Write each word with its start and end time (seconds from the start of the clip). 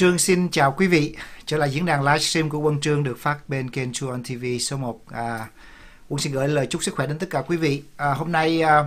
Quân 0.00 0.10
Trương 0.10 0.18
xin 0.18 0.48
chào 0.50 0.72
quý 0.72 0.86
vị. 0.86 1.16
Trở 1.46 1.56
lại 1.56 1.70
diễn 1.70 1.86
đàn 1.86 2.02
livestream 2.02 2.50
của 2.50 2.58
Quân 2.58 2.80
Trương 2.80 3.04
được 3.04 3.18
phát 3.18 3.48
bên 3.48 3.70
kênh 3.70 3.92
True 3.92 4.10
on 4.10 4.22
TV 4.22 4.44
số 4.60 4.76
1. 4.76 5.00
À, 5.10 5.46
Quân 6.08 6.18
xin 6.18 6.32
gửi 6.32 6.48
lời 6.48 6.66
chúc 6.66 6.82
sức 6.82 6.94
khỏe 6.94 7.06
đến 7.06 7.18
tất 7.18 7.26
cả 7.30 7.42
quý 7.42 7.56
vị. 7.56 7.82
À, 7.96 8.14
hôm 8.14 8.32
nay 8.32 8.62
à, 8.62 8.84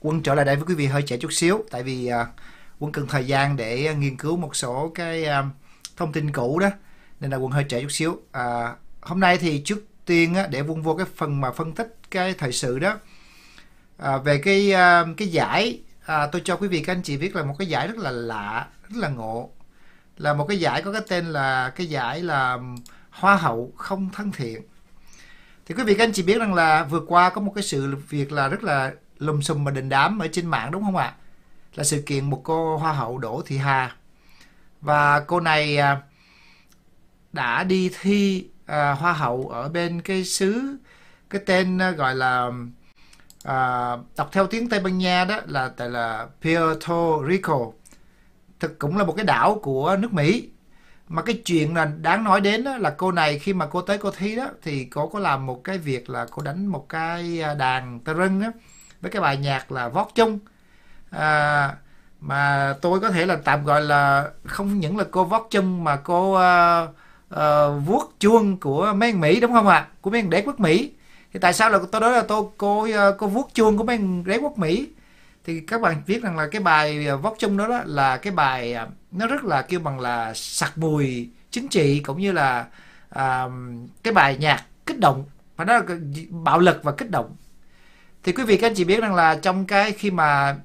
Quân 0.00 0.22
trở 0.22 0.34
lại 0.34 0.44
đây 0.44 0.56
với 0.56 0.64
quý 0.68 0.74
vị 0.74 0.86
hơi 0.86 1.02
trễ 1.02 1.16
chút 1.16 1.32
xíu 1.32 1.64
tại 1.70 1.82
vì 1.82 2.06
à, 2.06 2.26
Quân 2.78 2.92
cần 2.92 3.06
thời 3.06 3.26
gian 3.26 3.56
để 3.56 3.94
nghiên 3.94 4.16
cứu 4.16 4.36
một 4.36 4.56
số 4.56 4.92
cái 4.94 5.24
à, 5.24 5.44
thông 5.96 6.12
tin 6.12 6.32
cũ 6.32 6.58
đó 6.58 6.70
nên 7.20 7.30
là 7.30 7.36
Quân 7.36 7.52
hơi 7.52 7.64
trễ 7.68 7.82
chút 7.82 7.92
xíu. 7.92 8.20
À, 8.32 8.74
hôm 9.00 9.20
nay 9.20 9.38
thì 9.38 9.62
trước 9.64 9.84
tiên 10.06 10.34
á, 10.34 10.46
để 10.46 10.60
Quân 10.60 10.82
vô 10.82 10.94
cái 10.94 11.06
phần 11.16 11.40
mà 11.40 11.52
phân 11.52 11.72
tích 11.72 11.96
cái 12.10 12.34
thời 12.34 12.52
sự 12.52 12.78
đó 12.78 12.98
à, 13.98 14.18
về 14.18 14.38
cái 14.38 14.72
à, 14.72 15.04
cái 15.16 15.28
giải 15.28 15.80
à, 16.06 16.26
tôi 16.26 16.42
cho 16.44 16.56
quý 16.56 16.68
vị 16.68 16.82
các 16.82 16.92
anh 16.92 17.02
chị 17.02 17.16
biết 17.16 17.36
là 17.36 17.44
một 17.44 17.54
cái 17.58 17.68
giải 17.68 17.88
rất 17.88 17.96
là 17.98 18.10
lạ, 18.10 18.66
rất 18.88 19.00
là 19.00 19.08
ngộ 19.08 19.50
là 20.18 20.34
một 20.34 20.44
cái 20.48 20.60
giải 20.60 20.82
có 20.82 20.92
cái 20.92 21.02
tên 21.08 21.26
là 21.26 21.72
cái 21.76 21.86
giải 21.86 22.20
là 22.20 22.58
hoa 23.10 23.36
hậu 23.36 23.72
không 23.76 24.08
thân 24.12 24.32
thiện. 24.32 24.62
Thì 25.66 25.74
quý 25.74 25.84
vị 25.84 25.94
các 25.94 26.04
anh 26.04 26.12
chị 26.12 26.22
biết 26.22 26.38
rằng 26.38 26.54
là 26.54 26.84
vừa 26.84 27.00
qua 27.00 27.30
có 27.30 27.40
một 27.40 27.52
cái 27.54 27.62
sự 27.62 27.96
việc 28.08 28.32
là 28.32 28.48
rất 28.48 28.62
là 28.62 28.92
lùm 29.18 29.40
xùm 29.40 29.64
và 29.64 29.70
đình 29.70 29.88
đám 29.88 30.18
ở 30.18 30.28
trên 30.32 30.46
mạng 30.46 30.70
đúng 30.70 30.84
không 30.84 30.96
ạ? 30.96 31.14
Là 31.74 31.84
sự 31.84 32.02
kiện 32.06 32.30
một 32.30 32.40
cô 32.44 32.76
hoa 32.76 32.92
hậu 32.92 33.18
Đỗ 33.18 33.42
Thị 33.46 33.56
Hà. 33.58 33.96
Và 34.80 35.20
cô 35.20 35.40
này 35.40 35.76
à, 35.76 36.00
đã 37.32 37.64
đi 37.64 37.90
thi 38.00 38.46
à, 38.66 38.92
hoa 38.92 39.12
hậu 39.12 39.48
ở 39.48 39.68
bên 39.68 40.02
cái 40.02 40.24
xứ 40.24 40.76
cái 41.30 41.42
tên 41.46 41.78
à, 41.78 41.90
gọi 41.90 42.14
là 42.14 42.50
à, 43.44 43.90
đọc 44.16 44.28
theo 44.32 44.46
tiếng 44.46 44.68
Tây 44.68 44.80
Ban 44.80 44.98
Nha 44.98 45.24
đó 45.24 45.40
là 45.46 45.68
tại 45.76 45.90
là 45.90 46.26
Puerto 46.42 47.26
Rico 47.28 47.58
thực 48.62 48.78
cũng 48.78 48.98
là 48.98 49.04
một 49.04 49.12
cái 49.16 49.24
đảo 49.24 49.58
của 49.62 49.96
nước 50.00 50.12
Mỹ. 50.12 50.48
Mà 51.08 51.22
cái 51.22 51.42
chuyện 51.44 51.74
là 51.74 51.84
đáng 51.84 52.24
nói 52.24 52.40
đến 52.40 52.64
đó 52.64 52.76
là 52.76 52.90
cô 52.90 53.12
này 53.12 53.38
khi 53.38 53.52
mà 53.52 53.66
cô 53.66 53.82
tới 53.82 53.98
cô 53.98 54.10
thi 54.10 54.36
đó 54.36 54.48
thì 54.62 54.84
cô 54.84 55.06
có 55.08 55.18
làm 55.18 55.46
một 55.46 55.64
cái 55.64 55.78
việc 55.78 56.10
là 56.10 56.26
cô 56.30 56.42
đánh 56.42 56.66
một 56.66 56.88
cái 56.88 57.42
à, 57.42 57.54
đàn 57.54 58.00
tơ 58.00 58.14
rưng 58.14 58.40
đó 58.40 58.48
với 59.00 59.10
cái 59.10 59.22
bài 59.22 59.36
nhạc 59.36 59.72
là 59.72 59.88
vót 59.88 60.06
chung. 60.14 60.38
À, 61.10 61.74
mà 62.20 62.74
tôi 62.80 63.00
có 63.00 63.10
thể 63.10 63.26
là 63.26 63.36
tạm 63.44 63.64
gọi 63.64 63.82
là 63.82 64.30
không 64.44 64.80
những 64.80 64.98
là 64.98 65.04
cô 65.10 65.24
vót 65.24 65.42
chung 65.50 65.84
mà 65.84 65.96
cô 65.96 66.32
uh, 66.32 66.88
uh, 67.34 67.86
vuốt 67.86 68.14
chuông 68.20 68.56
của 68.60 68.92
mấy 68.96 69.12
Mỹ 69.12 69.40
đúng 69.40 69.52
không 69.52 69.68
ạ? 69.68 69.76
À? 69.76 69.88
của 70.00 70.10
mấy 70.10 70.22
đế 70.22 70.42
quốc 70.46 70.60
Mỹ. 70.60 70.92
Thì 71.32 71.40
tại 71.40 71.52
sao 71.52 71.70
là 71.70 71.78
tôi 71.92 72.00
nói 72.00 72.12
là 72.12 72.22
tôi 72.22 72.44
cô 72.56 72.88
cô 73.18 73.26
vuốt 73.26 73.50
chuông 73.54 73.78
của 73.78 73.84
mấy 73.84 73.98
đế 74.26 74.36
quốc 74.36 74.58
Mỹ? 74.58 74.88
Thì 75.44 75.60
các 75.60 75.80
bạn 75.80 76.02
viết 76.06 76.22
rằng 76.22 76.36
là 76.36 76.48
cái 76.52 76.62
bài 76.62 77.08
à, 77.08 77.16
vóc 77.16 77.34
chung 77.38 77.56
đó, 77.56 77.68
đó 77.68 77.82
là 77.84 78.16
cái 78.16 78.32
bài 78.32 78.74
à, 78.74 78.86
nó 79.12 79.26
rất 79.26 79.44
là 79.44 79.62
kêu 79.62 79.80
bằng 79.80 80.00
là 80.00 80.32
sặc 80.34 80.78
mùi 80.78 81.30
chính 81.50 81.68
trị 81.68 82.00
cũng 82.00 82.20
như 82.20 82.32
là 82.32 82.66
à, 83.10 83.46
cái 84.02 84.12
bài 84.12 84.36
nhạc 84.40 84.64
kích 84.86 84.98
động 84.98 85.24
và 85.56 85.64
nó 85.64 85.78
là 85.78 85.82
bạo 86.30 86.58
lực 86.58 86.80
và 86.82 86.92
kích 86.92 87.10
động. 87.10 87.36
Thì 88.22 88.32
quý 88.32 88.44
vị 88.44 88.56
các 88.56 88.66
anh 88.66 88.74
chị 88.74 88.84
biết 88.84 89.00
rằng 89.00 89.14
là 89.14 89.34
trong 89.34 89.66
cái 89.66 89.92
khi 89.92 90.10
mà 90.10 90.56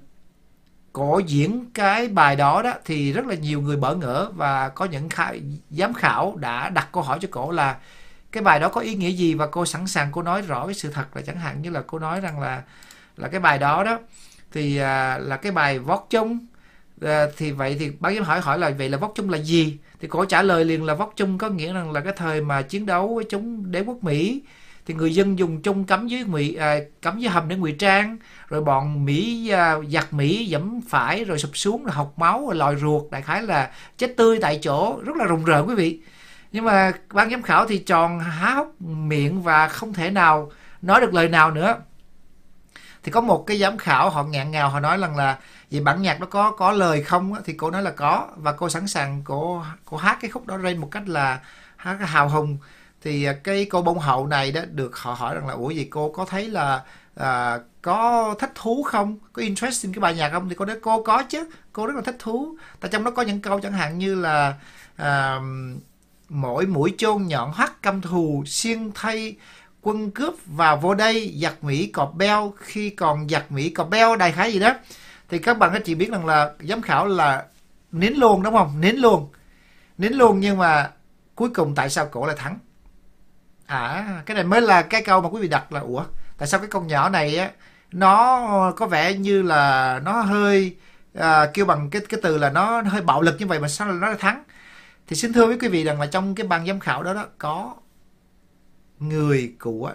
cổ 0.94 1.22
diễn 1.28 1.66
cái 1.74 2.08
bài 2.08 2.36
đó 2.36 2.62
đó 2.62 2.74
thì 2.86 3.14
rất 3.14 3.26
là 3.26 3.36
nhiều 3.36 3.62
người 3.62 3.78
bỡ 3.78 3.96
ngỡ 3.96 4.32
và 4.36 4.70
có 4.70 4.86
những 4.86 5.10
khai, 5.10 5.42
giám 5.70 5.94
khảo 5.94 6.36
đã 6.36 6.70
đặt 6.70 6.88
câu 6.92 7.04
hỏi 7.04 7.20
cho 7.22 7.28
cổ 7.32 7.52
là 7.52 7.78
cái 8.32 8.44
bài 8.44 8.60
đó 8.60 8.70
có 8.70 8.82
ý 8.82 8.96
nghĩa 8.96 9.10
gì? 9.10 9.34
Và 9.34 9.48
cô 9.48 9.66
sẵn 9.66 9.88
sàng 9.88 10.10
cô 10.12 10.22
nói 10.22 10.42
rõ 10.42 10.66
cái 10.66 10.74
sự 10.74 10.92
thật 10.92 11.16
là 11.16 11.22
chẳng 11.22 11.40
hạn 11.40 11.62
như 11.62 11.70
là 11.70 11.84
cô 11.88 12.00
nói 12.00 12.22
rằng 12.22 12.40
là 12.40 12.64
là 13.18 13.28
cái 13.28 13.40
bài 13.40 13.60
đó 13.60 13.84
đó 13.84 14.00
thì 14.52 14.78
à, 14.78 15.18
là 15.18 15.38
cái 15.38 15.52
bài 15.52 15.80
vót 15.80 16.00
chung 16.10 16.40
à, 17.02 17.26
thì 17.38 17.52
vậy 17.52 17.76
thì 17.80 17.92
bác 18.00 18.14
giám 18.16 18.24
hỏi 18.24 18.40
hỏi 18.42 18.60
là 18.60 18.70
vậy 18.70 18.90
là 18.90 18.98
vót 18.98 19.12
chung 19.16 19.30
là 19.30 19.38
gì? 19.38 19.78
Thì 20.00 20.08
cổ 20.08 20.26
trả 20.26 20.42
lời 20.42 20.66
liền 20.66 20.84
là 20.84 20.94
vót 20.94 21.10
chung 21.16 21.38
có 21.38 21.50
nghĩa 21.50 21.74
rằng 21.74 21.92
là 21.92 22.02
cái 22.02 22.14
thời 22.18 22.42
mà 22.42 22.62
chiến 22.62 22.86
đấu 22.86 23.16
với 23.16 23.26
chống 23.30 23.72
đế 23.72 23.82
quốc 23.82 24.04
mỹ 24.04 24.42
thì 24.88 24.94
người 24.94 25.16
dân 25.16 25.40
dùng 25.40 25.62
chung 25.62 25.84
cắm 25.84 26.08
dưới 26.08 26.24
ngụy 26.24 26.56
à, 26.56 26.80
cắm 27.02 27.20
dưới 27.20 27.30
hầm 27.30 27.48
để 27.48 27.56
ngụy 27.56 27.72
trang 27.72 28.18
rồi 28.48 28.62
bọn 28.62 29.06
mỹ 29.06 29.50
à, 29.50 29.76
giặc 29.90 30.14
mỹ 30.14 30.46
dẫm 30.46 30.82
phải 30.90 31.24
rồi 31.24 31.40
sụp 31.40 31.58
xuống 31.58 31.84
rồi 31.84 31.94
học 31.94 32.14
máu 32.18 32.46
rồi 32.46 32.56
lòi 32.56 32.76
ruột 32.76 33.12
đại 33.12 33.22
khái 33.22 33.44
là 33.44 33.72
chết 33.98 34.14
tươi 34.18 34.40
tại 34.42 34.60
chỗ. 34.64 35.00
Rất 35.06 35.16
là 35.18 35.26
rùng 35.26 35.46
rợn 35.46 35.68
quý 35.68 35.76
vị. 35.76 36.00
Nhưng 36.52 36.66
mà 36.66 36.92
ban 37.14 37.30
giám 37.30 37.42
khảo 37.42 37.68
thì 37.68 37.78
tròn 37.78 38.20
há 38.20 38.52
hốc 38.52 38.82
miệng 38.82 39.42
và 39.42 39.68
không 39.68 39.94
thể 39.94 40.10
nào 40.10 40.52
nói 40.82 41.02
được 41.02 41.14
lời 41.14 41.30
nào 41.30 41.52
nữa 41.52 41.76
thì 43.08 43.12
có 43.12 43.22
một 43.22 43.44
cái 43.48 43.60
giám 43.60 43.78
khảo 43.78 44.10
họ 44.10 44.24
ngạn 44.24 44.52
ngào 44.52 44.70
họ 44.70 44.80
nói 44.80 44.98
rằng 44.98 45.16
là 45.16 45.38
vì 45.70 45.80
bản 45.80 46.02
nhạc 46.02 46.20
nó 46.20 46.26
có 46.26 46.52
có 46.52 46.72
lời 46.72 47.04
không 47.04 47.34
thì 47.46 47.54
cô 47.54 47.72
nói 47.72 47.82
là 47.82 47.92
có. 47.92 48.28
Và 48.36 48.52
cô 48.52 48.70
sẵn 48.70 48.88
sàng 48.88 49.22
cô 49.26 49.64
cô 49.86 49.98
hát 49.98 50.18
cái 50.22 50.32
khúc 50.32 50.48
đó 50.48 50.58
lên 50.58 50.78
một 50.78 50.88
cách 50.92 51.08
là 51.08 51.40
hát 51.78 51.98
hào 52.02 52.30
hùng. 52.30 52.58
Thì 53.02 53.24
à, 53.24 53.34
cái 53.44 53.66
cô 53.66 53.82
bông 53.82 54.00
hậu 54.00 54.28
này 54.28 54.52
đó 54.52 54.62
được 54.72 54.98
họ 54.98 55.14
hỏi 55.14 55.36
rằng 55.36 55.48
là 55.48 55.54
ủa 55.54 55.70
gì 55.70 55.88
cô 55.90 56.12
có 56.12 56.26
thấy 56.26 56.48
là 56.48 56.84
à, 57.16 57.60
có 57.82 58.36
thích 58.40 58.52
thú 58.56 58.84
không? 58.84 59.18
Có 59.34 59.42
interest 59.42 59.84
in 59.84 59.94
cái 59.94 60.00
bài 60.00 60.16
nhạc 60.16 60.30
không? 60.30 60.50
Thì 60.50 60.56
cô 60.56 60.66
nói 60.66 60.78
cô 60.82 61.04
có 61.04 61.24
chứ 61.24 61.50
cô 61.74 61.88
rất 61.88 61.96
là 61.96 62.02
thích 62.02 62.18
thú. 62.20 62.58
Tại 62.80 62.92
trong 62.92 63.04
đó 63.04 63.12
có 63.12 63.22
những 63.22 63.42
câu 63.42 63.60
chẳng 63.60 63.74
hạn 63.74 63.98
như 63.98 64.16
là 64.16 64.54
à, 64.96 65.40
mỗi 66.30 66.66
mũi 66.66 66.96
chôn 66.98 67.28
nhọn 67.28 67.52
hoắt 67.52 67.82
căm 67.82 68.02
thù 68.02 68.44
xiên 68.48 68.92
thay 68.96 69.36
quân 69.88 70.12
cướp 70.12 70.34
vào 70.46 70.78
vô 70.78 70.94
đây 70.94 71.38
giặc 71.42 71.64
Mỹ 71.64 71.88
cọp 71.88 72.14
beo. 72.16 72.54
Khi 72.58 72.90
còn 72.90 73.30
giặc 73.30 73.52
Mỹ 73.52 73.70
cọp 73.70 73.90
beo 73.90 74.16
đại 74.16 74.32
khái 74.32 74.54
gì 74.54 74.60
đó 74.60 74.74
thì 75.30 75.40
các 75.40 75.58
bạn 75.58 75.70
các 75.74 75.82
chị 75.86 75.96
biết 75.96 76.12
rằng 76.12 76.26
là 76.26 76.52
giám 76.60 76.82
khảo 76.82 77.08
là 77.08 77.46
nín 77.92 78.14
luôn 78.14 78.44
đúng 78.44 78.54
không? 78.54 78.82
Nín 78.82 78.96
luôn 78.96 79.30
nín 79.98 80.14
luôn 80.14 80.40
nhưng 80.40 80.58
mà 80.58 80.90
cuối 81.36 81.50
cùng 81.50 81.76
tại 81.76 81.90
sao 81.90 82.06
cổ 82.06 82.26
lại 82.26 82.36
thắng? 82.40 82.60
À 83.66 84.22
cái 84.26 84.36
này 84.36 84.44
mới 84.44 84.62
là 84.62 84.82
cái 84.82 85.02
câu 85.04 85.22
mà 85.22 85.30
quý 85.30 85.42
vị 85.42 85.48
đặt 85.48 85.72
là 85.72 85.80
ủa 85.80 86.04
tại 86.38 86.48
sao 86.48 86.60
cái 86.60 86.70
con 86.70 86.88
nhỏ 86.88 87.10
này 87.10 87.38
á 87.38 87.52
nó 87.92 88.72
có 88.78 88.86
vẻ 88.86 89.14
như 89.14 89.42
là 89.42 90.00
nó 90.04 90.22
hơi 90.22 90.76
à, 91.14 91.46
kêu 91.54 91.66
bằng 91.66 91.90
cái 91.90 92.02
cái 92.10 92.20
từ 92.24 92.38
là 92.38 92.50
nó 92.50 92.82
hơi 92.82 93.02
bạo 93.02 93.22
lực 93.22 93.36
như 93.40 93.48
vậy 93.48 93.60
mà 93.60 93.68
sao 93.68 93.88
nó 93.92 94.08
lại 94.08 94.18
thắng? 94.20 94.44
Thì 95.08 95.16
xin 95.16 95.34
thưa 95.34 95.46
với 95.46 95.58
quý 95.60 95.68
vị 95.68 95.84
rằng 95.84 96.02
là 96.02 96.06
trong 96.06 96.36
cái 96.36 96.48
ban 96.48 96.68
giám 96.68 96.80
khảo 96.80 97.04
đó 97.04 97.14
đó 97.14 97.26
có 97.38 97.76
người 99.00 99.54
của 99.60 99.92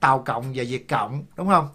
Tàu 0.00 0.18
Cộng 0.18 0.52
và 0.54 0.64
Việt 0.68 0.88
Cộng 0.88 1.24
đúng 1.36 1.48
không? 1.48 1.68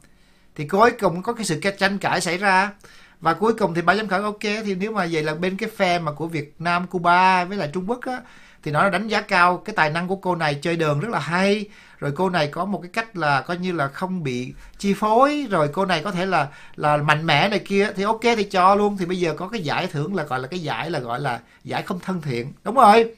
Thì 0.55 0.67
cuối 0.67 0.91
cùng 0.91 1.21
có 1.21 1.33
cái 1.33 1.45
sự 1.45 1.59
tranh 1.77 1.97
cãi 1.97 2.21
xảy 2.21 2.37
ra. 2.37 2.71
Và 3.19 3.33
cuối 3.33 3.53
cùng 3.53 3.73
thì 3.73 3.81
ba 3.81 3.95
giám 3.95 4.07
khảo 4.07 4.21
ok 4.23 4.39
thì 4.41 4.75
nếu 4.75 4.91
mà 4.91 5.07
vậy 5.11 5.23
là 5.23 5.35
bên 5.35 5.57
cái 5.57 5.69
phe 5.69 5.99
mà 5.99 6.11
của 6.11 6.27
Việt 6.27 6.55
Nam, 6.59 6.87
Cuba 6.87 7.45
với 7.45 7.57
lại 7.57 7.69
Trung 7.73 7.89
Quốc 7.89 8.01
á 8.01 8.21
thì 8.63 8.71
nó 8.71 8.89
đánh 8.89 9.07
giá 9.07 9.21
cao 9.21 9.57
cái 9.57 9.75
tài 9.75 9.89
năng 9.89 10.07
của 10.07 10.15
cô 10.15 10.35
này 10.35 10.59
chơi 10.61 10.75
đường 10.75 10.99
rất 10.99 11.09
là 11.11 11.19
hay. 11.19 11.65
Rồi 11.99 12.11
cô 12.15 12.29
này 12.29 12.47
có 12.47 12.65
một 12.65 12.81
cái 12.81 12.91
cách 12.93 13.17
là 13.17 13.41
coi 13.41 13.57
như 13.57 13.71
là 13.71 13.87
không 13.87 14.23
bị 14.23 14.53
chi 14.77 14.93
phối. 14.93 15.47
Rồi 15.49 15.69
cô 15.73 15.85
này 15.85 16.01
có 16.03 16.11
thể 16.11 16.25
là 16.25 16.47
là 16.75 16.97
mạnh 16.97 17.25
mẽ 17.25 17.49
này 17.49 17.59
kia 17.59 17.91
thì 17.95 18.03
ok 18.03 18.21
thì 18.21 18.43
cho 18.43 18.75
luôn. 18.75 18.97
Thì 18.97 19.05
bây 19.05 19.19
giờ 19.19 19.33
có 19.37 19.47
cái 19.47 19.61
giải 19.61 19.87
thưởng 19.87 20.15
là 20.15 20.23
gọi 20.23 20.39
là 20.39 20.47
cái 20.47 20.59
giải 20.59 20.91
là 20.91 20.99
gọi 20.99 21.19
là 21.19 21.39
giải 21.63 21.83
không 21.83 21.99
thân 21.99 22.21
thiện. 22.21 22.53
Đúng 22.63 22.75
rồi 22.75 23.15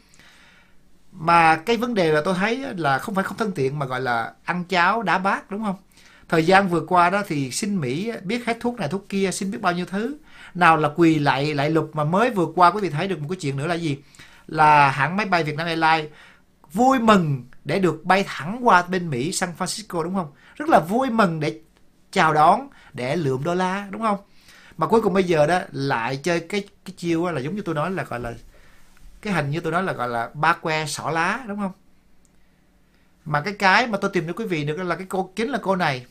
mà 1.18 1.56
cái 1.56 1.78
vấn 1.78 1.94
đề 1.94 2.12
là 2.12 2.22
tôi 2.26 2.34
thấy 2.34 2.66
là 2.78 3.00
không 3.00 3.16
phải 3.16 3.24
không 3.24 3.38
thân 3.38 3.52
thiện 3.56 3.80
mà 3.80 3.86
gọi 3.86 4.02
là 4.02 4.34
ăn 4.44 4.64
cháo 4.64 5.04
đá 5.04 5.18
bát, 5.18 5.52
đúng 5.52 5.64
không? 5.64 5.76
Thời 6.30 6.46
gian 6.46 6.70
vừa 6.70 6.82
qua 6.88 7.10
đó 7.10 7.24
thì 7.28 7.52
xin 7.52 7.82
Mỹ 7.82 8.12
biết 8.24 8.46
hết 8.46 8.58
thuốc 8.60 8.80
này 8.80 8.88
thuốc 8.88 9.10
kia, 9.10 9.30
xin 9.32 9.52
biết 9.52 9.62
bao 9.62 9.74
nhiêu 9.74 9.86
thứ. 9.86 10.18
Nào 10.54 10.78
là 10.78 10.90
quỳ 10.96 11.20
lại 11.20 11.54
lại 11.54 11.70
lục 11.70 11.92
mà 11.94 12.04
mới 12.04 12.30
vừa 12.30 12.46
qua 12.56 12.72
quý 12.72 12.82
vị 12.82 12.90
thấy 12.90 13.08
được 13.08 13.20
một 13.20 13.28
cái 13.30 13.38
chuyện 13.42 13.58
nữa 13.58 13.68
là 13.68 13.76
gì? 13.76 13.98
Là 14.48 14.90
hãng 14.90 15.18
máy 15.18 15.26
bay 15.26 15.44
Việt 15.44 15.56
Nam 15.56 15.68
Airlines 15.68 16.12
vui 16.74 17.00
mừng 17.00 17.44
để 17.64 17.80
được 17.80 18.06
bay 18.06 18.24
thẳng 18.28 18.60
qua 18.68 18.82
bên 18.82 19.10
Mỹ, 19.10 19.32
San 19.32 19.50
Francisco, 19.58 20.04
đúng 20.04 20.16
không? 20.16 20.28
Rất 20.56 20.70
là 20.70 20.80
vui 20.80 21.10
mừng 21.10 21.40
để 21.40 21.60
chào 22.12 22.34
đón, 22.34 22.68
để 22.94 23.16
lượm 23.16 23.44
đô 23.44 23.56
la, 23.56 23.88
đúng 23.90 24.02
không? 24.02 24.18
Mà 24.78 24.88
cuối 24.88 25.02
cùng 25.02 25.14
bây 25.14 25.24
giờ 25.24 25.48
đó, 25.48 25.60
lại 25.72 26.20
chơi 26.24 26.40
cái 26.40 26.62
cái 26.86 26.94
chiêu 26.98 27.32
là 27.32 27.42
giống 27.42 27.56
như 27.56 27.62
tôi 27.62 27.76
nói 27.76 27.92
là 27.92 28.04
gọi 28.04 28.20
là 28.20 28.34
cái 29.26 29.34
hình 29.34 29.52
như 29.52 29.60
tôi 29.60 29.72
nói 29.72 29.84
là 29.84 29.94
gọi 29.94 30.10
là 30.10 30.30
ba 30.34 30.54
que 30.54 30.86
xỏ 30.86 31.10
lá 31.10 31.46
đúng 31.48 31.60
không? 31.60 31.72
Mà 33.26 33.42
cái 33.42 33.54
cái 33.54 33.88
mà 33.88 33.98
tôi 33.98 34.12
tìm 34.14 34.28
cho 34.28 34.34
quý 34.34 34.46
vị 34.46 34.64
được 34.64 34.78
là 34.78 34.96
cái 34.96 35.06
cô 35.10 35.32
chính 35.36 35.50
là 35.50 35.60
cô 35.62 35.76
này. 35.76 36.06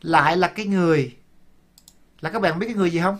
Lại 0.00 0.36
là 0.36 0.48
cái 0.48 0.66
người 0.66 1.16
là 2.20 2.30
các 2.30 2.42
bạn 2.42 2.58
biết 2.58 2.66
cái 2.66 2.76
người 2.76 2.90
gì 2.90 3.00
không? 3.00 3.18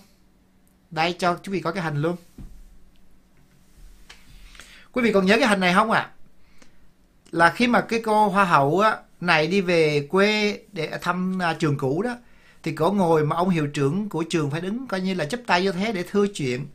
Đây 0.91 1.17
cho 1.19 1.35
quý 1.35 1.53
vị 1.53 1.61
có 1.61 1.73
cái 1.73 1.85
hình 1.85 2.03
luôn. 2.03 2.17
Quý 4.93 5.03
vị 5.03 5.13
còn 5.13 5.27
nhớ 5.27 5.37
cái 5.39 5.49
hình 5.49 5.61
này 5.61 5.75
không 5.75 5.91
ạ? 5.91 6.01
À? 6.01 6.13
là 7.31 7.51
khi 7.51 7.67
mà 7.67 7.81
cái 7.81 8.01
cô 8.05 8.29
hoa 8.29 8.45
hậu 8.45 8.81
á, 8.81 8.97
này 9.21 9.47
đi 9.47 9.61
về 9.61 10.07
quê 10.11 10.61
để 10.73 10.99
thăm 11.03 11.43
à, 11.43 11.55
trường 11.55 11.79
cũ 11.79 12.03
đó 12.03 12.17
thì 12.63 12.73
cổ 12.73 12.93
ngồi 12.93 13.25
mà 13.25 13.37
ông 13.37 13.49
hiệu 13.49 13.67
trưởng 13.67 14.09
của 14.09 14.23
trường 14.23 14.51
phải 14.51 14.61
đứng 14.61 14.87
coi 14.87 15.01
như 15.01 15.15
là 15.15 15.25
chấp 15.25 15.41
tay 15.47 15.63
như 15.63 15.73
thế 15.73 15.93
để 15.93 16.05
thưa 16.11 16.27
chuyện 16.27 16.67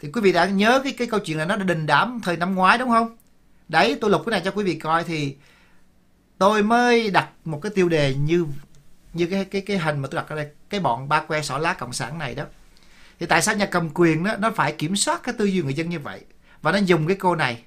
thì 0.00 0.10
quý 0.12 0.20
vị 0.20 0.32
đã 0.32 0.46
nhớ 0.46 0.80
cái 0.84 0.92
cái 0.92 1.06
câu 1.06 1.20
chuyện 1.20 1.38
là 1.38 1.44
nó 1.44 1.56
đã 1.56 1.64
đình 1.64 1.86
đám 1.86 2.20
thời 2.22 2.36
năm 2.36 2.54
ngoái, 2.54 2.78
đúng 2.78 2.88
không? 2.88 3.16
Đấy, 3.68 3.98
tôi 4.00 4.10
lục 4.10 4.22
cái 4.26 4.30
này 4.30 4.42
cho 4.44 4.50
quý 4.50 4.64
vị 4.64 4.74
coi 4.74 5.04
thì 5.04 5.36
tôi 6.38 6.62
mới 6.62 7.10
đặt 7.10 7.28
một 7.44 7.60
cái 7.62 7.72
tiêu 7.74 7.88
đề 7.88 8.14
như 8.14 8.46
như 9.12 9.26
cái 9.26 9.44
cái 9.44 9.60
cái 9.60 9.78
hình 9.78 9.98
mà 9.98 10.08
tôi 10.10 10.16
đặt 10.16 10.28
ở 10.28 10.36
đây, 10.36 10.48
cái 10.70 10.80
bọn 10.80 11.08
ba 11.08 11.20
que 11.20 11.42
xỏ 11.42 11.58
lá 11.58 11.72
cộng 11.72 11.92
sản 11.92 12.18
này 12.18 12.34
đó. 12.34 12.44
Thì 13.20 13.26
tại 13.26 13.42
sao 13.42 13.56
nhà 13.56 13.66
cầm 13.66 13.90
quyền 13.94 14.24
đó, 14.24 14.36
nó 14.38 14.50
phải 14.50 14.72
kiểm 14.72 14.96
soát 14.96 15.20
cái 15.22 15.34
tư 15.38 15.44
duy 15.44 15.62
người 15.62 15.74
dân 15.74 15.90
như 15.90 15.98
vậy? 15.98 16.20
Và 16.62 16.72
nó 16.72 16.78
dùng 16.78 17.06
cái 17.06 17.16
cô 17.16 17.34
này 17.34 17.62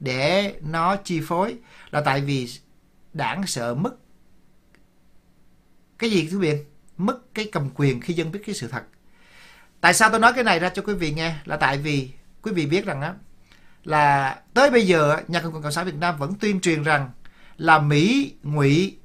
để 0.00 0.54
nó 0.60 0.96
chi 0.96 1.20
phối 1.20 1.56
là 1.90 2.00
tại 2.00 2.20
vì 2.20 2.48
đảng 3.12 3.46
sợ 3.46 3.74
mất 3.74 3.94
cái 5.98 6.10
gì 6.10 6.28
quý 6.30 6.36
vị? 6.36 6.54
Mất 6.96 7.34
cái 7.34 7.48
cầm 7.52 7.70
quyền 7.74 8.00
khi 8.00 8.14
dân 8.14 8.32
biết 8.32 8.40
cái 8.46 8.54
sự 8.54 8.68
thật 8.68 8.82
tại 9.82 9.94
sao 9.94 10.10
tôi 10.10 10.20
nói 10.20 10.32
cái 10.32 10.44
này 10.44 10.58
ra 10.58 10.68
cho 10.68 10.82
quý 10.82 10.94
vị 10.94 11.12
nghe? 11.12 11.34
Là 11.44 11.56
tại 11.56 11.78
vì 11.78 12.10
quý 12.42 12.52
vị 12.52 12.66
biết 12.66 12.86
rằng 12.86 13.02
á, 13.02 13.14
là 13.84 14.36
tới 14.54 14.70
bây 14.70 14.86
giờ 14.86 15.16
nhà 15.28 15.40
cầm 15.40 15.52
quyền 15.52 15.62
cộng 15.62 15.72
sản 15.72 15.86
việt 15.86 15.94
nam 15.94 16.16
vẫn 16.18 16.34
tuyên 16.34 16.60
truyền 16.60 16.82
rằng 16.82 17.10
là 17.56 17.78
mỹ, 17.78 18.34
ngụy 18.42 18.96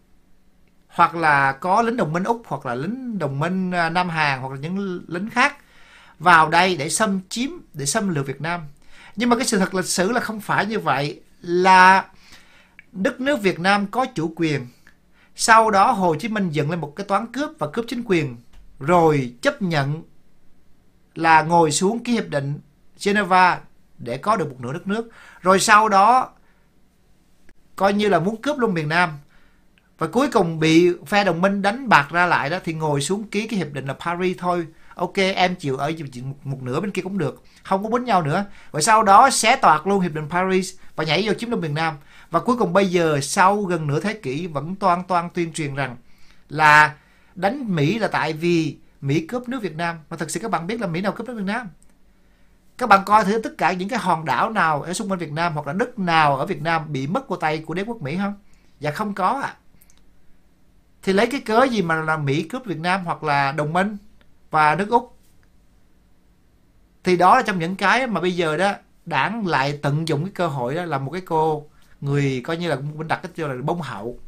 hoặc 0.87 1.15
là 1.15 1.51
có 1.51 1.81
lính 1.81 1.97
đồng 1.97 2.13
minh 2.13 2.23
úc 2.23 2.43
hoặc 2.45 2.65
là 2.65 2.75
lính 2.75 3.19
đồng 3.19 3.39
minh 3.39 3.71
à, 3.71 3.89
nam 3.89 4.09
hàn 4.09 4.41
hoặc 4.41 4.51
là 4.51 4.57
những 4.57 5.03
lính 5.07 5.29
khác 5.29 5.55
vào 6.19 6.49
đây 6.49 6.77
để 6.77 6.89
xâm 6.89 7.19
chiếm, 7.29 7.49
để 7.73 7.85
xâm 7.85 8.09
lược 8.09 8.27
việt 8.27 8.41
nam. 8.41 8.61
Nhưng 9.15 9.29
mà 9.29 9.35
cái 9.35 9.45
sự 9.45 9.59
thật 9.59 9.73
lịch 9.73 9.85
sử 9.85 10.11
là 10.11 10.19
không 10.19 10.41
phải 10.41 10.65
như 10.65 10.79
vậy, 10.79 11.21
là 11.41 12.05
đất 12.91 13.21
nước 13.21 13.41
việt 13.41 13.59
nam 13.59 13.87
có 13.87 14.05
chủ 14.05 14.33
quyền. 14.35 14.67
Sau 15.35 15.71
đó 15.71 15.91
Hồ 15.91 16.15
Chí 16.15 16.27
Minh 16.27 16.49
dựng 16.49 16.71
lên 16.71 16.81
một 16.81 16.93
cái 16.95 17.05
toán 17.05 17.25
cướp 17.31 17.51
và 17.59 17.67
cướp 17.73 17.85
chính 17.87 18.03
quyền, 18.05 18.37
rồi 18.79 19.33
chấp 19.41 19.61
nhận 19.61 20.03
là 21.17 21.41
ngồi 21.41 21.71
xuống 21.71 22.03
ký 22.03 22.11
hiệp 22.11 22.29
định 22.29 22.59
Geneva 23.05 23.59
để 23.97 24.17
có 24.17 24.35
được 24.35 24.49
một 24.49 24.55
nửa 24.59 24.73
đất 24.73 24.87
nước. 24.87 25.09
Rồi 25.41 25.59
sau 25.59 25.89
đó, 25.89 26.29
coi 27.75 27.93
như 27.93 28.09
là 28.09 28.19
muốn 28.19 28.41
cướp 28.41 28.57
luôn 28.57 28.73
miền 28.73 28.89
Nam. 28.89 29.09
Và 29.97 30.07
cuối 30.07 30.29
cùng 30.31 30.59
bị 30.59 30.91
phe 31.05 31.23
đồng 31.23 31.41
minh 31.41 31.61
đánh 31.61 31.89
bạc 31.89 32.07
ra 32.11 32.25
lại 32.25 32.49
đó, 32.49 32.57
thì 32.63 32.73
ngồi 32.73 33.01
xuống 33.01 33.27
ký 33.27 33.47
cái 33.47 33.57
hiệp 33.57 33.73
định 33.73 33.85
là 33.85 33.93
Paris 33.93 34.37
thôi. 34.37 34.67
Ok, 34.95 35.13
em 35.15 35.55
chịu 35.55 35.77
ở 35.77 35.91
một 36.43 36.61
nửa 36.61 36.79
bên 36.79 36.91
kia 36.91 37.01
cũng 37.01 37.17
được. 37.17 37.43
Không 37.63 37.83
có 37.83 37.89
bính 37.89 38.05
nhau 38.05 38.21
nữa. 38.21 38.45
Và 38.71 38.81
sau 38.81 39.03
đó 39.03 39.29
xé 39.29 39.55
toạc 39.55 39.87
luôn 39.87 39.99
hiệp 39.99 40.13
định 40.13 40.29
Paris 40.29 40.73
và 40.95 41.03
nhảy 41.03 41.23
vô 41.27 41.33
chiếm 41.33 41.49
đông 41.49 41.61
miền 41.61 41.73
Nam. 41.73 41.93
Và 42.31 42.39
cuối 42.39 42.57
cùng 42.57 42.73
bây 42.73 42.87
giờ, 42.87 43.19
sau 43.21 43.61
gần 43.61 43.87
nửa 43.87 43.99
thế 43.99 44.13
kỷ, 44.13 44.47
vẫn 44.47 44.75
toan 44.75 45.03
toan 45.03 45.29
tuyên 45.33 45.53
truyền 45.53 45.75
rằng 45.75 45.97
là 46.49 46.95
đánh 47.35 47.75
Mỹ 47.75 47.99
là 47.99 48.07
tại 48.07 48.33
vì 48.33 48.77
Mỹ 49.01 49.27
cướp 49.27 49.49
nước 49.49 49.61
Việt 49.61 49.75
Nam. 49.75 49.97
Mà 50.09 50.17
thật 50.17 50.31
sự 50.31 50.39
các 50.39 50.51
bạn 50.51 50.67
biết 50.67 50.81
là 50.81 50.87
Mỹ 50.87 51.01
nào 51.01 51.11
cướp 51.11 51.27
nước 51.27 51.33
Việt 51.33 51.45
Nam? 51.45 51.69
Các 52.77 52.89
bạn 52.89 53.05
coi 53.05 53.25
thử 53.25 53.41
tất 53.41 53.57
cả 53.57 53.73
những 53.73 53.89
cái 53.89 53.99
hòn 53.99 54.25
đảo 54.25 54.49
nào 54.49 54.81
ở 54.81 54.93
xung 54.93 55.11
quanh 55.11 55.19
Việt 55.19 55.31
Nam 55.31 55.53
hoặc 55.53 55.67
là 55.67 55.73
đất 55.73 55.99
nào 55.99 56.37
ở 56.37 56.45
Việt 56.45 56.61
Nam 56.61 56.93
bị 56.93 57.07
mất 57.07 57.27
qua 57.27 57.37
tay 57.41 57.57
của 57.59 57.73
đế 57.73 57.83
quốc 57.83 58.01
Mỹ 58.01 58.17
không? 58.17 58.33
Dạ 58.79 58.91
không 58.91 59.13
có 59.13 59.27
ạ. 59.27 59.41
À. 59.41 59.55
Thì 61.03 61.13
lấy 61.13 61.27
cái 61.27 61.41
cớ 61.41 61.63
gì 61.63 61.81
mà 61.81 61.95
là 61.95 62.17
Mỹ 62.17 62.43
cướp 62.43 62.65
Việt 62.65 62.79
Nam 62.79 63.05
hoặc 63.05 63.23
là 63.23 63.51
đồng 63.51 63.73
minh 63.73 63.97
và 64.51 64.75
nước 64.75 64.89
Úc? 64.89 65.17
Thì 67.03 67.17
đó 67.17 67.35
là 67.35 67.41
trong 67.41 67.59
những 67.59 67.75
cái 67.75 68.07
mà 68.07 68.21
bây 68.21 68.35
giờ 68.35 68.57
đó, 68.57 68.73
đảng 69.05 69.47
lại 69.47 69.79
tận 69.81 70.07
dụng 70.07 70.23
cái 70.23 70.31
cơ 70.35 70.47
hội 70.47 70.75
đó 70.75 70.85
là 70.85 70.97
một 70.97 71.11
cái 71.11 71.21
cô 71.21 71.65
người 72.01 72.41
coi 72.45 72.57
như 72.57 72.69
là 72.69 72.75
mình 72.75 73.07
đặt 73.07 73.19
cái 73.23 73.31
tiêu 73.35 73.47
là 73.47 73.55
bông 73.63 73.81
hậu 73.81 74.19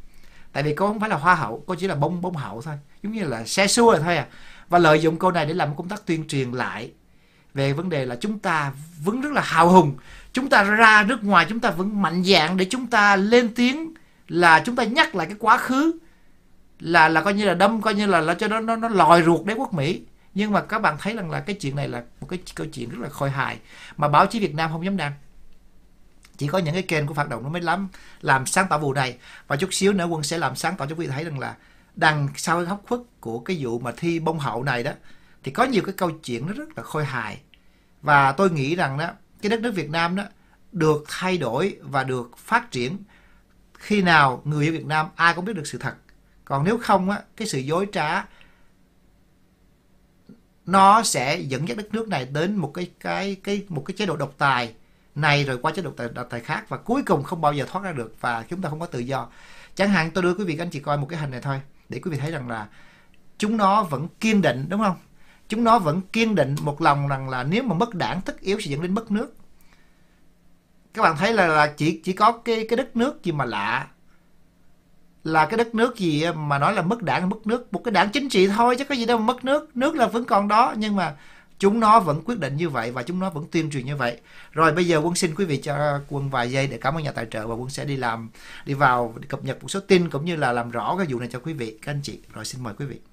tại 0.52 0.62
vì 0.62 0.74
cô 0.74 0.86
không 0.86 1.00
phải 1.00 1.08
là 1.08 1.16
hoa 1.16 1.34
hậu, 1.34 1.64
cô 1.66 1.74
chỉ 1.74 1.86
là 1.86 1.94
bông 1.94 2.20
bông 2.20 2.36
hậu 2.36 2.62
thôi 2.62 2.74
giống 3.02 3.12
như 3.12 3.24
là 3.24 3.44
xe 3.44 3.66
xua 3.66 3.98
thôi 3.98 4.16
à 4.16 4.26
và 4.70 4.78
lợi 4.78 5.00
dụng 5.00 5.18
câu 5.18 5.30
này 5.30 5.46
để 5.46 5.54
làm 5.54 5.76
công 5.76 5.88
tác 5.88 6.06
tuyên 6.06 6.28
truyền 6.28 6.52
lại 6.52 6.92
về 7.54 7.72
vấn 7.72 7.88
đề 7.88 8.04
là 8.04 8.16
chúng 8.20 8.38
ta 8.38 8.72
vẫn 9.04 9.20
rất 9.20 9.32
là 9.32 9.40
hào 9.40 9.68
hùng, 9.68 9.96
chúng 10.32 10.48
ta 10.48 10.62
ra 10.62 11.04
nước 11.08 11.24
ngoài, 11.24 11.46
chúng 11.48 11.60
ta 11.60 11.70
vẫn 11.70 12.02
mạnh 12.02 12.24
dạng 12.24 12.56
để 12.56 12.66
chúng 12.70 12.86
ta 12.86 13.16
lên 13.16 13.54
tiếng, 13.54 13.94
là 14.28 14.62
chúng 14.64 14.76
ta 14.76 14.84
nhắc 14.84 15.14
lại 15.14 15.26
cái 15.26 15.36
quá 15.38 15.58
khứ, 15.58 15.98
là 16.80 17.08
là 17.08 17.22
coi 17.22 17.34
như 17.34 17.44
là 17.44 17.54
đâm, 17.54 17.82
coi 17.82 17.94
như 17.94 18.06
là 18.06 18.20
là 18.20 18.34
cho 18.34 18.48
nó 18.48 18.60
nó 18.60 18.76
nó 18.76 18.88
lòi 18.88 19.22
ruột 19.22 19.46
đế 19.46 19.54
quốc 19.54 19.74
Mỹ. 19.74 20.02
Nhưng 20.34 20.52
mà 20.52 20.60
các 20.60 20.78
bạn 20.78 20.96
thấy 20.98 21.16
rằng 21.16 21.30
là 21.30 21.40
cái 21.40 21.56
chuyện 21.60 21.76
này 21.76 21.88
là 21.88 22.02
một 22.20 22.26
cái 22.30 22.38
câu 22.54 22.66
chuyện 22.66 22.88
rất 22.88 22.98
là 23.00 23.08
khôi 23.08 23.30
hài. 23.30 23.58
Mà 23.96 24.08
báo 24.08 24.26
chí 24.26 24.40
Việt 24.40 24.54
Nam 24.54 24.70
không 24.72 24.84
dám 24.84 24.96
đăng. 24.96 25.12
Chỉ 26.36 26.46
có 26.46 26.58
những 26.58 26.74
cái 26.74 26.82
kênh 26.82 27.06
của 27.06 27.14
phản 27.14 27.28
động 27.28 27.42
nó 27.42 27.48
mới 27.48 27.62
lắm, 27.62 27.88
làm 28.20 28.46
sáng 28.46 28.66
tỏ 28.70 28.78
vụ 28.78 28.92
này. 28.92 29.16
Và 29.46 29.56
chút 29.56 29.68
xíu 29.74 29.92
nữa 29.92 30.04
quân 30.04 30.22
sẽ 30.22 30.38
làm 30.38 30.56
sáng 30.56 30.76
tỏ 30.76 30.86
cho 30.86 30.94
quý 30.94 31.06
vị 31.06 31.12
thấy 31.12 31.24
rằng 31.24 31.38
là 31.38 31.54
đằng 32.00 32.28
sau 32.36 32.56
cái 32.56 32.64
góc 32.64 32.82
khuất 32.88 33.00
của 33.20 33.38
cái 33.38 33.56
vụ 33.60 33.78
mà 33.78 33.92
thi 33.96 34.20
bông 34.20 34.38
hậu 34.38 34.62
này 34.62 34.82
đó, 34.82 34.92
thì 35.42 35.50
có 35.50 35.64
nhiều 35.64 35.82
cái 35.86 35.94
câu 35.96 36.10
chuyện 36.10 36.46
nó 36.46 36.52
rất 36.52 36.68
là 36.76 36.82
khôi 36.82 37.04
hài. 37.04 37.40
Và 38.02 38.32
tôi 38.32 38.50
nghĩ 38.50 38.74
rằng 38.76 38.98
đó, 38.98 39.10
cái 39.42 39.50
đất 39.50 39.60
nước 39.60 39.72
Việt 39.74 39.90
Nam 39.90 40.16
đó 40.16 40.24
được 40.72 41.04
thay 41.08 41.38
đổi 41.38 41.76
và 41.82 42.04
được 42.04 42.38
phát 42.38 42.70
triển 42.70 42.98
khi 43.74 44.02
nào 44.02 44.42
người 44.44 44.66
ở 44.66 44.72
Việt 44.72 44.86
Nam 44.86 45.06
ai 45.14 45.34
cũng 45.34 45.44
biết 45.44 45.56
được 45.56 45.66
sự 45.66 45.78
thật. 45.78 45.94
Còn 46.44 46.64
nếu 46.64 46.78
không 46.78 47.10
á, 47.10 47.20
cái 47.36 47.48
sự 47.48 47.58
dối 47.58 47.86
trá 47.92 48.24
nó 50.66 51.02
sẽ 51.02 51.40
dẫn 51.40 51.68
dắt 51.68 51.76
đất 51.76 51.94
nước 51.94 52.08
này 52.08 52.24
đến 52.24 52.56
một 52.56 52.70
cái 52.74 52.90
cái 53.00 53.36
cái, 53.44 53.64
một 53.68 53.82
cái 53.86 53.94
chế 53.98 54.06
độ 54.06 54.16
độc 54.16 54.34
tài 54.38 54.74
này 55.14 55.44
rồi 55.44 55.58
qua 55.58 55.72
chế 55.76 55.82
độ 55.82 55.90
độc 56.14 56.26
tài 56.30 56.40
khác 56.40 56.68
và 56.68 56.76
cuối 56.76 57.02
cùng 57.06 57.22
không 57.22 57.40
bao 57.40 57.52
giờ 57.52 57.64
thoát 57.68 57.82
ra 57.82 57.92
được 57.92 58.14
và 58.20 58.44
chúng 58.48 58.62
ta 58.62 58.68
không 58.68 58.80
có 58.80 58.86
tự 58.86 58.98
do. 58.98 59.28
Chẳng 59.74 59.90
hạn 59.90 60.10
tôi 60.10 60.22
đưa 60.22 60.34
quý 60.34 60.44
vị 60.44 60.56
các 60.56 60.62
anh 60.62 60.70
chị 60.70 60.80
coi 60.80 60.96
một 60.98 61.06
cái 61.10 61.18
hình 61.18 61.30
này 61.30 61.40
thôi 61.40 61.60
để 61.90 62.00
quý 62.02 62.10
vị 62.10 62.16
thấy 62.16 62.30
rằng 62.30 62.48
là 62.48 62.68
chúng 63.38 63.56
nó 63.56 63.82
vẫn 63.82 64.08
kiên 64.20 64.42
định 64.42 64.66
đúng 64.68 64.80
không? 64.80 64.96
Chúng 65.48 65.64
nó 65.64 65.78
vẫn 65.78 66.00
kiên 66.12 66.34
định 66.34 66.56
một 66.62 66.82
lòng 66.82 67.08
rằng 67.08 67.28
là 67.28 67.42
nếu 67.42 67.62
mà 67.62 67.74
mất 67.74 67.94
đảng 67.94 68.20
tất 68.20 68.40
yếu 68.40 68.60
sẽ 68.60 68.70
dẫn 68.70 68.82
đến 68.82 68.94
mất 68.94 69.10
nước. 69.10 69.36
Các 70.94 71.02
bạn 71.02 71.16
thấy 71.16 71.32
là, 71.32 71.46
là 71.46 71.66
chỉ 71.76 72.00
chỉ 72.04 72.12
có 72.12 72.32
cái 72.32 72.66
cái 72.68 72.76
đất 72.76 72.96
nước 72.96 73.24
gì 73.24 73.32
mà 73.32 73.44
lạ 73.44 73.86
là 75.24 75.46
cái 75.46 75.58
đất 75.58 75.74
nước 75.74 75.96
gì 75.96 76.24
mà 76.36 76.58
nói 76.58 76.74
là 76.74 76.82
mất 76.82 77.02
đảng 77.02 77.28
mất 77.28 77.46
nước. 77.46 77.72
Một 77.72 77.80
cái 77.84 77.92
đảng 77.92 78.10
chính 78.10 78.28
trị 78.28 78.48
thôi 78.48 78.76
chứ 78.78 78.84
có 78.84 78.94
gì 78.94 79.06
đâu 79.06 79.18
mà 79.18 79.24
mất 79.24 79.44
nước. 79.44 79.76
Nước 79.76 79.94
là 79.94 80.06
vẫn 80.06 80.24
còn 80.24 80.48
đó 80.48 80.74
nhưng 80.76 80.96
mà 80.96 81.14
chúng 81.60 81.80
nó 81.80 82.00
vẫn 82.00 82.22
quyết 82.24 82.38
định 82.38 82.56
như 82.56 82.68
vậy 82.68 82.90
và 82.90 83.02
chúng 83.02 83.18
nó 83.18 83.30
vẫn 83.30 83.46
tuyên 83.50 83.70
truyền 83.70 83.86
như 83.86 83.96
vậy. 83.96 84.20
Rồi 84.52 84.72
bây 84.72 84.86
giờ 84.86 84.98
quân 84.98 85.14
xin 85.14 85.34
quý 85.34 85.44
vị 85.44 85.56
cho 85.56 86.00
quân 86.08 86.30
vài 86.30 86.50
giây 86.50 86.66
để 86.66 86.78
cảm 86.78 86.94
ơn 86.94 87.02
nhà 87.02 87.12
tài 87.12 87.26
trợ 87.30 87.46
và 87.46 87.54
quân 87.54 87.70
sẽ 87.70 87.84
đi 87.84 87.96
làm, 87.96 88.30
đi 88.66 88.74
vào 88.74 89.14
cập 89.28 89.44
nhật 89.44 89.62
một 89.62 89.68
số 89.68 89.80
tin 89.80 90.10
cũng 90.10 90.24
như 90.24 90.36
là 90.36 90.52
làm 90.52 90.70
rõ 90.70 90.96
cái 90.98 91.06
vụ 91.10 91.18
này 91.18 91.28
cho 91.32 91.38
quý 91.38 91.52
vị. 91.52 91.78
Các 91.82 91.92
anh 91.92 92.00
chị, 92.02 92.18
rồi 92.32 92.44
xin 92.44 92.62
mời 92.62 92.74
quý 92.78 92.86
vị. 92.86 93.09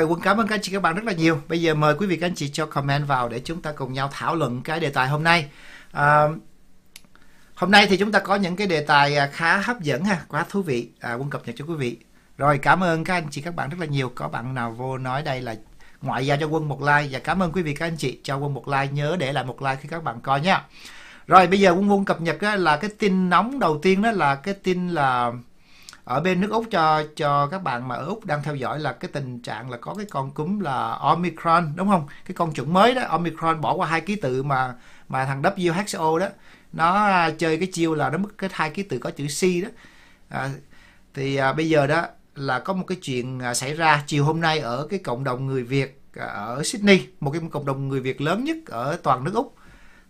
Rồi 0.00 0.08
Quân 0.08 0.20
cảm 0.20 0.40
ơn 0.40 0.46
các 0.46 0.54
anh 0.54 0.62
chị 0.62 0.72
các 0.72 0.82
bạn 0.82 0.94
rất 0.94 1.04
là 1.04 1.12
nhiều. 1.12 1.40
Bây 1.48 1.62
giờ 1.62 1.74
mời 1.74 1.94
quý 1.94 2.06
vị 2.06 2.16
các 2.16 2.26
anh 2.26 2.34
chị 2.34 2.48
cho 2.48 2.66
comment 2.66 3.06
vào 3.06 3.28
để 3.28 3.40
chúng 3.44 3.62
ta 3.62 3.72
cùng 3.72 3.92
nhau 3.92 4.08
thảo 4.12 4.34
luận 4.34 4.62
cái 4.62 4.80
đề 4.80 4.90
tài 4.90 5.08
hôm 5.08 5.24
nay. 5.24 5.48
À, 5.92 6.28
hôm 7.54 7.70
nay 7.70 7.86
thì 7.86 7.96
chúng 7.96 8.12
ta 8.12 8.18
có 8.18 8.34
những 8.34 8.56
cái 8.56 8.66
đề 8.66 8.84
tài 8.84 9.16
à, 9.16 9.26
khá 9.32 9.56
hấp 9.56 9.80
dẫn 9.80 10.04
ha, 10.04 10.20
quá 10.28 10.44
thú 10.48 10.62
vị. 10.62 10.88
À, 11.00 11.14
Quân 11.14 11.30
cập 11.30 11.42
nhật 11.46 11.54
cho 11.58 11.64
quý 11.64 11.74
vị. 11.74 11.96
Rồi 12.38 12.58
cảm 12.58 12.82
ơn 12.82 13.04
các 13.04 13.14
anh 13.14 13.28
chị 13.30 13.40
các 13.40 13.54
bạn 13.54 13.70
rất 13.70 13.76
là 13.80 13.86
nhiều. 13.86 14.12
Có 14.14 14.28
bạn 14.28 14.54
nào 14.54 14.70
vô 14.72 14.98
nói 14.98 15.22
đây 15.22 15.40
là 15.40 15.54
ngoại 16.02 16.26
giao 16.26 16.36
cho 16.40 16.46
Quân 16.46 16.68
một 16.68 16.82
like 16.82 17.08
và 17.10 17.18
cảm 17.18 17.42
ơn 17.42 17.52
quý 17.52 17.62
vị 17.62 17.74
các 17.74 17.86
anh 17.86 17.96
chị 17.96 18.20
cho 18.22 18.36
Quân 18.36 18.54
một 18.54 18.68
like 18.68 18.92
nhớ 18.92 19.16
để 19.18 19.32
lại 19.32 19.44
một 19.44 19.62
like 19.62 19.78
khi 19.82 19.88
các 19.88 20.04
bạn 20.04 20.20
coi 20.20 20.40
nha. 20.40 20.64
Rồi 21.26 21.46
bây 21.46 21.60
giờ 21.60 21.70
Quân 21.70 21.90
Quân 21.90 22.04
cập 22.04 22.20
nhật 22.20 22.42
là 22.42 22.76
cái 22.76 22.90
tin 22.98 23.30
nóng 23.30 23.58
đầu 23.58 23.78
tiên 23.82 24.02
đó 24.02 24.10
là 24.10 24.34
cái 24.34 24.54
tin 24.54 24.88
là 24.88 25.32
ở 26.10 26.20
bên 26.20 26.40
nước 26.40 26.50
úc 26.50 26.64
cho 26.70 27.04
cho 27.16 27.46
các 27.46 27.62
bạn 27.62 27.88
mà 27.88 27.94
ở 27.94 28.06
úc 28.06 28.24
đang 28.24 28.42
theo 28.42 28.54
dõi 28.54 28.80
là 28.80 28.92
cái 28.92 29.10
tình 29.12 29.40
trạng 29.42 29.70
là 29.70 29.76
có 29.76 29.94
cái 29.94 30.06
con 30.10 30.30
cúm 30.30 30.60
là 30.60 30.90
omicron 30.90 31.72
đúng 31.76 31.88
không? 31.88 32.06
Cái 32.24 32.34
con 32.34 32.52
chủng 32.54 32.72
mới 32.72 32.94
đó 32.94 33.02
omicron 33.08 33.60
bỏ 33.60 33.74
qua 33.74 33.86
hai 33.86 34.00
ký 34.00 34.16
tự 34.16 34.42
mà 34.42 34.74
mà 35.08 35.24
thằng 35.24 35.42
WHO 35.42 36.18
đó 36.18 36.26
nó 36.72 36.94
à, 36.94 37.30
chơi 37.38 37.56
cái 37.56 37.68
chiêu 37.72 37.94
là 37.94 38.10
nó 38.10 38.18
mất 38.18 38.28
cái 38.38 38.50
hai 38.52 38.70
ký 38.70 38.82
tự 38.82 38.98
có 38.98 39.10
chữ 39.10 39.26
C 39.26 39.64
đó. 39.64 39.70
À, 40.28 40.50
thì 41.14 41.36
à, 41.36 41.52
bây 41.52 41.68
giờ 41.68 41.86
đó 41.86 42.06
là 42.34 42.58
có 42.58 42.72
một 42.72 42.84
cái 42.86 42.98
chuyện 43.02 43.40
à, 43.40 43.54
xảy 43.54 43.74
ra. 43.74 44.04
Chiều 44.06 44.24
hôm 44.24 44.40
nay 44.40 44.58
ở 44.58 44.86
cái 44.90 44.98
cộng 44.98 45.24
đồng 45.24 45.46
người 45.46 45.62
Việt 45.62 46.02
à, 46.16 46.26
ở 46.26 46.62
Sydney 46.64 47.06
một 47.20 47.30
cái 47.30 47.42
cộng 47.50 47.66
đồng 47.66 47.88
người 47.88 48.00
Việt 48.00 48.20
lớn 48.20 48.44
nhất 48.44 48.56
ở 48.66 48.98
toàn 49.02 49.24
nước 49.24 49.34
Úc. 49.34 49.56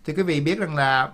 Thì 0.05 0.13
quý 0.13 0.23
vị 0.23 0.41
biết 0.41 0.59
rằng 0.59 0.75
là 0.75 1.09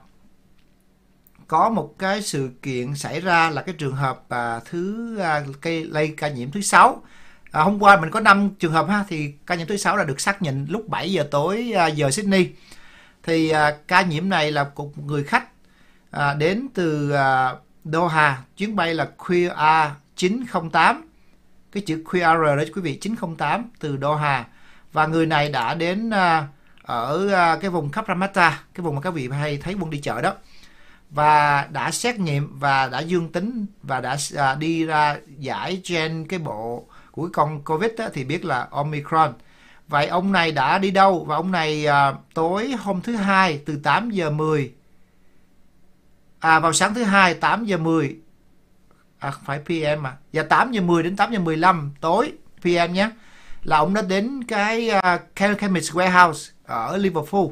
có 1.47 1.69
một 1.69 1.95
cái 1.99 2.21
sự 2.21 2.49
kiện 2.61 2.95
xảy 2.95 3.21
ra 3.21 3.49
là 3.49 3.61
cái 3.61 3.75
trường 3.77 3.95
hợp 3.95 4.23
à, 4.29 4.59
thứ 4.65 5.17
à, 5.19 5.43
cây 5.61 5.83
lây 5.83 6.13
ca 6.17 6.27
nhiễm 6.27 6.51
thứ 6.51 6.61
sáu. 6.61 7.03
À, 7.51 7.61
hôm 7.61 7.83
qua 7.83 8.01
mình 8.01 8.11
có 8.11 8.19
5 8.19 8.49
trường 8.59 8.71
hợp 8.71 8.87
ha 8.89 9.05
thì 9.07 9.33
ca 9.45 9.55
nhiễm 9.55 9.67
thứ 9.67 9.77
sáu 9.77 9.97
là 9.97 10.03
được 10.03 10.19
xác 10.19 10.41
nhận 10.41 10.65
lúc 10.69 10.87
7 10.87 11.11
giờ 11.11 11.27
tối 11.31 11.73
à, 11.77 11.87
giờ 11.87 12.11
Sydney. 12.11 12.49
Thì 13.23 13.49
à, 13.49 13.77
ca 13.87 14.01
nhiễm 14.01 14.29
này 14.29 14.51
là 14.51 14.69
một 14.75 14.97
người 14.97 15.23
khách 15.23 15.47
à, 16.11 16.33
đến 16.33 16.67
từ 16.73 17.11
à, 17.11 17.53
Doha 17.85 18.43
chuyến 18.57 18.75
bay 18.75 18.93
là 18.93 19.09
QR 19.17 19.89
908 20.15 21.09
cái 21.71 21.83
chữ 21.85 22.03
QR 22.05 22.55
đó 22.55 22.63
quý 22.75 22.81
vị 22.81 22.95
908 22.95 23.69
từ 23.79 23.97
Doha. 24.01 24.45
Và 24.93 25.07
người 25.07 25.25
này 25.25 25.49
đã 25.49 25.73
đến 25.73 26.09
à, 26.09 26.47
ở 26.81 27.29
à, 27.33 27.57
cái 27.61 27.69
vùng 27.69 27.89
Kapramata 27.89 28.59
cái 28.73 28.81
vùng 28.81 28.95
mà 28.95 29.01
các 29.01 29.13
vị 29.13 29.29
hay 29.29 29.57
thấy 29.57 29.75
quân 29.79 29.89
đi 29.89 29.99
chợ 29.99 30.21
đó 30.21 30.33
và 31.09 31.67
đã 31.71 31.91
xét 31.91 32.19
nghiệm 32.19 32.59
và 32.59 32.87
đã 32.87 32.99
dương 32.99 33.31
tính 33.31 33.65
và 33.83 34.01
đã 34.01 34.17
à, 34.35 34.55
đi 34.55 34.85
ra 34.85 35.17
giải 35.39 35.81
gen 35.89 36.25
cái 36.29 36.39
bộ 36.39 36.85
của 37.11 37.29
con 37.33 37.63
Covid 37.63 37.91
đó, 37.97 38.07
thì 38.13 38.23
biết 38.23 38.45
là 38.45 38.67
Omicron. 38.71 39.33
Vậy 39.87 40.07
ông 40.07 40.31
này 40.31 40.51
đã 40.51 40.77
đi 40.77 40.91
đâu? 40.91 41.25
Và 41.27 41.35
ông 41.35 41.51
này 41.51 41.85
à, 41.85 42.13
tối 42.33 42.71
hôm 42.79 43.01
thứ 43.01 43.15
hai 43.15 43.61
từ 43.65 43.79
8 43.83 44.09
giờ 44.09 44.29
10 44.29 44.73
à 46.39 46.59
vào 46.59 46.73
sáng 46.73 46.93
thứ 46.93 47.03
hai 47.03 47.33
8 47.33 47.65
giờ 47.65 47.77
10 47.77 48.17
à 49.19 49.31
không 49.31 49.43
phải 49.45 49.59
PM 49.59 50.03
mà 50.03 50.17
và 50.33 50.43
8 50.43 50.71
giờ 50.71 50.81
10 50.81 51.03
đến 51.03 51.15
8 51.15 51.31
giờ 51.31 51.39
15 51.39 51.91
tối 52.01 52.33
PM 52.61 52.93
nhé 52.93 53.09
là 53.63 53.77
ông 53.77 53.93
đã 53.93 54.01
đến 54.01 54.43
cái 54.43 54.91
uh, 55.15 55.59
Chemist 55.59 55.93
Warehouse 55.93 56.51
ở 56.65 56.97
Liverpool 56.97 57.45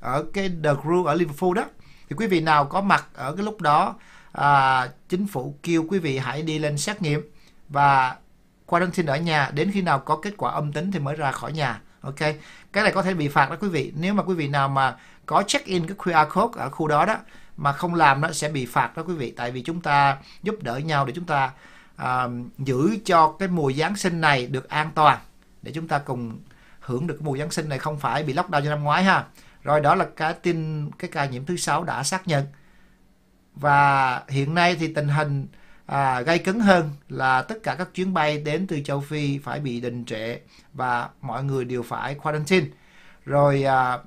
ở 0.00 0.24
cái 0.32 0.48
The 0.64 0.70
Crew 0.70 1.04
ở 1.04 1.14
Liverpool 1.14 1.54
đó 1.54 1.64
thì 2.10 2.16
quý 2.16 2.26
vị 2.26 2.40
nào 2.40 2.64
có 2.64 2.80
mặt 2.80 3.04
ở 3.14 3.34
cái 3.36 3.44
lúc 3.44 3.60
đó 3.60 3.94
à, 4.32 4.88
chính 5.08 5.26
phủ 5.26 5.54
kêu 5.62 5.84
quý 5.88 5.98
vị 5.98 6.18
hãy 6.18 6.42
đi 6.42 6.58
lên 6.58 6.78
xét 6.78 7.02
nghiệm. 7.02 7.30
Và 7.68 8.16
quarantine 8.66 9.12
ở 9.12 9.16
nhà 9.16 9.50
đến 9.54 9.70
khi 9.74 9.82
nào 9.82 9.98
có 9.98 10.16
kết 10.16 10.34
quả 10.36 10.52
âm 10.52 10.72
tính 10.72 10.92
thì 10.92 10.98
mới 10.98 11.16
ra 11.16 11.32
khỏi 11.32 11.52
nhà 11.52 11.80
ok? 12.00 12.18
Cái 12.72 12.84
này 12.84 12.92
có 12.92 13.02
thể 13.02 13.14
bị 13.14 13.28
phạt 13.28 13.50
đó 13.50 13.56
quý 13.60 13.68
vị. 13.68 13.92
Nếu 13.96 14.14
mà 14.14 14.22
quý 14.22 14.34
vị 14.34 14.48
nào 14.48 14.68
mà 14.68 14.96
có 15.26 15.42
check 15.46 15.66
in 15.66 15.86
cái 15.86 15.96
QR 15.96 16.28
code 16.28 16.60
ở 16.62 16.70
khu 16.70 16.88
đó 16.88 17.04
đó 17.04 17.16
mà 17.56 17.72
không 17.72 17.94
làm 17.94 18.20
nó 18.20 18.32
sẽ 18.32 18.48
bị 18.48 18.66
phạt 18.66 18.96
đó 18.96 19.02
quý 19.06 19.14
vị. 19.14 19.30
Tại 19.36 19.50
vì 19.50 19.62
chúng 19.62 19.80
ta 19.80 20.16
giúp 20.42 20.54
đỡ 20.62 20.76
nhau 20.76 21.06
để 21.06 21.12
chúng 21.16 21.26
ta 21.26 21.50
à, 21.96 22.28
giữ 22.58 22.96
cho 23.04 23.34
cái 23.38 23.48
mùa 23.48 23.72
Giáng 23.72 23.96
sinh 23.96 24.20
này 24.20 24.46
được 24.46 24.68
an 24.68 24.90
toàn 24.94 25.18
để 25.62 25.72
chúng 25.74 25.88
ta 25.88 25.98
cùng 25.98 26.38
hưởng 26.80 27.06
được 27.06 27.14
cái 27.14 27.24
mùa 27.24 27.38
Giáng 27.38 27.50
sinh 27.50 27.68
này 27.68 27.78
không 27.78 27.98
phải 27.98 28.22
bị 28.22 28.34
lockdown 28.34 28.62
như 28.62 28.68
năm 28.68 28.82
ngoái 28.82 29.04
ha 29.04 29.24
rồi 29.62 29.80
đó 29.80 29.94
là 29.94 30.06
cái 30.16 30.34
tin 30.34 30.90
cái 30.90 31.10
ca 31.12 31.26
nhiễm 31.26 31.44
thứ 31.44 31.56
sáu 31.56 31.84
đã 31.84 32.02
xác 32.02 32.28
nhận. 32.28 32.46
Và 33.54 34.22
hiện 34.28 34.54
nay 34.54 34.76
thì 34.80 34.94
tình 34.94 35.08
hình 35.08 35.48
à, 35.86 36.20
gây 36.20 36.38
cứng 36.38 36.60
hơn 36.60 36.90
là 37.08 37.42
tất 37.42 37.54
cả 37.62 37.74
các 37.74 37.94
chuyến 37.94 38.14
bay 38.14 38.38
đến 38.38 38.66
từ 38.66 38.80
châu 38.84 39.00
Phi 39.00 39.38
phải 39.38 39.60
bị 39.60 39.80
đình 39.80 40.04
trệ 40.04 40.38
và 40.72 41.08
mọi 41.20 41.44
người 41.44 41.64
đều 41.64 41.82
phải 41.82 42.14
quarantine. 42.14 42.66
Rồi 43.24 43.62
à, 43.62 43.98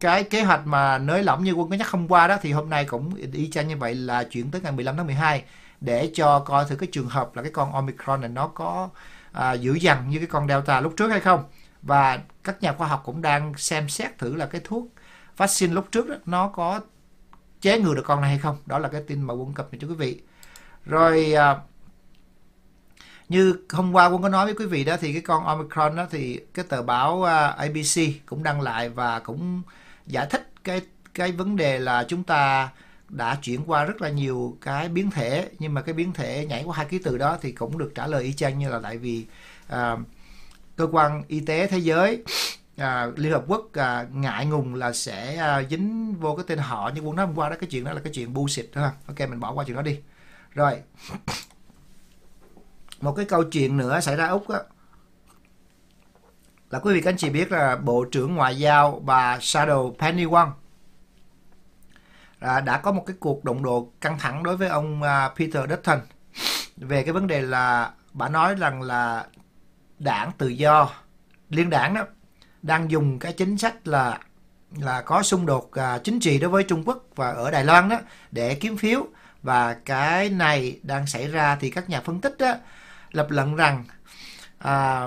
cái 0.00 0.24
kế 0.24 0.42
hoạch 0.42 0.66
mà 0.66 0.98
nới 0.98 1.22
lỏng 1.22 1.44
như 1.44 1.52
quân 1.52 1.70
có 1.70 1.76
nhắc 1.76 1.88
hôm 1.90 2.08
qua 2.08 2.26
đó 2.26 2.36
thì 2.42 2.52
hôm 2.52 2.70
nay 2.70 2.84
cũng 2.84 3.14
y 3.32 3.50
chang 3.50 3.68
như 3.68 3.76
vậy 3.76 3.94
là 3.94 4.24
chuyển 4.24 4.50
tới 4.50 4.60
ngày 4.60 4.72
15 4.72 4.96
tháng 4.96 5.06
12 5.06 5.44
để 5.80 6.10
cho 6.14 6.38
coi 6.38 6.64
thử 6.64 6.76
cái 6.76 6.88
trường 6.92 7.08
hợp 7.08 7.36
là 7.36 7.42
cái 7.42 7.52
con 7.52 7.72
Omicron 7.72 8.20
này 8.20 8.30
nó 8.30 8.46
có 8.46 8.88
à, 9.32 9.52
dữ 9.52 9.74
dằn 9.74 10.10
như 10.10 10.18
cái 10.18 10.26
con 10.26 10.48
Delta 10.48 10.80
lúc 10.80 10.94
trước 10.96 11.08
hay 11.08 11.20
không 11.20 11.44
và 11.82 12.20
các 12.44 12.62
nhà 12.62 12.72
khoa 12.72 12.88
học 12.88 13.02
cũng 13.04 13.22
đang 13.22 13.54
xem 13.56 13.88
xét 13.88 14.18
thử 14.18 14.36
là 14.36 14.46
cái 14.46 14.60
thuốc 14.64 14.86
vaccine 15.36 15.74
lúc 15.74 15.88
trước 15.92 16.08
đó, 16.08 16.14
nó 16.26 16.48
có 16.48 16.80
chế 17.60 17.80
ngừa 17.80 17.94
được 17.94 18.04
con 18.06 18.20
này 18.20 18.30
hay 18.30 18.38
không? 18.38 18.56
Đó 18.66 18.78
là 18.78 18.88
cái 18.88 19.02
tin 19.06 19.22
mà 19.22 19.34
quân 19.34 19.52
cập 19.52 19.68
cho 19.80 19.88
quý 19.88 19.94
vị. 19.94 20.20
Rồi 20.86 21.32
à, 21.32 21.56
như 23.28 23.54
hôm 23.70 23.92
qua 23.92 24.06
quân 24.06 24.22
có 24.22 24.28
nói 24.28 24.44
với 24.44 24.54
quý 24.54 24.66
vị 24.66 24.84
đó 24.84 24.96
thì 25.00 25.12
cái 25.12 25.22
con 25.22 25.44
Omicron 25.44 25.96
đó 25.96 26.06
thì 26.10 26.40
cái 26.54 26.64
tờ 26.68 26.82
báo 26.82 27.24
à, 27.24 27.46
ABC 27.46 28.00
cũng 28.26 28.42
đăng 28.42 28.60
lại 28.60 28.88
và 28.88 29.18
cũng 29.18 29.62
giải 30.06 30.26
thích 30.30 30.50
cái 30.64 30.80
cái 31.14 31.32
vấn 31.32 31.56
đề 31.56 31.78
là 31.78 32.04
chúng 32.08 32.24
ta 32.24 32.70
đã 33.08 33.38
chuyển 33.42 33.64
qua 33.66 33.84
rất 33.84 34.02
là 34.02 34.08
nhiều 34.08 34.56
cái 34.60 34.88
biến 34.88 35.10
thể 35.10 35.48
nhưng 35.58 35.74
mà 35.74 35.82
cái 35.82 35.92
biến 35.92 36.12
thể 36.12 36.46
nhảy 36.46 36.64
qua 36.64 36.76
hai 36.76 36.86
ký 36.86 36.98
tự 36.98 37.18
đó 37.18 37.38
thì 37.42 37.52
cũng 37.52 37.78
được 37.78 37.92
trả 37.94 38.06
lời 38.06 38.22
y 38.24 38.32
chang 38.32 38.58
như 38.58 38.70
là 38.70 38.80
tại 38.82 38.98
vì 38.98 39.26
uh, 39.72 39.98
cơ 40.80 40.88
quan 40.92 41.22
y 41.28 41.40
tế 41.40 41.66
thế 41.66 41.78
giới. 41.78 42.22
À, 42.76 43.06
Liên 43.16 43.32
Hợp 43.32 43.44
Quốc 43.46 43.72
à, 43.72 44.06
ngại 44.12 44.46
ngùng 44.46 44.74
là 44.74 44.92
sẽ 44.92 45.36
à, 45.36 45.62
dính 45.70 46.14
vô 46.20 46.36
cái 46.36 46.44
tên 46.48 46.58
họ. 46.58 46.90
Như 46.94 47.00
quân 47.00 47.16
nói 47.16 47.26
hôm 47.26 47.34
qua 47.34 47.48
đó 47.48 47.56
cái 47.60 47.70
chuyện 47.70 47.84
đó 47.84 47.92
là 47.92 48.00
cái 48.00 48.12
chuyện 48.12 48.34
bullshit 48.34 48.70
ha. 48.74 48.92
Ok 49.06 49.20
mình 49.20 49.40
bỏ 49.40 49.52
qua 49.52 49.64
chuyện 49.64 49.76
đó 49.76 49.82
đi. 49.82 50.00
Rồi. 50.54 50.82
Một 53.00 53.12
cái 53.16 53.24
câu 53.24 53.44
chuyện 53.44 53.76
nữa 53.76 54.00
xảy 54.00 54.16
ra 54.16 54.26
úc 54.26 54.48
á. 54.48 54.58
Là 56.70 56.78
quý 56.78 56.94
vị 56.94 57.00
các 57.00 57.10
anh 57.10 57.16
chị 57.16 57.30
biết 57.30 57.52
là 57.52 57.76
bộ 57.76 58.04
trưởng 58.04 58.34
ngoại 58.34 58.58
giao 58.58 59.02
bà 59.04 59.38
Shadow 59.38 59.94
Penny 59.94 60.24
Wong 60.24 60.50
à, 62.38 62.60
đã 62.60 62.78
có 62.78 62.92
một 62.92 63.04
cái 63.06 63.16
cuộc 63.20 63.44
đụng 63.44 63.62
độ 63.62 63.92
căng 64.00 64.18
thẳng 64.18 64.42
đối 64.42 64.56
với 64.56 64.68
ông 64.68 65.02
à, 65.02 65.28
Peter 65.38 65.70
Dutton. 65.70 66.00
Về 66.76 67.02
cái 67.02 67.12
vấn 67.12 67.26
đề 67.26 67.42
là 67.42 67.92
bà 68.12 68.28
nói 68.28 68.54
rằng 68.54 68.82
là 68.82 69.26
đảng 70.00 70.32
tự 70.38 70.48
do. 70.48 70.90
Liên 71.50 71.70
đảng 71.70 71.94
đó 71.94 72.04
đang 72.62 72.90
dùng 72.90 73.18
cái 73.18 73.32
chính 73.32 73.58
sách 73.58 73.88
là 73.88 74.18
là 74.78 75.02
có 75.02 75.22
xung 75.22 75.46
đột 75.46 75.72
à, 75.72 75.98
chính 75.98 76.20
trị 76.20 76.38
đối 76.38 76.50
với 76.50 76.64
Trung 76.64 76.82
Quốc 76.86 77.04
và 77.16 77.30
ở 77.30 77.50
Đài 77.50 77.64
Loan 77.64 77.88
đó 77.88 77.98
để 78.30 78.54
kiếm 78.54 78.76
phiếu. 78.76 79.06
Và 79.42 79.74
cái 79.74 80.30
này 80.30 80.80
đang 80.82 81.06
xảy 81.06 81.28
ra 81.28 81.56
thì 81.60 81.70
các 81.70 81.90
nhà 81.90 82.00
phân 82.00 82.20
tích 82.20 82.36
đó 82.38 82.54
lập 83.12 83.26
luận 83.30 83.56
rằng 83.56 83.84
à, 84.58 85.04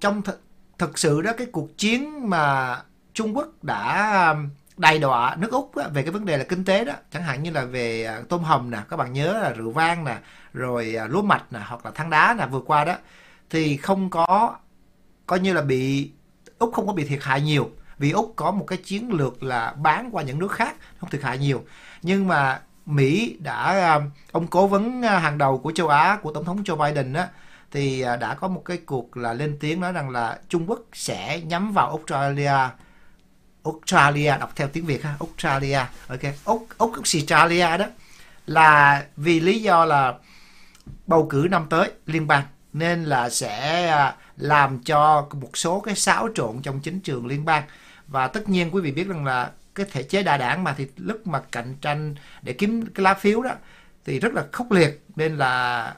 trong 0.00 0.22
th- 0.22 0.36
thực 0.78 0.98
sự 0.98 1.22
đó 1.22 1.32
cái 1.38 1.46
cuộc 1.52 1.78
chiến 1.78 2.30
mà 2.30 2.76
Trung 3.14 3.36
Quốc 3.36 3.48
đã 3.62 3.78
à, 4.12 4.34
đầy 4.76 4.98
đọa 4.98 5.36
nước 5.36 5.52
Úc 5.52 5.76
đó, 5.76 5.84
về 5.92 6.02
cái 6.02 6.10
vấn 6.10 6.24
đề 6.24 6.36
là 6.38 6.44
kinh 6.44 6.64
tế 6.64 6.84
đó 6.84 6.92
chẳng 7.12 7.22
hạn 7.22 7.42
như 7.42 7.50
là 7.50 7.64
về 7.64 8.04
à, 8.04 8.20
tôm 8.28 8.42
hồng 8.42 8.70
nè 8.70 8.78
các 8.88 8.96
bạn 8.96 9.12
nhớ 9.12 9.38
là 9.42 9.50
rượu 9.50 9.70
vang 9.70 10.04
nè 10.04 10.18
rồi 10.52 10.94
à, 10.98 11.06
lúa 11.06 11.22
mạch 11.22 11.52
nè 11.52 11.60
hoặc 11.66 11.84
là 11.86 11.90
than 11.90 12.10
đá 12.10 12.34
nè 12.38 12.46
vừa 12.46 12.60
qua 12.60 12.84
đó 12.84 12.96
thì 13.52 13.76
không 13.76 14.10
có, 14.10 14.56
coi 15.26 15.40
như 15.40 15.52
là 15.52 15.62
bị, 15.62 16.10
Úc 16.58 16.72
không 16.72 16.86
có 16.86 16.92
bị 16.92 17.04
thiệt 17.04 17.18
hại 17.22 17.40
nhiều. 17.40 17.70
Vì 17.98 18.10
Úc 18.10 18.32
có 18.36 18.50
một 18.50 18.64
cái 18.66 18.78
chiến 18.78 19.12
lược 19.12 19.42
là 19.42 19.72
bán 19.72 20.08
qua 20.12 20.22
những 20.22 20.38
nước 20.38 20.52
khác, 20.52 20.76
không 20.98 21.10
thiệt 21.10 21.22
hại 21.22 21.38
nhiều. 21.38 21.64
Nhưng 22.02 22.28
mà 22.28 22.60
Mỹ 22.86 23.36
đã 23.38 23.62
ờ, 23.92 24.00
ông 24.32 24.46
cố 24.46 24.66
vấn 24.66 25.02
ờ, 25.02 25.18
hàng 25.18 25.38
đầu 25.38 25.58
của 25.58 25.72
châu 25.72 25.88
Á, 25.88 26.18
của 26.22 26.32
tổng 26.32 26.44
thống 26.44 26.62
Joe 26.62 26.76
Biden 26.76 27.12
á, 27.12 27.28
thì 27.70 28.00
ờ, 28.00 28.16
đã 28.16 28.34
có 28.34 28.48
một 28.48 28.62
cái 28.64 28.76
cuộc 28.76 29.16
là 29.16 29.32
lên 29.32 29.56
tiếng 29.60 29.80
nói 29.80 29.92
rằng 29.92 30.10
là 30.10 30.38
Trung 30.48 30.70
Quốc 30.70 30.80
sẽ 30.92 31.40
nhắm 31.40 31.72
vào 31.72 31.88
Australia. 31.88 32.70
Australia, 33.64 34.38
đọc 34.40 34.52
theo 34.56 34.68
tiếng 34.68 34.86
Việt 34.86 35.02
ha, 35.02 35.16
Australia. 35.20 35.80
Ok, 36.08 36.34
Úc 36.44 36.66
Úc 36.78 36.92
Australia 36.94 37.76
đó 37.76 37.86
là 38.46 39.04
vì 39.16 39.40
lý 39.40 39.62
do 39.62 39.84
là 39.84 40.14
bầu 41.06 41.26
cử 41.30 41.46
năm 41.50 41.66
tới 41.70 41.90
liên 42.06 42.26
bang 42.26 42.44
nên 42.72 43.04
là 43.04 43.30
sẽ 43.30 43.86
à, 43.88 44.16
làm 44.36 44.78
cho 44.78 45.28
một 45.40 45.56
số 45.56 45.80
cái 45.80 45.94
xáo 45.94 46.28
trộn 46.34 46.62
trong 46.62 46.80
chính 46.80 47.00
trường 47.00 47.26
liên 47.26 47.44
bang. 47.44 47.62
Và 48.06 48.28
tất 48.28 48.48
nhiên 48.48 48.74
quý 48.74 48.80
vị 48.80 48.92
biết 48.92 49.08
rằng 49.08 49.24
là 49.24 49.50
cái 49.74 49.86
thể 49.90 50.02
chế 50.02 50.22
đa 50.22 50.36
đảng 50.36 50.64
mà 50.64 50.74
thì 50.78 50.86
lúc 50.96 51.26
mà 51.26 51.40
cạnh 51.52 51.74
tranh 51.80 52.14
để 52.42 52.52
kiếm 52.52 52.86
cái 52.86 53.04
lá 53.04 53.14
phiếu 53.14 53.42
đó 53.42 53.50
thì 54.04 54.20
rất 54.20 54.32
là 54.32 54.44
khốc 54.52 54.72
liệt 54.72 55.04
nên 55.16 55.36
là 55.36 55.94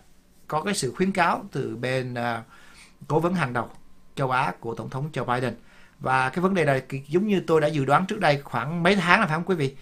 có 0.48 0.62
cái 0.62 0.74
sự 0.74 0.92
khuyến 0.96 1.12
cáo 1.12 1.44
từ 1.52 1.76
bên 1.76 2.14
uh, 2.14 2.44
cố 3.08 3.20
vấn 3.20 3.34
hàng 3.34 3.52
đầu 3.52 3.70
châu 4.14 4.30
Á 4.30 4.52
của 4.60 4.74
tổng 4.74 4.90
thống 4.90 5.10
Joe 5.12 5.24
Biden. 5.24 5.54
Và 6.00 6.28
cái 6.28 6.42
vấn 6.42 6.54
đề 6.54 6.64
này 6.64 6.82
giống 7.08 7.26
như 7.26 7.42
tôi 7.46 7.60
đã 7.60 7.68
dự 7.68 7.84
đoán 7.84 8.06
trước 8.06 8.20
đây 8.20 8.40
khoảng 8.44 8.82
mấy 8.82 8.96
tháng 8.96 9.20
là 9.20 9.26
phải 9.26 9.34
không 9.34 9.44
quý 9.44 9.54
vị? 9.54 9.76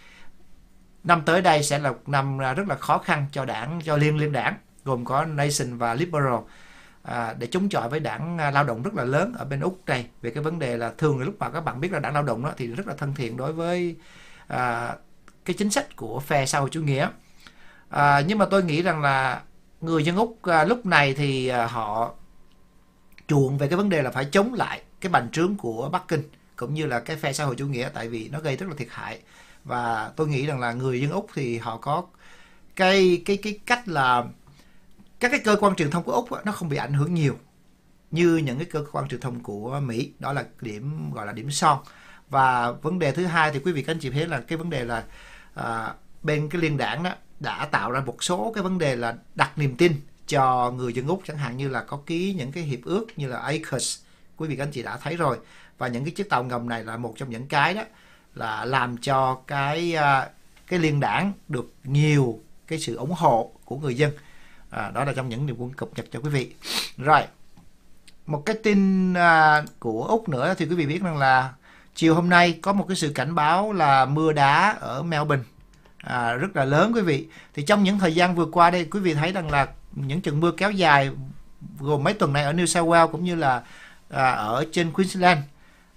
Năm 1.05 1.23
tới 1.27 1.41
đây 1.43 1.63
sẽ 1.63 1.79
là 1.79 1.91
một 1.91 2.09
năm 2.09 2.43
à, 2.43 2.55
rất 2.55 2.69
là 2.69 2.75
khó 2.75 2.99
khăn 2.99 3.27
cho 3.33 3.45
đảng 3.45 3.81
cho 3.85 3.97
liên 3.97 4.17
liên 4.17 4.33
đảng 4.33 4.55
gồm 4.85 5.05
có 5.05 5.25
Nation 5.25 5.77
và 5.79 5.95
Liberal 5.95 6.35
à, 7.03 7.35
để 7.39 7.47
chống 7.47 7.69
chọi 7.69 7.89
với 7.89 8.01
đảng 8.01 8.39
à, 8.39 8.51
lao 8.51 8.65
động 8.65 8.83
rất 8.83 8.95
là 8.95 9.05
lớn 9.05 9.35
ở 9.39 9.45
bên 9.45 9.61
úc 9.61 9.83
này 9.87 10.07
về 10.23 10.31
cái 10.31 10.43
vấn 10.43 10.59
đề 10.59 10.77
là 10.77 10.93
thường 10.99 11.19
lúc 11.19 11.35
mà 11.39 11.51
các 11.51 11.61
bạn 11.61 11.81
biết 11.81 11.93
là 11.93 11.99
đảng 11.99 12.15
lao 12.15 12.23
động 12.23 12.45
đó 12.45 12.53
thì 12.57 12.67
rất 12.67 12.87
là 12.87 12.95
thân 12.95 13.15
thiện 13.15 13.37
đối 13.37 13.53
với 13.53 13.97
à, 14.47 14.95
cái 15.45 15.57
chính 15.59 15.71
sách 15.71 15.97
của 15.97 16.21
phe 16.21 16.47
xã 16.47 16.59
hội 16.59 16.69
chủ 16.73 16.83
nghĩa. 16.83 17.09
À, 17.89 18.21
nhưng 18.27 18.39
mà 18.39 18.47
tôi 18.47 18.65
nghĩ 18.65 18.83
rằng 18.83 19.03
là 19.03 19.43
người 19.81 20.05
dân 20.05 20.17
úc 20.17 20.39
à, 20.43 20.65
lúc 20.65 20.87
này 20.87 21.15
thì 21.15 21.49
à, 21.49 21.67
họ 21.67 22.15
chuộng 23.29 23.59
về 23.59 23.69
cái 23.69 23.77
vấn 23.77 23.89
đề 23.89 24.03
là 24.03 24.11
phải 24.11 24.25
chống 24.25 24.55
lại 24.55 24.83
cái 25.01 25.13
bành 25.13 25.31
trướng 25.31 25.57
của 25.57 25.89
Bắc 25.93 26.09
Kinh 26.09 26.23
cũng 26.57 26.75
như 26.75 26.87
là 26.87 27.01
cái 27.01 27.17
phe 27.17 27.33
xã 27.33 27.45
hội 27.45 27.55
chủ 27.57 27.67
nghĩa 27.67 27.89
tại 27.95 28.09
vì 28.09 28.29
nó 28.29 28.41
gây 28.41 28.57
rất 28.57 28.67
là 28.69 28.75
thiệt 28.79 28.89
hại. 28.91 29.21
Và 29.65 30.13
tôi 30.17 30.29
nghĩ 30.29 30.47
rằng 30.47 30.61
là 30.61 30.73
người 30.73 31.01
dân 31.01 31.11
Úc 31.11 31.27
thì 31.35 31.59
họ 31.59 31.77
có 31.77 32.05
cái 32.77 33.23
cái 33.25 33.37
cái 33.37 33.59
cách 33.67 33.89
là 33.89 34.25
các 35.23 35.31
cái 35.31 35.41
cơ 35.41 35.57
quan 35.61 35.75
truyền 35.75 35.91
thông 35.91 36.03
của 36.03 36.13
Úc 36.13 36.29
nó 36.45 36.53
không 36.53 36.69
bị 36.69 36.77
ảnh 36.77 36.93
hưởng 36.93 37.15
nhiều 37.15 37.39
như 38.11 38.37
những 38.37 38.59
cái 38.59 38.67
cơ 38.71 38.85
quan 38.93 39.09
truyền 39.09 39.21
thông 39.21 39.41
của 39.41 39.81
Mỹ. 39.81 40.13
Đó 40.19 40.33
là 40.33 40.45
điểm 40.61 41.13
gọi 41.15 41.27
là 41.27 41.33
điểm 41.33 41.51
son. 41.51 41.79
Và 42.29 42.73
vấn 42.73 42.99
đề 42.99 43.13
thứ 43.13 43.27
hai 43.27 43.51
thì 43.53 43.59
quý 43.59 43.73
vị 43.73 43.83
các 43.83 43.93
anh 43.93 43.99
chị 43.99 44.11
thấy 44.11 44.27
là 44.27 44.41
cái 44.41 44.59
vấn 44.59 44.71
đề 44.71 44.85
là 44.85 45.05
à, 45.55 45.95
bên 46.23 46.49
cái 46.49 46.61
liên 46.63 46.77
đảng 46.77 47.03
đó 47.03 47.11
đã 47.41 47.67
tạo 47.67 47.91
ra 47.91 48.01
một 48.01 48.25
số 48.25 48.53
cái 48.55 48.65
vấn 48.65 48.79
đề 48.79 48.97
là 48.97 49.15
đặt 49.35 49.59
niềm 49.59 49.77
tin 49.77 49.93
cho 50.27 50.71
người 50.71 50.93
dân 50.93 51.07
Úc 51.07 51.23
chẳng 51.27 51.39
hạn 51.39 51.57
như 51.57 51.69
là 51.69 51.81
có 51.81 52.01
ký 52.07 52.35
những 52.39 52.53
cái 52.53 52.63
hiệp 52.63 52.81
ước 52.85 53.07
như 53.17 53.29
là 53.29 53.39
ACUS 53.39 53.99
quý 54.37 54.49
vị 54.49 54.57
các 54.57 54.63
anh 54.63 54.71
chị 54.73 54.83
đã 54.83 54.97
thấy 54.97 55.17
rồi. 55.17 55.39
Và 55.79 55.89
những 55.89 56.05
cái 56.05 56.13
chiếc 56.13 56.31
tàu 56.31 56.45
ngầm 56.45 56.69
này 56.69 56.85
là 56.85 56.97
một 56.97 57.15
trong 57.17 57.31
những 57.31 57.47
cái 57.47 57.75
đó 57.75 57.83
là 58.35 58.65
làm 58.65 58.97
cho 58.99 59.41
cái 59.47 59.95
à, 59.95 60.29
cái 60.67 60.79
liên 60.79 61.01
đảng 61.01 61.33
được 61.49 61.73
nhiều 61.85 62.41
cái 62.67 62.79
sự 62.79 62.97
ủng 62.97 63.13
hộ 63.13 63.53
của 63.65 63.77
người 63.77 63.95
dân 63.95 64.13
à, 64.73 64.91
đó 64.91 65.05
là 65.05 65.13
trong 65.13 65.29
những 65.29 65.47
điều 65.47 65.57
quân 65.59 65.73
cập 65.73 65.89
nhật 65.97 66.07
cho 66.13 66.21
quý 66.21 66.31
vị. 66.31 66.55
Rồi 66.97 67.23
một 68.27 68.43
cái 68.47 68.57
tin 68.63 69.15
à, 69.15 69.63
của 69.79 70.05
úc 70.05 70.29
nữa 70.29 70.55
thì 70.59 70.67
quý 70.67 70.75
vị 70.75 70.87
biết 70.87 71.03
rằng 71.03 71.17
là 71.17 71.53
chiều 71.95 72.15
hôm 72.15 72.29
nay 72.29 72.59
có 72.63 72.73
một 72.73 72.85
cái 72.89 72.97
sự 72.97 73.13
cảnh 73.15 73.35
báo 73.35 73.73
là 73.73 74.05
mưa 74.05 74.33
đá 74.33 74.77
ở 74.81 75.03
melbourne 75.03 75.45
à, 75.97 76.33
rất 76.33 76.57
là 76.57 76.65
lớn 76.65 76.93
quý 76.95 77.01
vị. 77.01 77.27
Thì 77.55 77.63
trong 77.63 77.83
những 77.83 77.99
thời 77.99 78.15
gian 78.15 78.35
vừa 78.35 78.47
qua 78.47 78.71
đây 78.71 78.85
quý 78.85 79.01
vị 79.01 79.15
thấy 79.15 79.33
rằng 79.33 79.51
là 79.51 79.69
những 79.95 80.21
trận 80.21 80.41
mưa 80.41 80.51
kéo 80.51 80.71
dài 80.71 81.11
gồm 81.79 82.05
mấy 82.05 82.15
tuần 82.15 82.33
này 82.33 82.45
ở 82.45 82.53
New 82.53 82.67
South 82.67 82.89
Wales 82.89 83.09
cũng 83.09 83.25
như 83.25 83.35
là 83.35 83.63
à, 84.11 84.31
ở 84.31 84.65
trên 84.73 84.93
Queensland. 84.93 85.41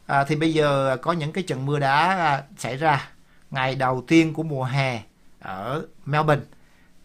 À, 0.05 0.23
thì 0.23 0.35
bây 0.35 0.53
giờ 0.53 0.97
có 1.01 1.11
những 1.11 1.31
cái 1.31 1.43
trận 1.43 1.65
mưa 1.65 1.79
đá 1.79 2.17
à, 2.17 2.43
xảy 2.57 2.77
ra 2.77 3.09
ngày 3.51 3.75
đầu 3.75 4.03
tiên 4.07 4.33
của 4.33 4.43
mùa 4.43 4.63
hè 4.63 5.01
ở 5.39 5.85
Melbourne 6.05 6.43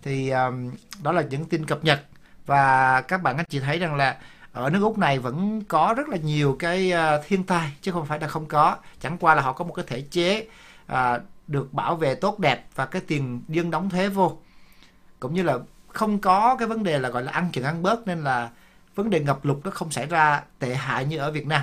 thì 0.02 0.30
um, 0.30 0.70
đó 1.02 1.12
là 1.12 1.22
những 1.22 1.44
tin 1.44 1.66
cập 1.66 1.84
nhật. 1.84 2.00
Và 2.46 3.00
các 3.00 3.22
bạn 3.22 3.36
anh 3.36 3.46
chị 3.48 3.60
thấy 3.60 3.78
rằng 3.78 3.96
là 3.96 4.16
ở 4.52 4.70
nước 4.70 4.82
Úc 4.82 4.98
này 4.98 5.18
vẫn 5.18 5.62
có 5.68 5.94
rất 5.96 6.08
là 6.08 6.16
nhiều 6.16 6.56
cái 6.58 6.92
uh, 6.92 7.24
thiên 7.26 7.44
tai 7.44 7.72
chứ 7.82 7.92
không 7.92 8.06
phải 8.06 8.20
là 8.20 8.28
không 8.28 8.46
có. 8.46 8.76
Chẳng 9.00 9.18
qua 9.18 9.34
là 9.34 9.42
họ 9.42 9.52
có 9.52 9.64
một 9.64 9.72
cái 9.72 9.84
thể 9.88 10.00
chế 10.00 10.46
uh, 10.92 10.96
được 11.46 11.72
bảo 11.72 11.96
vệ 11.96 12.14
tốt 12.14 12.38
đẹp 12.38 12.66
và 12.74 12.86
cái 12.86 13.02
tiền 13.06 13.42
dân 13.48 13.70
đóng 13.70 13.90
thuế 13.90 14.08
vô. 14.08 14.38
Cũng 15.20 15.34
như 15.34 15.42
là 15.42 15.58
không 15.88 16.18
có 16.18 16.56
cái 16.58 16.68
vấn 16.68 16.84
đề 16.84 16.98
là 16.98 17.08
gọi 17.08 17.22
là 17.22 17.32
ăn 17.32 17.48
chừng 17.52 17.64
ăn 17.64 17.82
bớt 17.82 18.06
nên 18.06 18.24
là 18.24 18.50
vấn 18.94 19.10
đề 19.10 19.20
ngập 19.20 19.44
lụt 19.44 19.56
nó 19.64 19.70
không 19.70 19.90
xảy 19.90 20.06
ra 20.06 20.42
tệ 20.58 20.74
hại 20.74 21.04
như 21.04 21.18
ở 21.18 21.30
Việt 21.30 21.46
Nam. 21.46 21.62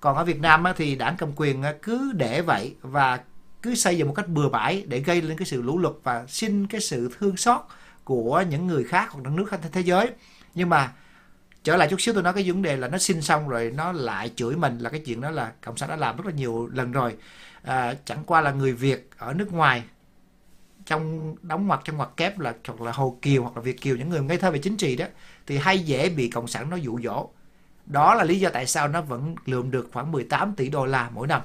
Còn 0.00 0.16
ở 0.16 0.24
Việt 0.24 0.40
Nam 0.40 0.64
thì 0.76 0.96
đảng 0.96 1.16
cầm 1.16 1.32
quyền 1.36 1.62
cứ 1.82 2.12
để 2.16 2.42
vậy 2.42 2.74
và 2.82 3.18
cứ 3.62 3.74
xây 3.74 3.98
dựng 3.98 4.08
một 4.08 4.14
cách 4.14 4.28
bừa 4.28 4.48
bãi 4.48 4.84
để 4.88 5.00
gây 5.00 5.22
lên 5.22 5.36
cái 5.38 5.46
sự 5.46 5.62
lũ 5.62 5.78
lụt 5.78 5.96
và 6.02 6.26
xin 6.28 6.66
cái 6.66 6.80
sự 6.80 7.10
thương 7.18 7.36
xót 7.36 7.60
của 8.04 8.44
những 8.50 8.66
người 8.66 8.84
khác 8.84 9.10
hoặc 9.10 9.20
những 9.24 9.36
nước 9.36 9.46
khác 9.50 9.60
trên 9.62 9.72
thế 9.72 9.80
giới. 9.80 10.10
Nhưng 10.54 10.68
mà 10.68 10.92
trở 11.62 11.76
lại 11.76 11.88
chút 11.90 12.00
xíu 12.00 12.14
tôi 12.14 12.22
nói 12.22 12.32
cái 12.32 12.50
vấn 12.50 12.62
đề 12.62 12.76
là 12.76 12.88
nó 12.88 12.98
xin 12.98 13.22
xong 13.22 13.48
rồi 13.48 13.72
nó 13.76 13.92
lại 13.92 14.30
chửi 14.36 14.56
mình 14.56 14.78
là 14.78 14.90
cái 14.90 15.00
chuyện 15.00 15.20
đó 15.20 15.30
là 15.30 15.52
cộng 15.64 15.76
sản 15.76 15.88
đã 15.88 15.96
làm 15.96 16.16
rất 16.16 16.26
là 16.26 16.32
nhiều 16.32 16.70
lần 16.72 16.92
rồi. 16.92 17.16
À, 17.62 17.94
chẳng 18.04 18.24
qua 18.26 18.40
là 18.40 18.52
người 18.52 18.72
việt 18.72 19.10
ở 19.18 19.32
nước 19.32 19.52
ngoài 19.52 19.82
trong 20.86 21.36
đóng 21.42 21.66
ngoặc 21.66 21.80
trong 21.84 21.96
ngoặc 21.96 22.16
kép 22.16 22.38
là 22.38 22.54
hoặc 22.66 22.80
là 22.80 22.92
hồ 22.92 23.18
kiều 23.22 23.42
hoặc 23.42 23.56
là 23.56 23.62
việt 23.62 23.80
kiều 23.80 23.96
những 23.96 24.08
người 24.08 24.20
ngây 24.20 24.38
thơ 24.38 24.50
về 24.50 24.58
chính 24.58 24.76
trị 24.76 24.96
đó 24.96 25.06
thì 25.46 25.58
hay 25.58 25.78
dễ 25.78 26.08
bị 26.08 26.28
cộng 26.28 26.48
sản 26.48 26.70
nó 26.70 26.76
dụ 26.76 27.00
dỗ. 27.04 27.28
Đó 27.86 28.14
là 28.14 28.24
lý 28.24 28.40
do 28.40 28.50
tại 28.52 28.66
sao 28.66 28.88
nó 28.88 29.00
vẫn 29.00 29.34
lượm 29.46 29.70
được 29.70 29.88
khoảng 29.92 30.12
18 30.12 30.54
tỷ 30.56 30.68
đô 30.68 30.86
la 30.86 31.10
mỗi 31.14 31.26
năm 31.26 31.42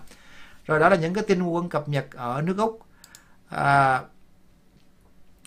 rồi 0.66 0.80
đó 0.80 0.90
là 0.90 0.96
những 0.96 1.14
cái 1.14 1.24
tin 1.28 1.44
quân 1.44 1.70
cập 1.70 1.90
nhật 1.90 2.12
ở 2.12 2.42
nước 2.42 2.58
úc. 2.58 2.80
À, 3.50 4.02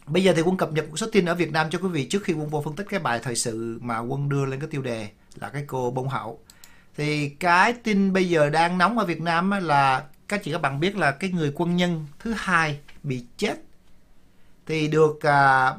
bây 0.07 0.24
giờ 0.24 0.33
thì 0.37 0.42
quân 0.42 0.57
cập 0.57 0.72
nhật 0.72 0.90
một 0.90 0.96
số 0.96 1.07
tin 1.12 1.24
ở 1.24 1.35
việt 1.35 1.52
nam 1.52 1.70
cho 1.70 1.78
quý 1.78 1.88
vị 1.88 2.07
trước 2.11 2.22
khi 2.24 2.33
quân 2.33 2.48
vô 2.48 2.62
phân 2.62 2.76
tích 2.76 2.87
cái 2.88 3.00
bài 3.00 3.20
thời 3.22 3.37
sự 3.37 3.78
mà 3.83 3.98
quân 3.98 4.28
đưa 4.28 4.44
lên 4.44 4.61
cái 4.61 4.68
tiêu 4.70 4.83
đề 4.83 5.09
là 5.35 5.48
cái 5.48 5.64
cô 5.66 5.90
bông 5.90 6.09
hậu. 6.09 6.40
Thì 6.96 7.28
cái 7.28 7.72
tin 7.72 8.12
bây 8.12 8.28
giờ 8.28 8.50
đang 8.50 8.78
nóng 8.78 8.98
ở 8.98 9.04
việt 9.04 9.20
nam 9.20 9.50
là 9.50 10.04
các 10.28 10.42
chị 10.44 10.52
các 10.52 10.61
bạn 10.61 10.81
biết 10.81 10.96
là 10.96 11.11
cái 11.11 11.31
người 11.31 11.52
quân 11.54 11.76
nhân 11.76 12.07
thứ 12.18 12.35
hai 12.37 12.81
bị 13.02 13.26
chết. 13.37 13.57
Thì 14.66 14.88
được 14.88 15.22
à, 15.22 15.74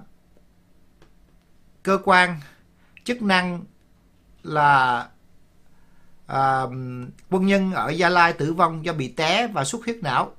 cơ 1.84 1.98
quan 2.04 2.40
chức 3.04 3.22
năng 3.22 3.64
là 4.44 5.08
à, 6.30 6.62
quân 7.30 7.46
nhân 7.46 7.74
ở 7.74 7.90
Gia 7.90 8.10
Lai 8.10 8.34
tử 8.34 8.54
vong 8.54 8.86
do 8.86 8.94
bị 8.94 9.08
té 9.08 9.48
và 9.48 9.64
xuất 9.64 9.86
huyết 9.86 9.98
não. 10.02 10.32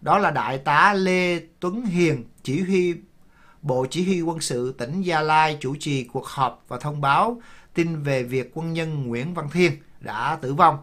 Đó 0.00 0.18
là 0.18 0.30
Đại 0.30 0.58
tá 0.58 0.94
Lê 0.94 1.40
Tuấn 1.60 1.86
Hiền, 1.86 2.24
chỉ 2.42 2.62
huy 2.62 2.94
Bộ 3.62 3.86
Chỉ 3.90 4.04
huy 4.04 4.20
quân 4.20 4.40
sự 4.40 4.74
tỉnh 4.78 5.02
Gia 5.02 5.20
Lai 5.20 5.56
chủ 5.60 5.76
trì 5.80 6.04
cuộc 6.04 6.26
họp 6.26 6.64
và 6.68 6.78
thông 6.78 7.00
báo 7.00 7.40
tin 7.74 8.02
về 8.02 8.22
việc 8.22 8.50
quân 8.54 8.72
nhân 8.72 9.06
Nguyễn 9.06 9.34
Văn 9.34 9.48
Thiên 9.52 9.72
đã 10.00 10.38
tử 10.40 10.54
vong. 10.54 10.78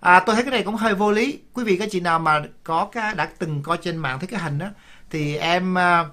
À, 0.00 0.20
tôi 0.20 0.34
thấy 0.34 0.44
cái 0.44 0.50
này 0.50 0.62
cũng 0.62 0.74
hơi 0.74 0.94
vô 0.94 1.12
lý. 1.12 1.38
Quý 1.52 1.64
vị 1.64 1.76
các 1.76 1.88
chị 1.92 2.00
nào 2.00 2.18
mà 2.18 2.42
có 2.64 2.88
cái 2.92 3.14
đã 3.14 3.28
từng 3.38 3.62
coi 3.62 3.78
trên 3.82 3.96
mạng 3.96 4.18
thấy 4.18 4.28
cái 4.28 4.40
hình 4.40 4.58
đó 4.58 4.66
thì 5.10 5.36
em 5.36 5.78
à, 5.78 6.04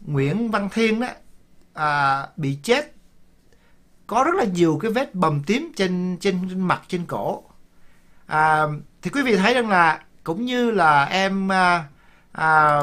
Nguyễn 0.00 0.50
Văn 0.50 0.68
Thiên 0.72 1.00
đó 1.00 1.08
à, 1.74 2.26
bị 2.36 2.58
chết 2.62 2.93
có 4.06 4.24
rất 4.24 4.34
là 4.34 4.44
nhiều 4.44 4.78
cái 4.82 4.90
vết 4.90 5.14
bầm 5.14 5.42
tím 5.46 5.72
trên 5.76 6.16
trên 6.20 6.60
mặt 6.60 6.82
trên 6.88 7.06
cổ. 7.06 7.44
À, 8.26 8.62
thì 9.02 9.10
quý 9.10 9.22
vị 9.22 9.36
thấy 9.36 9.54
rằng 9.54 9.68
là 9.68 10.00
cũng 10.24 10.44
như 10.44 10.70
là 10.70 11.04
em 11.04 11.52
à, 11.52 11.84
à, 12.32 12.80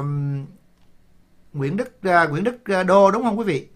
Nguyễn 1.54 1.78
Đức 1.78 2.04
à, 2.04 2.26
Nguyễn 2.26 2.44
Đức 2.44 2.66
à, 2.66 2.84
Đô 2.84 3.12
đúng 3.12 3.24
không 3.24 3.40
quý 3.40 3.46
vị? 3.46 3.68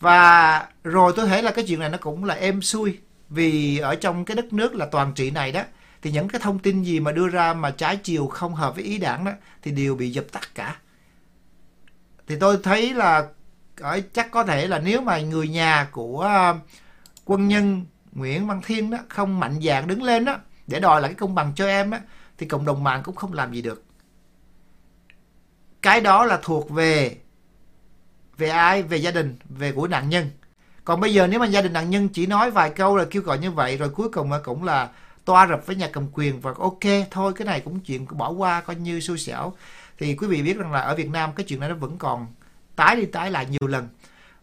Và 0.00 0.66
rồi 0.84 1.12
tôi 1.16 1.26
thấy 1.26 1.42
là 1.42 1.50
cái 1.50 1.64
chuyện 1.68 1.80
này 1.80 1.88
nó 1.88 1.98
cũng 1.98 2.24
là 2.24 2.34
êm 2.34 2.62
xuôi 2.62 2.98
vì 3.28 3.78
ở 3.78 3.94
trong 3.94 4.24
cái 4.24 4.34
đất 4.34 4.52
nước 4.52 4.74
là 4.74 4.86
toàn 4.86 5.12
trị 5.14 5.30
này 5.30 5.52
đó 5.52 5.62
thì 6.02 6.10
những 6.10 6.28
cái 6.28 6.40
thông 6.40 6.58
tin 6.58 6.82
gì 6.82 7.00
mà 7.00 7.12
đưa 7.12 7.28
ra 7.28 7.54
mà 7.54 7.70
trái 7.70 7.96
chiều 7.96 8.26
không 8.26 8.54
hợp 8.54 8.74
với 8.74 8.84
ý 8.84 8.98
đảng 8.98 9.24
đó 9.24 9.32
thì 9.62 9.70
đều 9.70 9.94
bị 9.94 10.10
dập 10.10 10.24
tắt 10.32 10.48
cả. 10.54 10.76
Thì 12.26 12.36
tôi 12.40 12.58
thấy 12.62 12.94
là 12.94 13.28
ở 13.80 14.00
chắc 14.12 14.30
có 14.30 14.44
thể 14.44 14.66
là 14.66 14.78
nếu 14.78 15.00
mà 15.00 15.20
người 15.20 15.48
nhà 15.48 15.88
của 15.92 16.50
uh, 16.50 16.56
quân 17.24 17.48
nhân 17.48 17.84
Nguyễn 18.12 18.46
Văn 18.46 18.60
Thiên 18.64 18.90
đó 18.90 18.98
không 19.08 19.40
mạnh 19.40 19.60
dạn 19.62 19.86
đứng 19.86 20.02
lên 20.02 20.24
đó 20.24 20.36
để 20.66 20.80
đòi 20.80 21.00
lại 21.00 21.10
cái 21.10 21.16
công 21.16 21.34
bằng 21.34 21.52
cho 21.56 21.66
em 21.66 21.90
đó, 21.90 21.98
thì 22.38 22.46
cộng 22.46 22.64
đồng 22.64 22.84
mạng 22.84 23.02
cũng 23.04 23.14
không 23.14 23.32
làm 23.32 23.52
gì 23.52 23.62
được. 23.62 23.84
Cái 25.82 26.00
đó 26.00 26.24
là 26.24 26.38
thuộc 26.42 26.70
về 26.70 27.16
về 28.36 28.48
ai? 28.48 28.82
Về 28.82 28.96
gia 28.96 29.10
đình 29.10 29.36
về 29.48 29.72
của 29.72 29.88
nạn 29.88 30.08
nhân. 30.08 30.30
Còn 30.84 31.00
bây 31.00 31.14
giờ 31.14 31.26
nếu 31.26 31.40
mà 31.40 31.46
gia 31.46 31.62
đình 31.62 31.72
nạn 31.72 31.90
nhân 31.90 32.08
chỉ 32.08 32.26
nói 32.26 32.50
vài 32.50 32.70
câu 32.70 32.96
là 32.96 33.04
kêu 33.10 33.22
gọi 33.22 33.38
như 33.38 33.50
vậy 33.50 33.76
rồi 33.76 33.88
cuối 33.88 34.08
cùng 34.08 34.30
cũng 34.44 34.64
là 34.64 34.90
toa 35.24 35.46
rập 35.46 35.66
với 35.66 35.76
nhà 35.76 35.88
cầm 35.92 36.06
quyền 36.12 36.40
và 36.40 36.52
ok 36.58 37.08
thôi 37.10 37.32
cái 37.36 37.46
này 37.46 37.60
cũng 37.60 37.80
chuyện 37.80 38.06
bỏ 38.10 38.30
qua 38.30 38.60
coi 38.60 38.76
như 38.76 39.00
xui 39.00 39.18
xẻo. 39.18 39.52
Thì 39.98 40.14
quý 40.14 40.26
vị 40.26 40.42
biết 40.42 40.58
rằng 40.58 40.72
là 40.72 40.80
ở 40.80 40.94
Việt 40.94 41.10
Nam 41.10 41.32
cái 41.32 41.44
chuyện 41.44 41.60
này 41.60 41.68
nó 41.68 41.74
vẫn 41.74 41.98
còn 41.98 42.26
tái 42.76 42.96
đi 42.96 43.06
tái 43.06 43.30
lại 43.30 43.46
nhiều 43.46 43.68
lần 43.68 43.88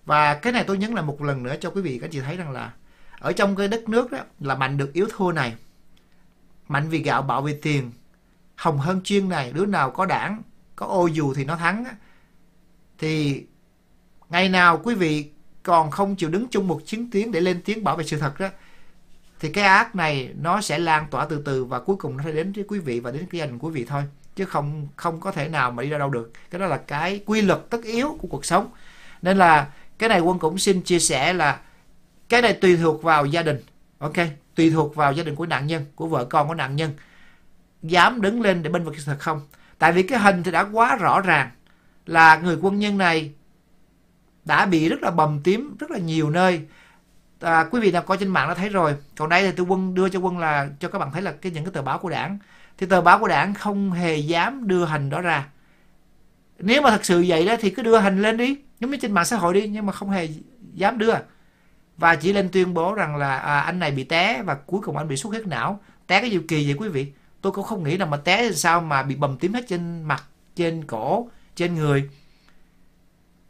và 0.06 0.36
cái 0.36 0.54
này 0.54 0.64
tôi 0.64 0.78
nhấn 0.78 0.92
lại 0.92 1.04
một 1.04 1.22
lần 1.22 1.44
nữa 1.44 1.56
cho 1.62 1.70
quý 1.70 1.82
vị 1.82 2.00
các 2.02 2.12
chị 2.12 2.20
thấy 2.20 2.38
rằng 2.38 2.52
là 2.52 2.72
ở 3.20 3.32
trong 3.32 3.56
cái 3.56 3.68
đất 3.68 3.90
nước 3.90 4.12
đó 4.12 4.20
là 4.40 4.56
mạnh 4.56 4.78
được 4.78 4.94
yếu 4.94 5.08
thua 5.12 5.32
này, 5.32 5.56
mạnh 6.68 6.90
vì 6.90 7.04
gạo, 7.04 7.22
bạo 7.22 7.42
vì 7.42 7.56
tiền, 7.62 7.92
hồng 8.56 8.78
hơn 8.78 9.02
chuyên 9.04 9.30
này, 9.30 9.52
đứa 9.54 9.66
nào 9.66 9.92
có 9.92 10.06
đảng, 10.06 10.42
có 10.76 10.86
ô 10.86 11.08
dù 11.08 11.34
thì 11.34 11.46
nó 11.46 11.56
thắng 11.56 11.86
thì 12.98 13.44
ngày 14.30 14.50
nào 14.50 14.82
quý 14.84 14.96
vị 14.96 15.30
còn 15.64 15.92
không 15.92 16.16
chịu 16.16 16.30
đứng 16.30 16.48
chung 16.52 16.68
một 16.68 16.82
chiến 16.86 17.12
tuyến 17.12 17.32
để 17.32 17.40
lên 17.42 17.62
tiếng 17.66 17.84
bảo 17.84 17.96
vệ 17.96 18.04
sự 18.04 18.18
thật 18.18 18.40
đó, 18.40 18.50
thì 19.40 19.50
cái 19.50 19.64
ác 19.64 19.96
này 19.96 20.34
nó 20.42 20.62
sẽ 20.62 20.78
lan 20.78 21.08
tỏa 21.12 21.26
từ 21.26 21.42
từ 21.46 21.66
và 21.66 21.80
cuối 21.80 21.96
cùng 21.96 22.18
nó 22.18 22.24
sẽ 22.24 22.32
đến 22.32 22.52
với 22.52 22.66
quý 22.68 22.80
vị 22.80 23.00
và 23.00 23.12
đến 23.12 23.26
cái 23.32 23.40
gia 23.40 23.46
đình 23.46 23.60
quý 23.60 23.72
vị 23.72 23.86
thôi, 23.86 24.04
chứ 24.36 24.46
không 24.46 24.88
không 24.96 25.20
có 25.20 25.32
thể 25.32 25.48
nào 25.48 25.72
mà 25.72 25.84
đi 25.84 25.90
ra 25.90 25.98
đâu 25.98 26.10
được. 26.10 26.32
Cái 26.52 26.60
đó 26.60 26.68
là 26.68 26.78
cái 26.78 27.24
quy 27.26 27.42
luật 27.42 27.70
tất 27.70 27.84
yếu 27.84 28.18
của 28.20 28.28
cuộc 28.28 28.46
sống. 28.46 28.70
Nên 29.22 29.38
là 29.38 29.68
cái 30.02 30.10
này 30.10 30.20
quân 30.20 30.40
cũng 30.40 30.58
xin 30.58 30.82
chia 30.82 31.00
sẻ 31.00 31.34
là 31.34 31.60
cái 32.30 32.42
này 32.42 32.54
tùy 32.54 32.78
thuộc 32.78 33.04
vào 33.04 33.26
gia 33.26 33.42
đình 33.42 33.62
ok? 34.00 34.14
Tùy 34.56 34.72
thuộc 34.72 34.96
vào 34.96 35.14
gia 35.14 35.24
đình 35.24 35.36
của 35.36 35.46
nạn 35.46 35.68
nhân 35.68 35.86
của 35.96 36.08
vợ 36.08 36.26
con 36.26 36.48
của 36.48 36.54
nạn 36.54 36.76
nhân. 36.76 36.94
Dám 37.84 38.22
đứng 38.22 38.42
lên 38.42 38.64
để 38.64 38.70
bên 38.70 38.84
vực 38.84 38.96
thật 39.06 39.16
không? 39.20 39.42
Tại 39.78 39.92
vì 39.92 40.04
cái 40.04 40.20
hình 40.20 40.44
thì 40.44 40.52
đã 40.52 40.68
quá 40.72 40.96
rõ 40.96 41.22
ràng 41.22 41.50
là 42.06 42.38
người 42.38 42.58
quân 42.62 42.80
nhân 42.80 42.98
này 42.98 43.32
đã 44.46 44.66
bị 44.66 44.90
rất 44.90 45.02
là 45.02 45.12
bầm 45.12 45.42
tím 45.44 45.76
rất 45.80 45.92
là 45.92 45.98
nhiều 45.98 46.30
nơi. 46.30 46.62
À, 47.40 47.66
quý 47.72 47.80
vị 47.80 47.92
nào 47.92 48.02
coi 48.02 48.18
trên 48.18 48.30
mạng 48.30 48.48
đã 48.48 48.56
thấy 48.56 48.70
rồi. 48.70 48.96
Còn 49.18 49.30
đây 49.30 49.44
thì 49.44 49.52
tôi 49.58 49.66
quân 49.70 49.94
đưa 49.94 50.10
cho 50.10 50.20
quân 50.20 50.40
là 50.40 50.70
cho 50.80 50.90
các 50.90 51.00
bạn 51.00 51.12
thấy 51.12 51.22
là 51.22 51.32
cái 51.32 51.52
những 51.52 51.66
cái 51.66 51.72
tờ 51.74 51.82
báo 51.82 51.98
của 51.98 52.10
đảng. 52.10 52.38
Thì 52.78 52.86
tờ 52.86 53.02
báo 53.02 53.20
của 53.20 53.28
đảng 53.28 53.54
không 53.54 53.92
hề 53.92 54.16
dám 54.16 54.68
đưa 54.68 54.86
hình 54.86 55.10
đó 55.10 55.22
ra 55.22 55.48
nếu 56.64 56.82
mà 56.82 56.90
thật 56.90 57.06
sự 57.06 57.26
vậy 57.28 57.46
đó 57.46 57.56
thì 57.60 57.70
cứ 57.70 57.82
đưa 57.84 58.00
hình 58.00 58.22
lên 58.22 58.38
đi. 58.38 58.58
Giống 58.80 58.92
như 58.92 58.98
trên 58.98 59.12
mạng 59.12 59.26
xã 59.26 59.38
hội 59.38 59.54
đi 59.54 59.68
nhưng 59.68 59.86
mà 59.86 59.94
không 59.94 60.10
hề 60.10 60.30
dám 60.74 60.98
đưa. 60.98 61.14
Và 61.98 62.16
chỉ 62.16 62.34
lên 62.34 62.50
tuyên 62.52 62.74
bố 62.74 62.94
rằng 62.94 63.16
là 63.16 63.38
à, 63.38 63.60
anh 63.60 63.80
này 63.80 63.92
bị 63.92 64.04
té 64.04 64.42
và 64.46 64.56
cuối 64.56 64.82
cùng 64.84 64.98
anh 64.98 65.08
bị 65.08 65.18
xuất 65.18 65.30
huyết 65.30 65.48
não. 65.48 65.80
Té 66.08 66.22
cái 66.22 66.30
gì 66.30 66.40
kỳ 66.48 66.66
vậy 66.66 66.76
quý 66.80 66.90
vị? 66.90 67.12
Tôi 67.42 67.52
cũng 67.52 67.64
không 67.64 67.84
nghĩ 67.84 67.98
là 67.98 68.06
mà 68.06 68.18
té 68.18 68.50
thì 68.50 68.56
sao 68.56 68.82
mà 68.82 69.04
bị 69.04 69.16
bầm 69.16 69.38
tím 69.38 69.54
hết 69.54 69.66
trên 69.68 70.04
mặt 70.04 70.24
trên 70.56 70.86
cổ 70.86 71.30
trên 71.56 71.76
người. 71.76 72.10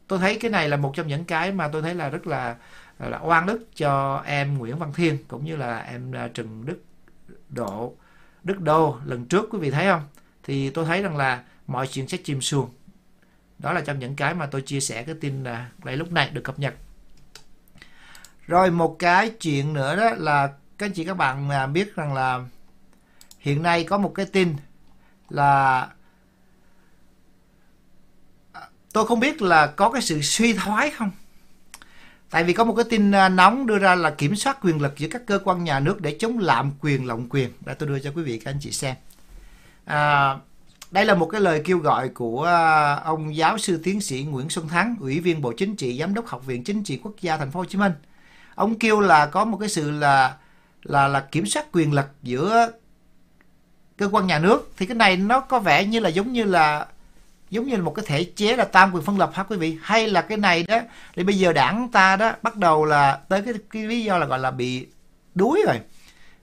Tôi 0.07 0.19
thấy 0.19 0.35
cái 0.35 0.51
này 0.51 0.69
là 0.69 0.77
một 0.77 0.93
trong 0.95 1.07
những 1.07 1.25
cái 1.25 1.51
mà 1.51 1.67
tôi 1.67 1.81
thấy 1.81 1.95
là 1.95 2.09
rất 2.09 2.27
là 2.27 2.55
là 2.99 3.19
oan 3.19 3.45
đức 3.45 3.67
cho 3.75 4.21
em 4.25 4.57
Nguyễn 4.57 4.77
Văn 4.77 4.93
Thiên 4.93 5.17
cũng 5.27 5.45
như 5.45 5.55
là 5.55 5.79
em 5.79 6.11
à, 6.15 6.29
Trần 6.33 6.65
Đức 6.65 6.83
Độ 7.49 7.93
Đức 8.43 8.61
Đô 8.61 8.97
lần 9.05 9.25
trước 9.25 9.47
quý 9.51 9.59
vị 9.59 9.71
thấy 9.71 9.85
không? 9.85 10.01
Thì 10.43 10.69
tôi 10.69 10.85
thấy 10.85 11.01
rằng 11.01 11.17
là 11.17 11.43
mọi 11.67 11.87
chuyện 11.87 12.07
sẽ 12.07 12.17
chìm 12.23 12.41
xuồng 12.41 12.69
đó 13.61 13.73
là 13.73 13.81
trong 13.81 13.99
những 13.99 14.15
cái 14.15 14.33
mà 14.33 14.45
tôi 14.45 14.61
chia 14.61 14.79
sẻ 14.79 15.03
cái 15.03 15.15
tin 15.21 15.43
là 15.43 15.69
đây 15.83 15.97
lúc 15.97 16.11
này 16.11 16.29
được 16.29 16.43
cập 16.43 16.59
nhật. 16.59 16.73
Rồi 18.47 18.71
một 18.71 18.95
cái 18.99 19.29
chuyện 19.29 19.73
nữa 19.73 19.95
đó 19.95 20.09
là 20.17 20.47
các 20.77 20.85
anh 20.85 20.93
chị 20.93 21.05
các 21.05 21.17
bạn 21.17 21.73
biết 21.73 21.95
rằng 21.95 22.13
là 22.13 22.39
hiện 23.39 23.63
nay 23.63 23.83
có 23.83 23.97
một 23.97 24.11
cái 24.15 24.25
tin 24.25 24.55
là 25.29 25.87
à, 28.51 28.61
tôi 28.93 29.07
không 29.07 29.19
biết 29.19 29.41
là 29.41 29.67
có 29.67 29.89
cái 29.89 30.01
sự 30.01 30.21
suy 30.21 30.53
thoái 30.53 30.91
không? 30.91 31.11
Tại 32.29 32.43
vì 32.43 32.53
có 32.53 32.63
một 32.63 32.73
cái 32.73 32.85
tin 32.89 33.11
à, 33.11 33.29
nóng 33.29 33.67
đưa 33.67 33.77
ra 33.77 33.95
là 33.95 34.09
kiểm 34.09 34.35
soát 34.35 34.57
quyền 34.61 34.81
lực 34.81 34.97
giữa 34.97 35.07
các 35.11 35.21
cơ 35.27 35.39
quan 35.43 35.63
nhà 35.63 35.79
nước 35.79 36.01
để 36.01 36.17
chống 36.19 36.39
lạm 36.39 36.71
quyền 36.81 37.07
lộng 37.07 37.29
quyền. 37.29 37.51
Để 37.65 37.73
tôi 37.73 37.89
đưa 37.89 37.99
cho 37.99 38.11
quý 38.15 38.23
vị 38.23 38.41
các 38.45 38.51
anh 38.51 38.59
chị 38.59 38.71
xem. 38.71 38.95
À, 39.85 40.35
đây 40.91 41.05
là 41.05 41.13
một 41.13 41.25
cái 41.25 41.41
lời 41.41 41.61
kêu 41.65 41.77
gọi 41.77 42.09
của 42.09 42.43
à, 42.43 42.95
ông 42.95 43.35
giáo 43.35 43.57
sư 43.57 43.79
tiến 43.83 44.01
sĩ 44.01 44.23
Nguyễn 44.23 44.49
Xuân 44.49 44.67
Thắng 44.67 44.95
ủy 44.99 45.19
viên 45.19 45.41
Bộ 45.41 45.53
Chính 45.57 45.75
trị 45.75 45.99
giám 45.99 46.13
đốc 46.13 46.27
học 46.27 46.45
viện 46.45 46.63
chính 46.63 46.83
trị 46.83 46.99
quốc 47.03 47.13
gia 47.21 47.37
thành 47.37 47.51
phố 47.51 47.59
Hồ 47.59 47.65
Chí 47.65 47.77
Minh. 47.77 47.91
Ông 48.55 48.79
kêu 48.79 48.99
là 48.99 49.25
có 49.25 49.45
một 49.45 49.57
cái 49.57 49.69
sự 49.69 49.91
là 49.91 50.35
là 50.83 51.07
là 51.07 51.19
kiểm 51.19 51.45
soát 51.45 51.65
quyền 51.71 51.93
lực 51.93 52.05
giữa 52.23 52.71
cơ 53.97 54.09
quan 54.11 54.27
nhà 54.27 54.39
nước. 54.39 54.71
Thì 54.77 54.85
cái 54.85 54.95
này 54.95 55.17
nó 55.17 55.39
có 55.39 55.59
vẻ 55.59 55.85
như 55.85 55.99
là 55.99 56.09
giống 56.09 56.33
như 56.33 56.43
là 56.43 56.87
giống 57.49 57.65
như 57.65 57.75
là 57.75 57.81
một 57.81 57.95
cái 57.95 58.05
thể 58.07 58.23
chế 58.23 58.55
là 58.55 58.65
tam 58.65 58.93
quyền 58.93 59.03
phân 59.03 59.17
lập 59.19 59.31
hả 59.33 59.43
quý 59.43 59.57
vị? 59.57 59.77
Hay 59.81 60.07
là 60.07 60.21
cái 60.21 60.37
này 60.37 60.63
đó 60.63 60.79
thì 61.15 61.23
bây 61.23 61.39
giờ 61.39 61.53
đảng 61.53 61.89
ta 61.91 62.15
đó 62.15 62.33
bắt 62.41 62.55
đầu 62.55 62.85
là 62.85 63.19
tới 63.29 63.41
cái, 63.41 63.53
cái 63.71 63.83
lý 63.83 64.03
do 64.03 64.17
là 64.17 64.25
gọi 64.25 64.39
là 64.39 64.51
bị 64.51 64.87
đuối 65.35 65.61
rồi 65.65 65.79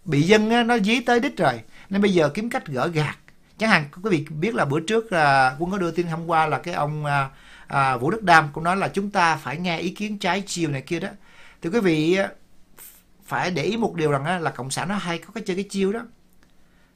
bị 0.04 0.22
dân 0.22 0.66
nó 0.66 0.78
dí 0.78 1.00
tới 1.00 1.20
đích 1.20 1.36
rồi. 1.36 1.60
Nên 1.90 2.02
bây 2.02 2.12
giờ 2.12 2.28
kiếm 2.28 2.50
cách 2.50 2.66
gỡ 2.66 2.88
gạt 2.88 3.16
chẳng 3.58 3.70
hạn 3.70 3.84
quý 4.02 4.10
vị 4.10 4.26
biết 4.30 4.54
là 4.54 4.64
bữa 4.64 4.80
trước 4.80 5.12
là 5.12 5.56
quân 5.58 5.70
có 5.70 5.78
đưa 5.78 5.90
tin 5.90 6.06
hôm 6.06 6.26
qua 6.26 6.46
là 6.46 6.58
cái 6.58 6.74
ông 6.74 7.04
à, 7.04 7.28
à, 7.66 7.96
vũ 7.96 8.10
đức 8.10 8.22
đam 8.22 8.48
cũng 8.52 8.64
nói 8.64 8.76
là 8.76 8.88
chúng 8.88 9.10
ta 9.10 9.36
phải 9.36 9.56
nghe 9.56 9.78
ý 9.78 9.90
kiến 9.90 10.18
trái 10.18 10.42
chiều 10.46 10.70
này 10.70 10.82
kia 10.82 11.00
đó. 11.00 11.08
Thì 11.62 11.70
quý 11.70 11.80
vị 11.80 12.14
à, 12.14 12.28
phải 13.24 13.50
để 13.50 13.62
ý 13.62 13.76
một 13.76 13.94
điều 13.94 14.10
rằng 14.10 14.42
là 14.42 14.50
cộng 14.50 14.70
sản 14.70 14.88
nó 14.88 14.94
hay 14.94 15.18
có 15.18 15.28
cái 15.34 15.44
chơi 15.46 15.56
cái 15.56 15.64
chiêu 15.70 15.92
đó. 15.92 16.00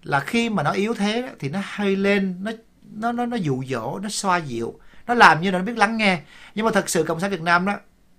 Là 0.02 0.20
khi 0.20 0.50
mà 0.50 0.62
nó 0.62 0.70
yếu 0.70 0.94
thế 0.94 1.30
thì 1.38 1.48
nó 1.48 1.60
hơi 1.64 1.96
lên 1.96 2.36
nó 2.40 2.52
nó 2.94 3.12
nó 3.12 3.26
nó 3.26 3.36
dụ 3.36 3.62
dỗ 3.68 3.98
nó 3.98 4.08
xoa 4.08 4.36
dịu 4.36 4.78
nó 5.06 5.14
làm 5.14 5.40
như 5.40 5.50
là 5.50 5.58
nó 5.58 5.64
biết 5.64 5.78
lắng 5.78 5.96
nghe. 5.96 6.20
Nhưng 6.54 6.64
mà 6.64 6.72
thật 6.72 6.88
sự 6.88 7.04
cộng 7.04 7.20
sản 7.20 7.30
việt 7.30 7.42
nam 7.42 7.66
đó 7.66 7.76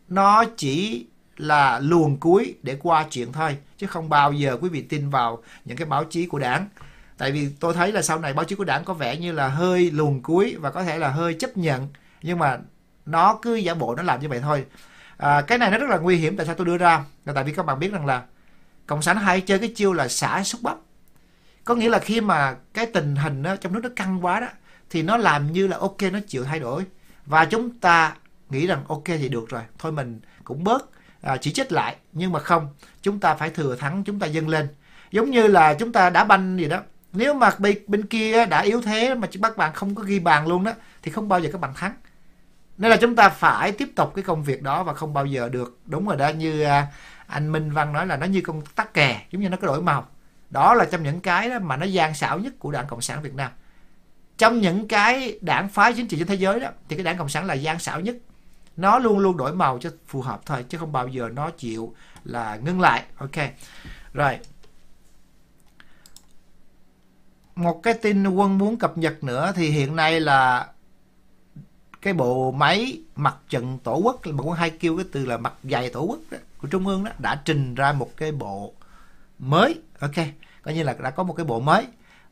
nó 0.10 0.46
chỉ 0.58 1.06
là 1.38 1.80
luồng 1.80 2.18
cuối 2.18 2.56
để 2.64 2.78
qua 2.82 3.06
chuyện 3.12 3.32
thôi 3.32 3.58
chứ 3.78 3.88
không 3.88 4.10
bao 4.10 4.34
giờ 4.34 4.58
quý 4.62 4.70
vị 4.70 4.82
tin 4.82 5.10
vào 5.10 5.44
những 5.66 5.78
cái 5.78 5.86
báo 5.86 6.04
chí 6.04 6.26
của 6.26 6.40
đảng 6.40 6.68
tại 7.18 7.32
vì 7.32 7.50
tôi 7.60 7.74
thấy 7.74 7.92
là 7.92 8.02
sau 8.02 8.20
này 8.20 8.34
báo 8.34 8.46
chí 8.46 8.56
của 8.56 8.64
đảng 8.64 8.84
có 8.84 8.94
vẻ 8.94 9.18
như 9.18 9.32
là 9.32 9.48
hơi 9.48 9.92
luồn 9.92 10.22
cuối 10.22 10.56
và 10.60 10.72
có 10.72 10.84
thể 10.84 10.98
là 10.98 11.10
hơi 11.10 11.34
chấp 11.34 11.58
nhận. 11.58 11.88
Nhưng 12.22 12.40
mà 12.40 12.58
nó 13.06 13.40
cứ 13.42 13.56
giả 13.56 13.74
bộ 13.74 13.96
nó 13.96 14.04
làm 14.04 14.22
như 14.22 14.30
vậy 14.30 14.40
thôi. 14.40 14.66
À, 15.18 15.42
cái 15.42 15.58
này 15.58 15.72
nó 15.72 15.78
rất 15.78 15.90
là 15.90 15.98
nguy 15.98 16.16
hiểm 16.16 16.38
tại 16.38 16.46
sao 16.46 16.56
tôi 16.56 16.66
đưa 16.66 16.78
ra. 16.78 17.04
Là 17.26 17.34
tại 17.34 17.44
vì 17.44 17.54
các 17.54 17.66
bạn 17.66 17.80
biết 17.80 17.92
rằng 17.92 18.06
là 18.06 18.24
cộng 18.88 19.02
sản 19.02 19.18
hay 19.18 19.42
chơi 19.42 19.60
cái 19.60 19.74
chiêu 19.76 19.94
là 19.94 20.08
xả 20.08 20.44
xúc 20.44 20.62
bắp. 20.62 20.78
Có 21.64 21.76
nghĩa 21.76 21.90
là 21.90 22.00
khi 22.00 22.22
mà 22.22 22.56
cái 22.74 22.86
tình 22.86 23.16
hình 23.16 23.44
đó, 23.44 23.56
trong 23.56 23.74
nước 23.74 23.80
nó 23.84 23.90
căng 23.96 24.26
quá 24.26 24.40
đó 24.40 24.48
thì 24.90 25.02
nó 25.02 25.18
làm 25.18 25.52
như 25.52 25.68
là 25.68 25.78
ok 25.78 26.02
nó 26.12 26.20
chịu 26.28 26.44
thay 26.44 26.60
đổi. 26.60 26.86
Và 27.26 27.46
chúng 27.46 27.80
ta 27.80 28.16
nghĩ 28.50 28.68
rằng 28.68 28.84
ok 28.88 29.06
thì 29.06 29.30
được 29.30 29.50
rồi 29.50 29.62
thôi 29.80 29.92
mình 29.92 30.20
cũng 30.44 30.64
bớt 30.64 30.90
à, 31.22 31.38
chỉ 31.38 31.54
trích 31.54 31.72
lại. 31.72 31.96
Nhưng 32.14 32.32
mà 32.32 32.40
không 32.40 32.68
chúng 33.02 33.20
ta 33.20 33.36
phải 33.36 33.50
thừa 33.50 33.76
thắng 33.76 34.04
chúng 34.04 34.20
ta 34.20 34.28
dâng 34.28 34.50
lên. 34.50 34.68
Giống 35.12 35.32
như 35.32 35.48
là 35.48 35.74
chúng 35.74 35.92
ta 35.92 36.10
đá 36.10 36.24
banh 36.24 36.58
gì 36.58 36.68
đó 36.68 36.82
nếu 37.14 37.34
mà 37.34 37.52
bên, 37.58 37.78
bên 37.88 38.06
kia 38.06 38.46
đã 38.46 38.62
yếu 38.62 38.82
thế 38.82 39.16
mà 39.16 39.28
các 39.42 39.58
bạn 39.58 39.74
không 39.74 39.96
có 39.96 40.04
ghi 40.04 40.20
bàn 40.20 40.48
luôn 40.48 40.64
đó 40.64 40.72
thì 41.02 41.12
không 41.12 41.30
bao 41.30 41.40
giờ 41.40 41.50
các 41.52 41.62
bạn 41.62 41.74
thắng. 41.74 41.94
Nên 42.78 42.92
là 42.92 42.98
chúng 42.98 43.16
ta 43.16 43.30
phải 43.30 43.72
tiếp 43.72 43.92
tục 43.96 44.12
cái 44.16 44.24
công 44.24 44.44
việc 44.44 44.62
đó 44.62 44.84
và 44.84 44.94
không 44.94 45.14
bao 45.14 45.26
giờ 45.26 45.50
được 45.50 45.80
đúng 45.86 46.08
rồi 46.08 46.18
đó 46.18 46.30
như 46.30 46.64
à, 46.64 46.88
anh 47.28 47.52
Minh 47.52 47.72
Văn 47.72 47.94
nói 47.94 48.08
là 48.08 48.18
nó 48.18 48.26
như 48.26 48.42
con 48.42 48.62
tắc 48.76 48.94
kè 48.94 49.26
giống 49.32 49.42
như 49.42 49.50
nó 49.50 49.58
có 49.58 49.68
đổi 49.68 49.82
màu. 49.82 50.08
Đó 50.50 50.74
là 50.74 50.86
trong 50.86 51.04
những 51.04 51.20
cái 51.20 51.50
đó 51.50 51.60
mà 51.60 51.78
nó 51.78 51.86
gian 51.86 52.16
xảo 52.16 52.40
nhất 52.40 52.54
của 52.60 52.72
đảng 52.72 52.88
cộng 52.88 53.02
sản 53.02 53.22
việt 53.22 53.34
nam. 53.34 53.52
Trong 54.38 54.62
những 54.62 54.88
cái 54.88 55.40
đảng 55.42 55.70
phái 55.70 55.94
chính 55.94 56.08
trị 56.08 56.18
trên 56.18 56.28
thế 56.28 56.36
giới 56.36 56.60
đó 56.60 56.68
thì 56.90 56.96
cái 56.96 57.04
đảng 57.04 57.18
cộng 57.18 57.30
sản 57.30 57.46
là 57.46 57.54
gian 57.54 57.80
xảo 57.80 58.00
nhất. 58.00 58.16
Nó 58.78 59.00
luôn 59.00 59.20
luôn 59.20 59.38
đổi 59.38 59.54
màu 59.56 59.80
cho 59.82 59.90
phù 60.08 60.22
hợp 60.22 60.42
thôi 60.46 60.66
chứ 60.70 60.78
không 60.78 60.92
bao 60.92 61.08
giờ 61.08 61.30
nó 61.34 61.50
chịu 61.50 61.96
là 62.24 62.56
ngưng 62.56 62.82
lại. 62.82 63.04
Ok. 63.18 63.36
Rồi 64.14 64.40
một 67.56 67.84
cái 67.84 67.94
tin 67.94 68.28
quân 68.28 68.58
muốn 68.58 68.78
cập 68.78 68.98
nhật 68.98 69.24
nữa 69.24 69.52
thì 69.56 69.70
hiện 69.70 69.96
nay 69.96 70.20
là 70.20 70.68
cái 72.02 72.14
bộ 72.14 72.52
máy 72.52 72.98
mặt 73.16 73.36
trận 73.50 73.78
tổ 73.84 73.96
quốc 73.96 74.28
mà 74.28 74.44
quân 74.44 74.58
hay 74.58 74.70
kêu 74.70 74.98
cái 74.98 75.06
từ 75.12 75.26
là 75.26 75.38
mặt 75.38 75.54
dày 75.64 75.90
tổ 75.90 76.02
quốc 76.02 76.20
đó, 76.32 76.38
của 76.62 76.68
trung 76.68 76.88
ương 76.88 77.04
đó 77.04 77.12
đã 77.20 77.42
trình 77.46 77.76
ra 77.76 77.94
một 77.94 78.10
cái 78.18 78.32
bộ 78.32 78.74
mới. 79.40 79.76
Ok 80.00 80.16
coi 80.64 80.74
như 80.74 80.84
là 80.84 80.96
đã 81.04 81.10
có 81.10 81.24
một 81.24 81.34
cái 81.34 81.46
bộ 81.46 81.60
mới. 81.60 81.86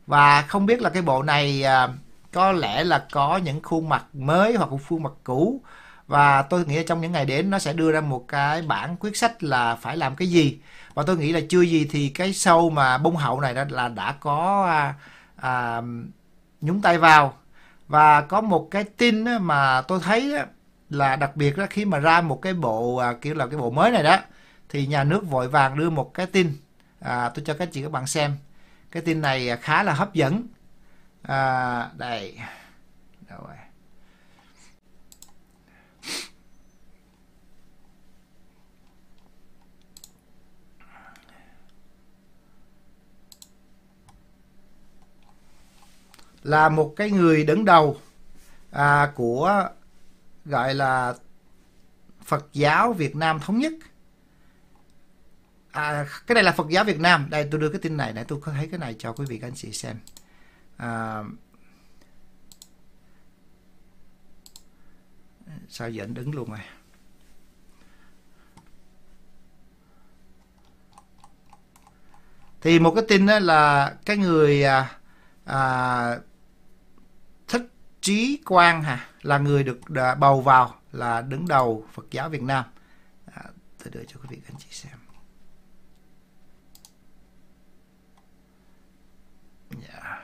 Và 0.06 0.42
không 0.42 0.66
biết 0.66 0.80
là 0.82 0.90
cái 0.90 1.02
bộ 1.02 1.22
này 1.22 1.62
à, 1.62 1.88
có 2.32 2.52
lẽ 2.52 2.84
là 2.84 3.06
có 3.12 3.36
những 3.36 3.62
khuôn 3.62 3.88
mặt 3.88 4.04
mới 4.14 4.54
hoặc 4.54 4.70
khuôn 4.88 5.02
mặt 5.02 5.12
cũ. 5.24 5.60
Và 6.06 6.42
tôi 6.42 6.66
nghĩ 6.66 6.84
trong 6.84 7.00
những 7.00 7.12
ngày 7.12 7.24
đến 7.24 7.50
nó 7.50 7.58
sẽ 7.58 7.72
đưa 7.72 7.92
ra 7.92 8.00
một 8.00 8.24
cái 8.28 8.62
bản 8.62 8.96
quyết 8.96 9.16
sách 9.16 9.42
là 9.42 9.76
phải 9.76 9.96
làm 9.96 10.16
cái 10.16 10.28
gì. 10.28 10.58
Và 10.94 11.02
tôi 11.02 11.16
nghĩ 11.16 11.32
là 11.32 11.40
chưa 11.48 11.60
gì 11.60 11.88
thì 11.90 12.08
cái 12.08 12.32
sâu 12.32 12.70
mà 12.70 12.98
bông 12.98 13.16
hậu 13.16 13.40
này 13.40 13.54
đó 13.54 13.64
là 13.68 13.88
đã 13.88 14.12
có 14.20 14.66
à, 14.68 14.94
à, 15.42 15.82
nhúng 16.60 16.82
tay 16.82 16.98
vào. 16.98 17.36
Và 17.88 18.20
có 18.20 18.40
một 18.40 18.68
cái 18.70 18.84
tin 18.84 19.24
mà 19.40 19.82
tôi 19.82 20.00
thấy 20.02 20.34
là 20.90 21.16
đặc 21.16 21.36
biệt 21.36 21.58
là 21.58 21.66
khi 21.66 21.84
mà 21.84 21.98
ra 21.98 22.20
một 22.20 22.42
cái 22.42 22.54
bộ 22.54 22.96
à, 22.96 23.14
kiểu 23.20 23.34
là 23.34 23.46
cái 23.46 23.56
bộ 23.58 23.70
mới 23.70 23.90
này 23.90 24.02
đó 24.02 24.18
thì 24.68 24.86
nhà 24.86 25.04
nước 25.04 25.26
vội 25.26 25.48
vàng 25.48 25.78
đưa 25.78 25.90
một 25.90 26.14
cái 26.14 26.26
tin. 26.26 26.56
À, 27.00 27.28
tôi 27.34 27.44
cho 27.46 27.54
các 27.54 27.68
chị 27.72 27.82
các 27.82 27.92
bạn 27.92 28.06
xem. 28.06 28.36
Cái 28.90 29.02
tin 29.02 29.20
này 29.20 29.56
khá 29.56 29.82
là 29.82 29.92
hấp 29.92 30.14
dẫn. 30.14 30.46
À, 31.22 31.90
đây 31.96 32.38
đâu 33.28 33.40
rồi 33.46 33.56
là 46.42 46.68
một 46.68 46.94
cái 46.96 47.10
người 47.10 47.44
đứng 47.44 47.64
đầu 47.64 48.00
à, 48.70 49.12
của 49.14 49.68
gọi 50.44 50.74
là 50.74 51.14
Phật 52.24 52.46
giáo 52.52 52.92
Việt 52.92 53.16
Nam 53.16 53.40
thống 53.40 53.58
nhất. 53.58 53.72
À, 55.70 56.06
cái 56.26 56.34
này 56.34 56.44
là 56.44 56.52
Phật 56.52 56.68
giáo 56.68 56.84
Việt 56.84 57.00
Nam. 57.00 57.26
Đây 57.30 57.48
tôi 57.50 57.60
đưa 57.60 57.68
cái 57.68 57.80
tin 57.80 57.96
này 57.96 58.12
để 58.12 58.24
tôi 58.24 58.40
có 58.40 58.52
thấy 58.52 58.68
cái 58.68 58.78
này 58.78 58.96
cho 58.98 59.12
quý 59.12 59.24
vị 59.28 59.38
các 59.38 59.46
anh 59.46 59.54
chị 59.54 59.72
xem. 59.72 59.96
À, 60.76 61.22
sao 65.68 65.90
giờ 65.90 66.04
anh 66.04 66.14
đứng 66.14 66.34
luôn 66.34 66.48
rồi? 66.50 66.58
Thì 72.60 72.78
một 72.78 72.92
cái 72.94 73.04
tin 73.08 73.26
đó 73.26 73.38
là 73.38 73.94
cái 74.04 74.16
người 74.16 74.64
à, 74.64 74.98
à, 75.44 76.18
trí 78.02 78.42
quang 78.44 78.82
hả? 78.82 79.08
Là 79.22 79.38
người 79.38 79.64
được 79.64 79.80
bầu 80.18 80.40
vào 80.40 80.74
là 80.92 81.22
đứng 81.22 81.48
đầu 81.48 81.86
Phật 81.92 82.06
giáo 82.10 82.28
Việt 82.28 82.42
Nam. 82.42 82.64
À, 83.34 83.42
tôi 83.84 83.90
đưa 83.90 84.04
cho 84.04 84.20
quý 84.20 84.26
vị 84.30 84.36
các 84.36 84.54
anh 84.54 84.58
chị 84.58 84.66
xem. 84.70 84.92
Dạ. 89.70 90.18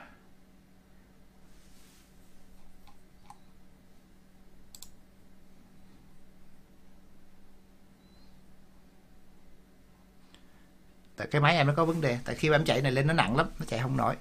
Tại 11.15 11.27
cái 11.31 11.41
máy 11.41 11.55
em 11.55 11.67
nó 11.67 11.73
có 11.77 11.85
vấn 11.85 12.01
đề 12.01 12.19
tại 12.25 12.35
khi 12.35 12.51
em 12.51 12.65
chạy 12.65 12.81
này 12.81 12.91
lên 12.91 13.07
nó 13.07 13.13
nặng 13.13 13.37
lắm 13.37 13.47
nó 13.59 13.65
chạy 13.65 13.79
không 13.79 13.97
nổi 13.97 14.15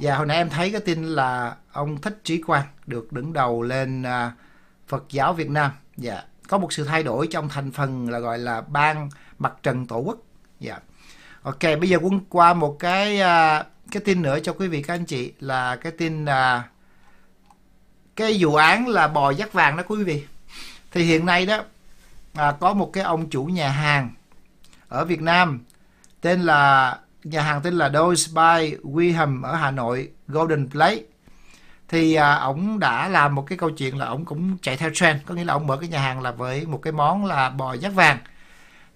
và 0.00 0.16
hồi 0.16 0.26
nãy 0.26 0.36
em 0.36 0.50
thấy 0.50 0.72
cái 0.72 0.80
tin 0.80 1.04
là 1.04 1.56
ông 1.72 2.00
Thích 2.00 2.20
Trí 2.24 2.42
Quang 2.42 2.66
được 2.86 3.12
đứng 3.12 3.32
đầu 3.32 3.62
lên 3.62 4.02
à, 4.02 4.32
Phật 4.88 5.04
giáo 5.10 5.32
Việt 5.32 5.50
Nam. 5.50 5.70
Dạ, 5.96 6.22
có 6.48 6.58
một 6.58 6.72
sự 6.72 6.84
thay 6.84 7.02
đổi 7.02 7.26
trong 7.26 7.48
thành 7.48 7.72
phần 7.72 8.10
là 8.10 8.18
gọi 8.18 8.38
là 8.38 8.60
ban 8.60 9.10
mặt 9.38 9.52
trận 9.62 9.86
tổ 9.86 9.98
quốc. 9.98 10.18
Dạ. 10.60 10.78
Ok, 11.42 11.60
bây 11.62 11.88
giờ 11.88 11.98
quân 12.02 12.20
qua 12.28 12.54
một 12.54 12.76
cái 12.78 13.20
à, 13.20 13.64
cái 13.90 14.02
tin 14.04 14.22
nữa 14.22 14.38
cho 14.42 14.52
quý 14.52 14.68
vị 14.68 14.82
các 14.82 14.94
anh 14.94 15.04
chị 15.04 15.32
là 15.40 15.76
cái 15.76 15.92
tin 15.92 16.24
là 16.24 16.64
cái 18.16 18.36
vụ 18.40 18.54
án 18.54 18.88
là 18.88 19.08
bò 19.08 19.30
dắt 19.30 19.52
vàng 19.52 19.76
đó 19.76 19.82
quý 19.88 20.04
vị. 20.04 20.26
Thì 20.92 21.02
hiện 21.04 21.26
nay 21.26 21.46
đó 21.46 21.64
à, 22.34 22.52
có 22.60 22.74
một 22.74 22.90
cái 22.92 23.04
ông 23.04 23.30
chủ 23.30 23.44
nhà 23.44 23.68
hàng 23.68 24.10
ở 24.88 25.04
Việt 25.04 25.22
Nam 25.22 25.64
tên 26.20 26.40
là 26.40 26.98
nhà 27.24 27.42
hàng 27.42 27.60
tên 27.62 27.74
là 27.74 27.90
Dois 27.94 28.34
by 28.34 28.76
Wilhelm 28.82 29.42
ở 29.42 29.54
Hà 29.54 29.70
Nội 29.70 30.10
Golden 30.28 30.70
Plate. 30.70 31.02
Thì 31.88 32.14
à, 32.14 32.34
ổng 32.34 32.78
đã 32.78 33.08
làm 33.08 33.34
một 33.34 33.46
cái 33.46 33.58
câu 33.58 33.70
chuyện 33.70 33.98
là 33.98 34.06
ổng 34.06 34.24
cũng 34.24 34.58
chạy 34.58 34.76
theo 34.76 34.90
trend. 34.94 35.22
Có 35.26 35.34
nghĩa 35.34 35.44
là 35.44 35.54
ổng 35.54 35.66
mở 35.66 35.76
cái 35.76 35.88
nhà 35.88 36.00
hàng 36.00 36.20
là 36.22 36.30
với 36.30 36.66
một 36.66 36.78
cái 36.82 36.92
món 36.92 37.24
là 37.24 37.50
bò 37.50 37.72
giác 37.72 37.94
vàng. 37.94 38.18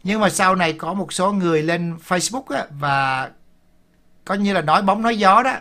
Nhưng 0.03 0.21
mà 0.21 0.31
sau 0.31 0.55
này 0.55 0.73
có 0.73 0.95
một 0.95 1.13
số 1.13 1.33
người 1.33 1.63
lên 1.63 1.97
Facebook 2.09 2.57
á, 2.57 2.65
và 2.71 3.31
coi 4.25 4.39
như 4.39 4.53
là 4.53 4.61
nói 4.61 4.83
bóng 4.83 5.03
nói 5.03 5.19
gió 5.19 5.43
đó 5.43 5.57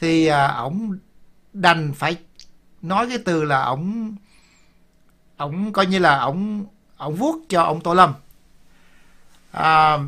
thì 0.00 0.26
à, 0.26 0.46
ổng 0.46 0.98
đành 1.52 1.92
phải 1.92 2.16
nói 2.82 3.08
cái 3.08 3.18
từ 3.24 3.44
là 3.44 3.62
ổng 3.62 4.16
ổng 5.36 5.72
coi 5.72 5.86
như 5.86 5.98
là 5.98 6.18
ổng 6.18 6.64
ổng 6.96 7.14
vuốt 7.14 7.36
cho 7.48 7.62
ông 7.62 7.80
Tô 7.80 7.94
Lâm. 7.94 8.14
À, 9.52 9.98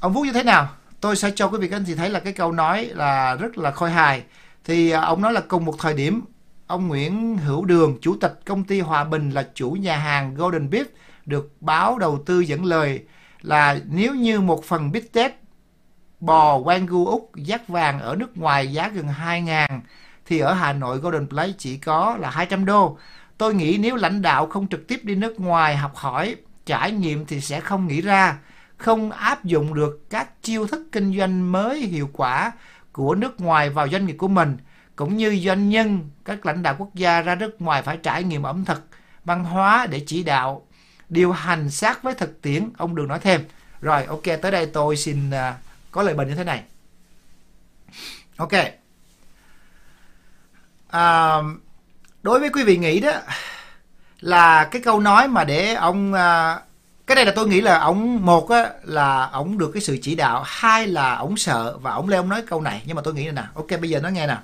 ông 0.00 0.12
vuốt 0.12 0.24
như 0.24 0.32
thế 0.32 0.42
nào? 0.42 0.68
Tôi 1.00 1.16
sẽ 1.16 1.30
cho 1.34 1.48
quý 1.48 1.58
vị 1.58 1.68
các 1.68 1.76
anh 1.76 1.84
chị 1.84 1.94
thấy 1.94 2.10
là 2.10 2.20
cái 2.20 2.32
câu 2.32 2.52
nói 2.52 2.84
là 2.84 3.34
rất 3.34 3.58
là 3.58 3.70
khôi 3.70 3.90
hài 3.90 4.22
thì 4.64 4.90
à, 4.90 5.00
ông 5.00 5.22
nói 5.22 5.32
là 5.32 5.40
cùng 5.48 5.64
một 5.64 5.74
thời 5.78 5.94
điểm 5.94 6.20
ông 6.66 6.88
Nguyễn 6.88 7.38
Hữu 7.38 7.64
Đường 7.64 7.98
chủ 8.00 8.16
tịch 8.20 8.40
công 8.46 8.64
ty 8.64 8.80
Hòa 8.80 9.04
Bình 9.04 9.30
là 9.30 9.48
chủ 9.54 9.70
nhà 9.70 9.96
hàng 9.96 10.34
Golden 10.34 10.70
Beef 10.70 10.84
được 11.26 11.52
báo 11.60 11.98
đầu 11.98 12.22
tư 12.26 12.40
dẫn 12.40 12.64
lời 12.64 13.04
là 13.42 13.78
nếu 13.90 14.14
như 14.14 14.40
một 14.40 14.64
phần 14.64 14.92
bít 14.92 15.04
tết 15.12 15.32
bò 16.20 16.58
Wagyu 16.58 17.06
Úc 17.06 17.30
giác 17.36 17.68
vàng 17.68 18.00
ở 18.00 18.16
nước 18.16 18.38
ngoài 18.38 18.72
giá 18.72 18.88
gần 18.88 19.06
2.000 19.06 19.80
thì 20.26 20.38
ở 20.38 20.52
Hà 20.52 20.72
Nội 20.72 20.98
Golden 20.98 21.28
Place 21.28 21.52
chỉ 21.58 21.76
có 21.76 22.16
là 22.20 22.30
200 22.30 22.64
đô. 22.64 22.98
Tôi 23.38 23.54
nghĩ 23.54 23.78
nếu 23.80 23.96
lãnh 23.96 24.22
đạo 24.22 24.46
không 24.46 24.68
trực 24.68 24.88
tiếp 24.88 25.00
đi 25.02 25.14
nước 25.14 25.40
ngoài 25.40 25.76
học 25.76 25.96
hỏi, 25.96 26.36
trải 26.66 26.90
nghiệm 26.90 27.26
thì 27.26 27.40
sẽ 27.40 27.60
không 27.60 27.86
nghĩ 27.86 28.00
ra, 28.00 28.38
không 28.78 29.10
áp 29.10 29.44
dụng 29.44 29.74
được 29.74 30.10
các 30.10 30.42
chiêu 30.42 30.66
thức 30.66 30.88
kinh 30.92 31.18
doanh 31.18 31.52
mới 31.52 31.80
hiệu 31.80 32.10
quả 32.12 32.52
của 32.92 33.14
nước 33.14 33.40
ngoài 33.40 33.70
vào 33.70 33.88
doanh 33.88 34.06
nghiệp 34.06 34.16
của 34.18 34.28
mình, 34.28 34.56
cũng 34.96 35.16
như 35.16 35.40
doanh 35.44 35.68
nhân, 35.68 36.10
các 36.24 36.46
lãnh 36.46 36.62
đạo 36.62 36.74
quốc 36.78 36.94
gia 36.94 37.20
ra 37.20 37.34
nước 37.34 37.62
ngoài 37.62 37.82
phải 37.82 37.96
trải 37.96 38.24
nghiệm 38.24 38.42
ẩm 38.42 38.64
thực, 38.64 38.88
văn 39.24 39.44
hóa 39.44 39.86
để 39.90 40.04
chỉ 40.06 40.22
đạo, 40.22 40.66
điều 41.08 41.32
hành 41.32 41.70
sát 41.70 42.02
với 42.02 42.14
thực 42.14 42.42
tiễn, 42.42 42.70
ông 42.76 42.94
Đường 42.94 43.08
nói 43.08 43.18
thêm. 43.18 43.44
Rồi, 43.80 44.04
ok, 44.04 44.24
tới 44.42 44.50
đây 44.50 44.66
tôi 44.66 44.96
xin 44.96 45.30
à, 45.30 45.56
có 45.90 46.02
lời 46.02 46.14
bình 46.14 46.28
như 46.28 46.34
thế 46.34 46.44
này. 46.44 46.62
Ok. 48.36 48.52
À, 50.88 51.36
đối 52.22 52.40
với 52.40 52.50
quý 52.50 52.64
vị 52.64 52.76
nghĩ 52.76 53.00
đó 53.00 53.12
là 54.20 54.64
cái 54.64 54.82
câu 54.82 55.00
nói 55.00 55.28
mà 55.28 55.44
để 55.44 55.74
ông 55.74 56.12
à, 56.12 56.60
cái 57.08 57.14
này 57.14 57.26
là 57.26 57.32
tôi 57.36 57.48
nghĩ 57.48 57.60
là 57.60 57.78
ông 57.78 58.26
một 58.26 58.50
á, 58.50 58.70
là 58.82 59.28
ông 59.32 59.58
được 59.58 59.70
cái 59.74 59.82
sự 59.82 59.98
chỉ 60.02 60.14
đạo 60.14 60.42
hai 60.46 60.86
là 60.86 61.16
ông 61.16 61.36
sợ 61.36 61.78
và 61.78 61.92
ông 61.92 62.08
leo 62.08 62.20
ông 62.20 62.28
nói 62.28 62.42
câu 62.46 62.60
này. 62.60 62.82
Nhưng 62.86 62.96
mà 62.96 63.02
tôi 63.02 63.14
nghĩ 63.14 63.26
là 63.26 63.32
nè 63.32 63.42
ok 63.54 63.80
bây 63.80 63.90
giờ 63.90 64.00
nó 64.00 64.08
nghe 64.08 64.26
nè. 64.26 64.36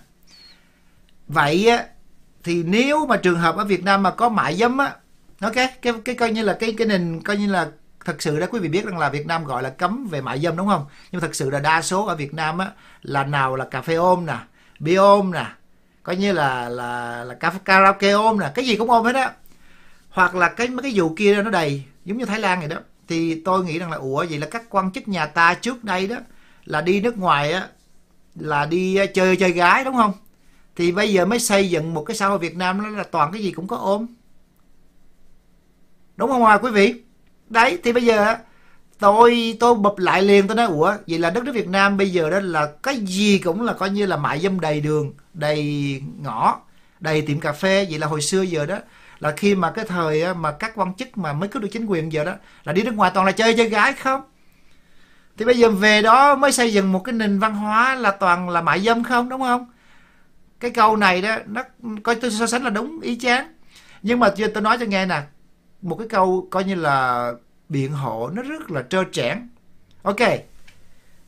Vậy 1.28 1.68
á, 1.68 1.84
thì 2.44 2.62
nếu 2.62 3.06
mà 3.06 3.16
trường 3.16 3.38
hợp 3.38 3.56
ở 3.56 3.64
Việt 3.64 3.84
Nam 3.84 4.02
mà 4.02 4.10
có 4.10 4.28
mại 4.28 4.56
dâm 4.56 4.78
á 4.78 4.96
ok 5.40 5.54
cái 5.54 5.92
cái 6.04 6.14
coi 6.14 6.30
như 6.30 6.42
là 6.42 6.56
cái 6.60 6.74
cái 6.78 6.86
nền 6.86 7.20
coi 7.24 7.36
như 7.36 7.50
là 7.50 7.68
thật 8.04 8.22
sự 8.22 8.40
đó 8.40 8.46
quý 8.50 8.60
vị 8.60 8.68
biết 8.68 8.84
rằng 8.84 8.98
là 8.98 9.08
Việt 9.08 9.26
Nam 9.26 9.44
gọi 9.44 9.62
là 9.62 9.70
cấm 9.70 10.08
về 10.10 10.20
mại 10.20 10.40
dâm 10.40 10.56
đúng 10.56 10.68
không? 10.68 10.86
Nhưng 11.10 11.20
mà 11.20 11.26
thật 11.26 11.34
sự 11.34 11.50
là 11.50 11.60
đa 11.60 11.82
số 11.82 12.06
ở 12.06 12.16
Việt 12.16 12.34
Nam 12.34 12.58
á 12.58 12.70
là 13.02 13.24
nào 13.24 13.56
là 13.56 13.64
cà 13.64 13.82
phê 13.82 13.94
ôm 13.94 14.26
nè 14.26 14.36
bia 14.78 14.96
ôm 14.96 15.32
nè 15.32 15.46
coi 16.02 16.16
như 16.16 16.32
là 16.32 16.68
là 16.68 17.24
là 17.24 17.34
karaoke 17.64 18.10
ôm 18.10 18.38
nè 18.40 18.50
cái 18.54 18.66
gì 18.66 18.76
cũng 18.76 18.90
ôm 18.90 19.04
hết 19.04 19.14
á. 19.14 19.32
Hoặc 20.10 20.34
là 20.34 20.48
cái 20.48 20.68
mấy 20.68 20.82
cái 20.82 20.92
vụ 20.94 21.14
kia 21.16 21.42
nó 21.42 21.50
đầy 21.50 21.84
giống 22.04 22.18
như 22.18 22.24
Thái 22.24 22.38
Lan 22.40 22.58
vậy 22.58 22.68
đó. 22.68 22.76
Thì 23.08 23.40
tôi 23.44 23.64
nghĩ 23.64 23.78
rằng 23.78 23.90
là, 23.90 23.96
ủa, 23.96 24.26
vậy 24.30 24.38
là 24.38 24.46
các 24.50 24.62
quan 24.70 24.92
chức 24.92 25.08
nhà 25.08 25.26
ta 25.26 25.54
trước 25.54 25.84
đây 25.84 26.06
đó 26.06 26.16
là 26.64 26.80
đi 26.80 27.00
nước 27.00 27.18
ngoài 27.18 27.52
á, 27.52 27.68
là 28.34 28.66
đi 28.66 28.96
ờ, 28.96 29.06
chơi 29.06 29.36
chơi 29.36 29.50
gái 29.50 29.84
đúng 29.84 29.96
không? 29.96 30.12
Thì 30.76 30.92
bây 30.92 31.12
giờ 31.12 31.26
mới 31.26 31.38
xây 31.38 31.70
dựng 31.70 31.94
một 31.94 32.04
cái 32.04 32.16
xã 32.16 32.26
hội 32.26 32.38
Việt 32.38 32.56
Nam 32.56 32.82
nó 32.82 32.88
là 32.88 33.04
toàn 33.04 33.32
cái 33.32 33.42
gì 33.42 33.50
cũng 33.50 33.66
có 33.66 33.76
ôm. 33.76 34.06
Đúng 36.16 36.30
không 36.30 36.44
à 36.44 36.58
quý 36.58 36.70
vị? 36.70 36.94
Đấy, 37.48 37.78
thì 37.84 37.92
bây 37.92 38.04
giờ 38.04 38.36
tôi 38.98 39.56
tôi 39.60 39.74
bập 39.74 39.98
lại 39.98 40.22
liền, 40.22 40.46
tôi 40.48 40.56
nói, 40.56 40.66
ủa, 40.66 40.94
vậy 41.06 41.18
là 41.18 41.30
đất 41.30 41.44
nước 41.44 41.52
Việt 41.54 41.68
Nam 41.68 41.96
bây 41.96 42.10
giờ 42.10 42.30
đó 42.30 42.40
là 42.40 42.72
cái 42.82 42.96
gì 42.96 43.38
cũng 43.38 43.62
là 43.62 43.72
coi 43.72 43.90
như 43.90 44.06
là 44.06 44.16
mại 44.16 44.40
dâm 44.40 44.60
đầy 44.60 44.80
đường, 44.80 45.12
đầy 45.34 46.02
ngõ, 46.22 46.60
đầy 47.00 47.22
tiệm 47.22 47.40
cà 47.40 47.52
phê. 47.52 47.86
Vậy 47.90 47.98
là 47.98 48.06
hồi 48.06 48.22
xưa 48.22 48.42
giờ 48.42 48.66
đó 48.66 48.78
là 49.18 49.32
khi 49.36 49.54
mà 49.54 49.70
cái 49.70 49.84
thời 49.84 50.34
mà 50.34 50.52
các 50.52 50.72
quan 50.74 50.94
chức 50.94 51.18
mà 51.18 51.32
mới 51.32 51.48
cứ 51.48 51.60
được 51.60 51.68
chính 51.72 51.86
quyền 51.86 52.12
giờ 52.12 52.24
đó, 52.24 52.34
là 52.64 52.72
đi 52.72 52.82
nước 52.82 52.94
ngoài 52.94 53.10
toàn 53.14 53.26
là 53.26 53.32
chơi 53.32 53.54
chơi 53.56 53.68
gái 53.68 53.92
không? 53.92 54.22
Thì 55.36 55.44
bây 55.44 55.58
giờ 55.58 55.70
về 55.70 56.02
đó 56.02 56.34
mới 56.34 56.52
xây 56.52 56.72
dựng 56.72 56.92
một 56.92 56.98
cái 56.98 57.12
nền 57.12 57.38
văn 57.38 57.54
hóa 57.54 57.94
là 57.94 58.10
toàn 58.10 58.48
là 58.48 58.60
mại 58.60 58.80
dâm 58.80 59.04
không, 59.04 59.28
đúng 59.28 59.40
không? 59.40 59.70
Cái 60.60 60.70
câu 60.70 60.96
này 60.96 61.22
đó, 61.22 61.36
nó 61.46 61.62
coi 62.02 62.14
tôi 62.14 62.30
so 62.30 62.46
sánh 62.46 62.64
là 62.64 62.70
đúng 62.70 63.00
ý 63.00 63.16
chán 63.16 63.54
nhưng 64.02 64.20
mà 64.20 64.34
tôi 64.54 64.62
nói 64.62 64.78
cho 64.80 64.86
nghe 64.86 65.06
nè, 65.06 65.22
một 65.82 65.96
cái 65.96 66.08
câu 66.08 66.48
coi 66.50 66.64
như 66.64 66.74
là 66.74 67.32
biện 67.68 67.92
hộ 67.92 68.30
nó 68.34 68.42
rất 68.42 68.70
là 68.70 68.82
trơ 68.82 69.04
trẽn. 69.12 69.48
Ok, 70.02 70.20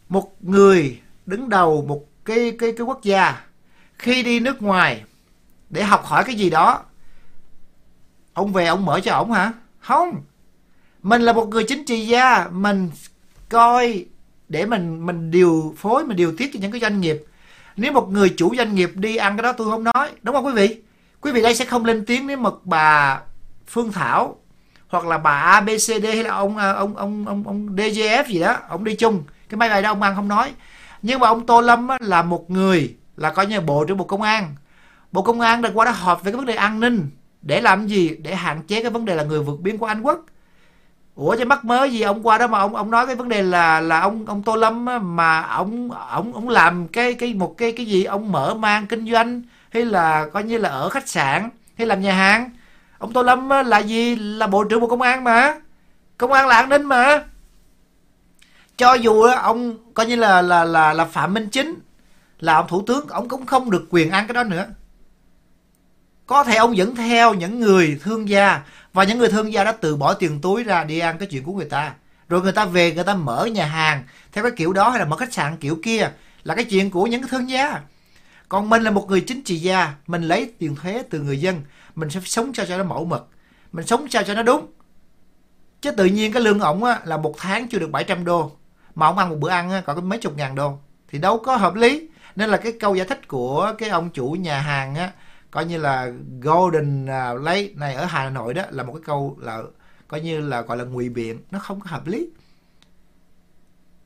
một 0.09 0.33
người 0.41 1.01
đứng 1.27 1.49
đầu 1.49 1.85
một 1.89 2.05
cái 2.25 2.57
cái 2.59 2.73
cái 2.77 2.87
quốc 2.87 3.03
gia 3.03 3.41
khi 3.99 4.23
đi 4.23 4.41
nước 4.41 4.63
ngoài 4.63 5.05
để 5.71 5.83
học 5.83 6.05
hỏi 6.05 6.25
cái 6.25 6.35
gì 6.35 6.51
đó 6.51 6.83
ông 8.37 8.53
về 8.53 8.67
ông 8.67 8.85
mở 8.85 9.01
cho 9.01 9.13
ổng 9.13 9.33
hả? 9.33 9.53
Không. 9.81 10.23
Mình 11.03 11.23
là 11.23 11.33
một 11.33 11.49
người 11.49 11.65
chính 11.65 11.85
trị 11.85 12.07
gia. 12.07 12.49
Mình 12.49 12.91
coi 13.49 14.05
để 14.49 14.67
mình 14.67 15.07
mình 15.07 15.31
điều 15.31 15.75
phối, 15.79 16.05
mình 16.05 16.17
điều 16.17 16.37
tiết 16.37 16.51
cho 16.53 16.61
những 16.61 16.71
cái 16.73 16.81
doanh 16.81 17.01
nghiệp. 17.01 17.25
Nếu 17.77 17.93
một 17.93 18.09
người 18.09 18.35
chủ 18.37 18.55
doanh 18.57 18.75
nghiệp 18.75 18.91
đi 18.95 19.17
ăn 19.17 19.37
cái 19.37 19.43
đó, 19.43 19.53
tôi 19.53 19.71
không 19.71 19.85
nói. 19.85 20.11
Đúng 20.23 20.35
không 20.35 20.47
quý 20.47 20.53
vị? 20.53 20.83
Quý 21.21 21.33
vị 21.33 21.43
đây 21.43 21.55
sẽ 21.55 21.65
không 21.65 21.85
lên 21.85 22.05
tiếng 22.07 22.27
nếu 22.27 22.37
mà 22.37 22.51
bà 22.65 23.21
Phương 23.67 23.93
Thảo 23.93 24.37
hoặc 24.89 25.07
là 25.07 25.19
bà 25.19 25.31
ABCD 25.31 26.05
hay 26.05 26.25
là 26.25 26.31
à, 26.31 26.37
ông 26.37 26.57
ông 26.57 26.97
ông 26.97 27.27
ông 27.27 27.45
ông 27.47 27.77
DGF 27.77 28.25
gì 28.27 28.41
đó, 28.41 28.57
ông 28.69 28.85
đi 28.85 28.95
chung. 28.95 29.23
Cái 29.49 29.59
máy 29.59 29.69
bay 29.69 29.83
đó 29.83 29.91
ông 29.91 30.03
ăn 30.03 30.15
không 30.17 30.29
nói. 30.29 30.53
Nhưng 31.03 31.21
mà 31.21 31.29
ông 31.29 31.47
Tô 31.47 31.61
Lâm 31.61 31.89
là 32.01 32.23
một 32.23 32.51
người, 32.51 32.95
là 33.17 33.31
coi 33.31 33.47
như 33.47 33.61
bộ 33.61 33.85
trưởng 33.85 33.97
bộ 33.97 34.05
công 34.05 34.23
an. 34.23 34.55
Bộ 35.13 35.23
công 35.23 35.41
an 35.41 35.63
đã 35.63 35.71
qua 35.75 35.85
đó 35.85 35.91
họp 35.91 36.25
về 36.25 36.33
cái 36.33 36.37
vấn 36.37 36.47
đề 36.47 36.55
an 36.55 36.81
ninh 36.81 37.11
để 37.47 37.61
làm 37.61 37.87
gì? 37.87 38.17
Để 38.23 38.35
hạn 38.35 38.63
chế 38.63 38.83
cái 38.83 38.91
vấn 38.91 39.05
đề 39.05 39.15
là 39.15 39.23
người 39.23 39.43
vượt 39.43 39.61
biên 39.61 39.79
của 39.79 39.87
Anh 39.87 40.03
Quốc. 40.03 40.25
Ủa 41.15 41.37
chứ 41.37 41.45
mắc 41.45 41.65
mới 41.65 41.93
gì 41.93 42.01
ông 42.01 42.27
qua 42.27 42.39
đó 42.39 42.47
mà 42.47 42.59
ông 42.59 42.77
ông 42.77 42.91
nói 42.91 43.07
cái 43.07 43.17
vấn 43.17 43.29
đề 43.29 43.43
là 43.43 43.81
là 43.81 44.01
ông 44.01 44.27
ông 44.27 44.43
Tô 44.43 44.57
Lâm 44.57 44.87
á, 44.87 44.99
mà 44.99 45.43
ông 45.43 45.91
ông 45.91 46.35
ông 46.35 46.49
làm 46.49 46.89
cái 46.89 47.15
cái 47.15 47.35
một 47.35 47.55
cái 47.59 47.73
cái 47.73 47.87
gì? 47.87 48.05
Ông 48.05 48.33
mở 48.33 48.55
mang 48.55 48.87
kinh 48.87 49.13
doanh 49.13 49.43
hay 49.71 49.85
là 49.85 50.27
coi 50.33 50.45
như 50.45 50.59
là 50.59 50.69
ở 50.69 50.89
khách 50.89 51.09
sạn 51.09 51.51
hay 51.79 51.87
làm 51.87 52.01
nhà 52.01 52.15
hàng? 52.15 52.51
Ông 52.99 53.13
Tô 53.13 53.23
Lâm 53.23 53.49
là 53.67 53.79
gì? 53.79 54.17
Là 54.17 54.47
bộ 54.47 54.65
trưởng 54.65 54.81
bộ 54.81 54.87
công 54.87 55.03
an 55.03 55.25
mà. 55.25 55.55
Công 56.19 56.33
an 56.33 56.47
là 56.47 56.57
an 56.57 56.69
ninh 56.69 56.85
mà. 56.85 57.25
Cho 58.77 58.95
dù 58.95 59.23
ông 59.23 59.77
coi 59.95 60.07
như 60.07 60.17
là 60.17 60.43
là 60.43 60.65
là 60.65 60.93
là 60.93 61.05
phạm 61.05 61.35
minh 61.35 61.49
chính 61.49 61.75
là 62.41 62.55
ông 62.55 62.69
thủ 62.69 62.83
tướng 62.87 63.09
ông 63.09 63.29
cũng 63.29 63.47
không 63.47 63.71
được 63.71 63.87
quyền 63.91 64.11
ăn 64.11 64.27
cái 64.27 64.35
đó 64.35 64.45
nữa 64.45 64.67
có 66.27 66.45
thể 66.45 66.57
ông 66.57 66.75
vẫn 66.77 66.97
theo 66.97 67.35
những 67.35 67.61
người 67.61 68.01
thương 68.03 68.29
gia 68.29 68.63
và 68.93 69.05
những 69.05 69.19
người 69.19 69.29
thương 69.29 69.53
gia 69.53 69.65
đã 69.65 69.73
từ 69.73 69.97
bỏ 69.97 70.15
tiền 70.15 70.41
túi 70.41 70.65
ra 70.65 70.85
đi 70.85 70.99
ăn 70.99 71.19
cái 71.19 71.29
chuyện 71.29 71.45
của 71.45 71.53
người 71.53 71.69
ta. 71.69 71.95
Rồi 72.29 72.43
người 72.43 72.53
ta 72.53 72.65
về 72.65 72.93
người 72.93 73.05
ta 73.05 73.15
mở 73.15 73.47
nhà 73.47 73.67
hàng 73.67 74.05
theo 74.33 74.45
cái 74.45 74.53
kiểu 74.57 74.73
đó 74.73 74.91
hay 74.91 74.99
là 74.99 75.05
mở 75.05 75.17
khách 75.17 75.33
sạn 75.33 75.57
kiểu 75.57 75.79
kia 75.83 76.11
là 76.45 76.55
cái 76.55 76.65
chuyện 76.65 76.91
của 76.91 77.07
những 77.07 77.21
cái 77.23 77.29
thương 77.31 77.51
gia. 77.51 77.81
Còn 78.49 78.69
mình 78.69 78.83
là 78.83 78.91
một 78.91 79.07
người 79.09 79.21
chính 79.21 79.45
trị 79.45 79.57
gia 79.57 79.95
mình 80.07 80.23
lấy 80.23 80.53
tiền 80.59 80.77
thuế 80.77 81.03
từ 81.11 81.21
người 81.21 81.41
dân 81.41 81.63
mình 81.95 82.11
sẽ 82.11 82.21
sống 82.25 82.55
sao 82.55 82.67
cho 82.67 82.79
nó 82.79 82.85
mẫu 82.85 83.05
mực 83.05 83.29
mình 83.73 83.87
sống 83.87 84.07
sao 84.11 84.23
cho 84.23 84.35
nó 84.35 84.43
đúng. 84.43 84.67
Chứ 85.81 85.91
tự 85.91 86.05
nhiên 86.05 86.33
cái 86.33 86.43
lương 86.43 86.61
ổng 86.61 86.85
á, 86.85 87.01
là 87.05 87.17
một 87.17 87.35
tháng 87.39 87.69
chưa 87.69 87.79
được 87.79 87.91
700 87.91 88.25
đô 88.25 88.53
mà 88.95 89.07
ông 89.07 89.19
ăn 89.19 89.29
một 89.29 89.37
bữa 89.41 89.51
ăn 89.51 89.71
á, 89.71 89.81
có 89.81 89.95
mấy 89.95 90.19
chục 90.19 90.37
ngàn 90.37 90.55
đô. 90.55 90.79
Thì 91.09 91.19
đâu 91.19 91.39
có 91.39 91.57
hợp 91.57 91.75
lý. 91.75 92.09
Nên 92.37 92.51
là 92.51 92.57
cái 92.57 92.73
câu 92.81 92.95
giải 92.95 93.07
thích 93.07 93.29
của 93.29 93.75
cái 93.79 93.89
ông 93.89 94.11
chủ 94.11 94.31
nhà 94.31 94.61
hàng 94.61 94.95
á 94.95 95.11
coi 95.51 95.65
như 95.65 95.79
là 95.79 96.11
golden 96.41 97.05
uh, 97.05 97.77
này 97.77 97.95
ở 97.95 98.05
hà 98.05 98.31
nội 98.31 98.55
đó 98.55 98.63
là 98.71 98.83
một 98.83 98.93
cái 98.93 99.03
câu 99.07 99.37
là 99.41 99.63
coi 100.09 100.21
như 100.21 100.41
là 100.41 100.61
gọi 100.61 100.77
là 100.77 100.85
ngụy 100.85 101.09
biện 101.09 101.41
nó 101.51 101.59
không 101.59 101.81
có 101.81 101.91
hợp 101.91 102.07
lý. 102.07 102.29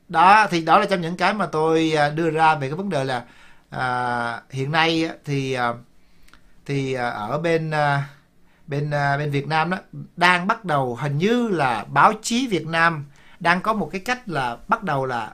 Đó 0.07 0.47
thì 0.49 0.61
đó 0.61 0.79
là 0.79 0.85
trong 0.85 1.01
những 1.01 1.17
cái 1.17 1.33
mà 1.33 1.45
tôi 1.45 1.91
à, 1.97 2.09
đưa 2.09 2.29
ra 2.29 2.55
về 2.55 2.67
cái 2.69 2.75
vấn 2.75 2.89
đề 2.89 3.03
là 3.03 3.25
à, 3.69 4.41
hiện 4.49 4.71
nay 4.71 5.09
thì 5.25 5.53
à, 5.53 5.73
thì 6.65 6.93
ở 6.93 7.37
bên 7.37 7.71
bên 8.67 8.89
bên 8.89 9.31
Việt 9.31 9.47
Nam 9.47 9.69
đó 9.69 9.77
đang 10.15 10.47
bắt 10.47 10.65
đầu 10.65 10.95
hình 10.95 11.17
như 11.17 11.47
là 11.47 11.83
báo 11.83 12.13
chí 12.21 12.47
Việt 12.47 12.67
Nam 12.67 13.05
đang 13.39 13.61
có 13.61 13.73
một 13.73 13.89
cái 13.91 14.01
cách 14.01 14.29
là 14.29 14.57
bắt 14.67 14.83
đầu 14.83 15.05
là 15.05 15.33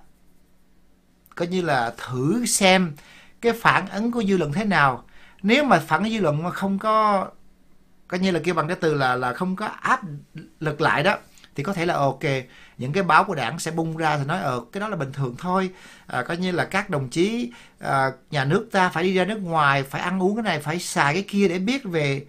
coi 1.35 1.47
như 1.47 1.61
là 1.61 1.93
thử 1.97 2.45
xem 2.45 2.93
cái 3.41 3.53
phản 3.53 3.89
ứng 3.89 4.11
của 4.11 4.23
dư 4.23 4.37
luận 4.37 4.53
thế 4.53 4.65
nào 4.65 5.03
nếu 5.47 5.63
mà 5.63 5.79
phản 5.79 6.03
ứng 6.03 6.13
dư 6.13 6.19
luận 6.19 6.43
mà 6.43 6.51
không 6.51 6.79
có 6.79 7.27
coi 8.07 8.19
như 8.19 8.31
là 8.31 8.39
kêu 8.43 8.55
bằng 8.55 8.67
cái 8.67 8.77
từ 8.79 8.93
là 8.93 9.15
là 9.15 9.33
không 9.33 9.55
có 9.55 9.65
áp 9.65 10.01
lực 10.59 10.81
lại 10.81 11.03
đó 11.03 11.17
thì 11.55 11.63
có 11.63 11.73
thể 11.73 11.85
là 11.85 11.93
ok 11.93 12.23
những 12.77 12.93
cái 12.93 13.03
báo 13.03 13.23
của 13.23 13.35
đảng 13.35 13.59
sẽ 13.59 13.71
bung 13.71 13.97
ra 13.97 14.17
thì 14.17 14.25
nói 14.25 14.41
ờ 14.41 14.61
cái 14.71 14.81
đó 14.81 14.87
là 14.87 14.95
bình 14.95 15.11
thường 15.13 15.35
thôi. 15.37 15.69
À, 16.07 16.23
coi 16.23 16.37
như 16.37 16.51
là 16.51 16.65
các 16.65 16.89
đồng 16.89 17.09
chí 17.09 17.51
à, 17.79 18.11
nhà 18.31 18.45
nước 18.45 18.67
ta 18.71 18.89
phải 18.89 19.03
đi 19.03 19.13
ra 19.13 19.25
nước 19.25 19.39
ngoài 19.43 19.83
phải 19.83 20.01
ăn 20.01 20.23
uống 20.23 20.35
cái 20.35 20.43
này 20.43 20.59
phải 20.59 20.79
xài 20.79 21.13
cái 21.13 21.25
kia 21.27 21.47
để 21.47 21.59
biết 21.59 21.83
về 21.83 22.25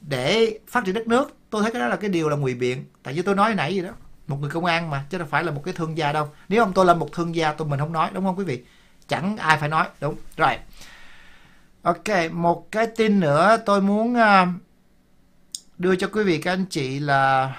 để 0.00 0.58
phát 0.68 0.84
triển 0.84 0.94
đất 0.94 1.06
nước. 1.06 1.36
Tôi 1.50 1.62
thấy 1.62 1.70
cái 1.70 1.80
đó 1.80 1.88
là 1.88 1.96
cái 1.96 2.10
điều 2.10 2.28
là 2.28 2.36
ngụy 2.36 2.54
biện. 2.54 2.84
Tại 3.02 3.14
vì 3.14 3.22
tôi 3.22 3.34
nói 3.34 3.54
nãy 3.54 3.74
gì 3.74 3.82
đó 3.82 3.90
một 4.26 4.36
người 4.40 4.50
công 4.50 4.64
an 4.64 4.90
mà 4.90 5.04
chứ 5.10 5.18
đâu 5.18 5.26
phải 5.30 5.44
là 5.44 5.52
một 5.52 5.62
cái 5.64 5.74
thương 5.74 5.98
gia 5.98 6.12
đâu. 6.12 6.28
Nếu 6.48 6.62
ông 6.62 6.72
tôi 6.72 6.84
là 6.84 6.94
một 6.94 7.12
thương 7.12 7.34
gia 7.34 7.52
tôi 7.52 7.68
mình 7.68 7.80
không 7.80 7.92
nói 7.92 8.10
đúng 8.12 8.24
không 8.24 8.38
quý 8.38 8.44
vị? 8.44 8.62
Chẳng 9.08 9.36
ai 9.36 9.58
phải 9.58 9.68
nói 9.68 9.86
đúng. 10.00 10.16
Rồi 10.36 10.56
ok 11.82 12.32
một 12.32 12.72
cái 12.72 12.86
tin 12.86 13.20
nữa 13.20 13.56
tôi 13.66 13.80
muốn 13.80 14.14
à, 14.14 14.46
đưa 15.78 15.96
cho 15.96 16.08
quý 16.12 16.24
vị 16.24 16.38
các 16.38 16.52
anh 16.52 16.64
chị 16.70 16.98
là 16.98 17.52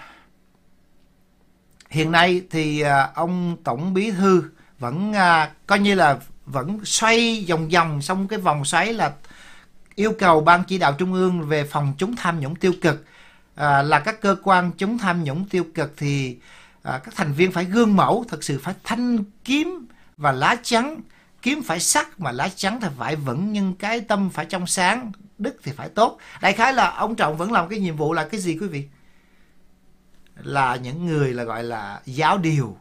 hiện 1.89 2.11
nay 2.11 2.41
thì 2.49 2.81
à, 2.81 3.11
ông 3.15 3.57
tổng 3.63 3.93
bí 3.93 4.11
thư 4.11 4.43
vẫn 4.79 5.13
à, 5.13 5.51
coi 5.67 5.79
như 5.79 5.95
là 5.95 6.19
vẫn 6.45 6.79
xoay 6.85 7.45
vòng 7.49 7.69
vòng 7.69 8.01
xong 8.01 8.27
cái 8.27 8.39
vòng 8.39 8.65
xoáy 8.65 8.93
là 8.93 9.13
yêu 9.95 10.13
cầu 10.19 10.41
ban 10.41 10.63
chỉ 10.67 10.77
đạo 10.77 10.93
trung 10.97 11.13
ương 11.13 11.41
về 11.41 11.63
phòng 11.63 11.93
chống 11.97 12.15
tham 12.15 12.39
nhũng 12.39 12.55
tiêu 12.55 12.73
cực. 12.81 13.05
À, 13.55 13.81
là 13.81 13.99
các 13.99 14.21
cơ 14.21 14.35
quan 14.43 14.71
chống 14.77 14.97
tham 14.97 15.23
nhũng 15.23 15.45
tiêu 15.49 15.65
cực 15.73 15.93
thì 15.97 16.37
à, 16.83 17.01
các 17.03 17.13
thành 17.17 17.33
viên 17.33 17.51
phải 17.51 17.65
gương 17.65 17.95
mẫu 17.95 18.25
thật 18.29 18.43
sự 18.43 18.59
phải 18.63 18.73
thanh 18.83 19.17
kiếm 19.43 19.87
và 20.17 20.31
lá 20.31 20.55
chắn 20.63 21.01
kiếm 21.43 21.63
phải 21.63 21.79
sắc 21.79 22.19
mà 22.19 22.31
lá 22.31 22.49
trắng 22.55 22.79
thì 22.81 22.87
phải 22.97 23.15
vững, 23.15 23.53
nhưng 23.53 23.75
cái 23.75 24.01
tâm 24.01 24.29
phải 24.29 24.45
trong 24.45 24.67
sáng, 24.67 25.11
đức 25.37 25.55
thì 25.63 25.71
phải 25.71 25.89
tốt. 25.89 26.17
Đại 26.41 26.53
khái 26.53 26.73
là 26.73 26.89
ông 26.89 27.15
trọng 27.15 27.37
vẫn 27.37 27.51
làm 27.51 27.69
cái 27.69 27.79
nhiệm 27.79 27.95
vụ 27.95 28.13
là 28.13 28.27
cái 28.27 28.41
gì 28.41 28.57
quý 28.61 28.67
vị? 28.67 28.87
Là 30.35 30.75
những 30.75 31.05
người 31.05 31.33
là 31.33 31.43
gọi 31.43 31.63
là 31.63 32.01
giáo 32.05 32.37
điều. 32.37 32.77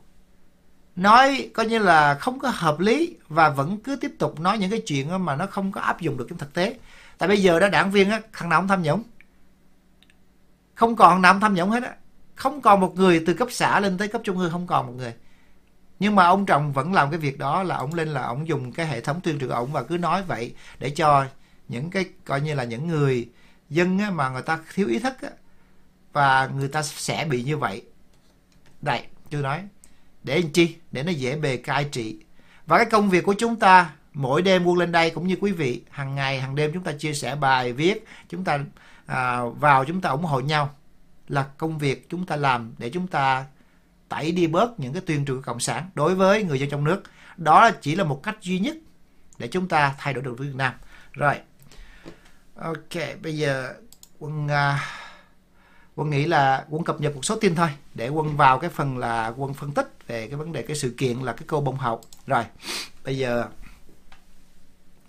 Nói 0.96 1.50
coi 1.54 1.66
như 1.66 1.78
là 1.78 2.14
không 2.14 2.38
có 2.38 2.52
hợp 2.54 2.80
lý 2.80 3.16
và 3.28 3.50
vẫn 3.50 3.78
cứ 3.84 3.96
tiếp 3.96 4.12
tục 4.18 4.40
nói 4.40 4.58
những 4.58 4.70
cái 4.70 4.82
chuyện 4.86 5.24
mà 5.24 5.36
nó 5.36 5.46
không 5.46 5.72
có 5.72 5.80
áp 5.80 6.00
dụng 6.00 6.16
được 6.16 6.26
trong 6.28 6.38
thực 6.38 6.54
tế. 6.54 6.74
Tại 7.18 7.28
bây 7.28 7.42
giờ 7.42 7.60
đó, 7.60 7.68
đảng 7.68 7.90
viên 7.90 8.10
á, 8.10 8.20
thằng 8.32 8.48
nào 8.48 8.60
cũng 8.60 8.68
tham 8.68 8.82
nhũng. 8.82 9.02
Không 10.74 10.96
còn 10.96 11.22
nào 11.22 11.38
tham 11.40 11.54
nhũng 11.54 11.70
hết 11.70 11.82
á. 11.82 11.94
Không 12.34 12.60
còn 12.60 12.80
một 12.80 12.96
người 12.96 13.22
từ 13.26 13.34
cấp 13.34 13.48
xã 13.50 13.80
lên 13.80 13.98
tới 13.98 14.08
cấp 14.08 14.20
trung 14.24 14.38
ương, 14.38 14.50
không 14.50 14.66
còn 14.66 14.86
một 14.86 14.92
người 14.96 15.14
nhưng 16.02 16.14
mà 16.14 16.26
ông 16.26 16.46
chồng 16.46 16.72
vẫn 16.72 16.92
làm 16.92 17.10
cái 17.10 17.18
việc 17.18 17.38
đó 17.38 17.62
là 17.62 17.76
ông 17.76 17.94
lên 17.94 18.08
là 18.08 18.22
ông 18.22 18.48
dùng 18.48 18.72
cái 18.72 18.86
hệ 18.86 19.00
thống 19.00 19.20
tuyên 19.20 19.38
truyền 19.38 19.48
của 19.48 19.54
ông 19.54 19.72
và 19.72 19.82
cứ 19.82 19.98
nói 19.98 20.22
vậy 20.22 20.54
để 20.78 20.90
cho 20.90 21.26
những 21.68 21.90
cái 21.90 22.04
coi 22.24 22.40
như 22.40 22.54
là 22.54 22.64
những 22.64 22.88
người 22.88 23.28
dân 23.70 23.98
á, 23.98 24.10
mà 24.10 24.28
người 24.28 24.42
ta 24.42 24.58
thiếu 24.74 24.88
ý 24.88 24.98
thức 24.98 25.22
á, 25.22 25.30
và 26.12 26.46
người 26.46 26.68
ta 26.68 26.82
sẽ 26.82 27.26
bị 27.30 27.42
như 27.42 27.56
vậy. 27.56 27.82
Đây 28.80 29.06
tôi 29.30 29.42
nói 29.42 29.62
để 30.22 30.40
làm 30.40 30.50
chi? 30.50 30.76
Để 30.92 31.02
nó 31.02 31.12
dễ 31.12 31.36
bề 31.36 31.56
cai 31.56 31.84
trị. 31.84 32.16
Và 32.66 32.76
cái 32.76 32.86
công 32.90 33.10
việc 33.10 33.24
của 33.24 33.34
chúng 33.38 33.56
ta 33.56 33.90
mỗi 34.12 34.42
đêm 34.42 34.64
quân 34.64 34.78
lên 34.78 34.92
đây 34.92 35.10
cũng 35.10 35.26
như 35.26 35.36
quý 35.40 35.52
vị 35.52 35.82
hàng 35.90 36.14
ngày 36.14 36.40
hàng 36.40 36.54
đêm 36.54 36.70
chúng 36.74 36.82
ta 36.82 36.92
chia 36.92 37.14
sẻ 37.14 37.36
bài 37.36 37.72
viết 37.72 38.04
chúng 38.28 38.44
ta 38.44 38.58
à, 39.06 39.40
vào 39.44 39.84
chúng 39.84 40.00
ta 40.00 40.10
ủng 40.10 40.24
hộ 40.24 40.40
nhau 40.40 40.74
là 41.28 41.46
công 41.56 41.78
việc 41.78 42.10
chúng 42.10 42.26
ta 42.26 42.36
làm 42.36 42.74
để 42.78 42.90
chúng 42.90 43.06
ta 43.06 43.44
tẩy 44.12 44.32
đi 44.32 44.46
bớt 44.46 44.80
những 44.80 44.92
cái 44.92 45.02
tuyên 45.06 45.24
truyền 45.24 45.42
cộng 45.42 45.60
sản 45.60 45.90
đối 45.94 46.14
với 46.14 46.44
người 46.44 46.60
dân 46.60 46.70
trong 46.70 46.84
nước. 46.84 47.02
Đó 47.36 47.70
chỉ 47.70 47.94
là 47.94 48.04
một 48.04 48.22
cách 48.22 48.36
duy 48.40 48.58
nhất 48.58 48.76
để 49.38 49.48
chúng 49.48 49.68
ta 49.68 49.94
thay 49.98 50.14
đổi 50.14 50.22
được 50.22 50.38
Việt 50.38 50.54
Nam. 50.54 50.72
Rồi. 51.12 51.34
Ok 52.54 53.22
bây 53.22 53.36
giờ 53.36 53.74
quân 54.18 54.46
uh, 54.46 54.80
quân 55.94 56.10
nghĩ 56.10 56.24
là 56.24 56.64
quân 56.68 56.84
cập 56.84 57.00
nhật 57.00 57.14
một 57.14 57.24
số 57.24 57.36
tin 57.36 57.54
thôi 57.54 57.68
để 57.94 58.08
quân 58.08 58.36
vào 58.36 58.58
cái 58.58 58.70
phần 58.70 58.98
là 58.98 59.32
quân 59.36 59.54
phân 59.54 59.72
tích 59.72 59.98
về 60.06 60.26
cái 60.26 60.36
vấn 60.36 60.52
đề 60.52 60.62
cái 60.62 60.76
sự 60.76 60.94
kiện 60.98 61.18
là 61.18 61.32
cái 61.32 61.44
cô 61.46 61.60
bông 61.60 61.76
hậu. 61.76 62.00
Rồi 62.26 62.44
bây 63.04 63.18
giờ 63.18 63.48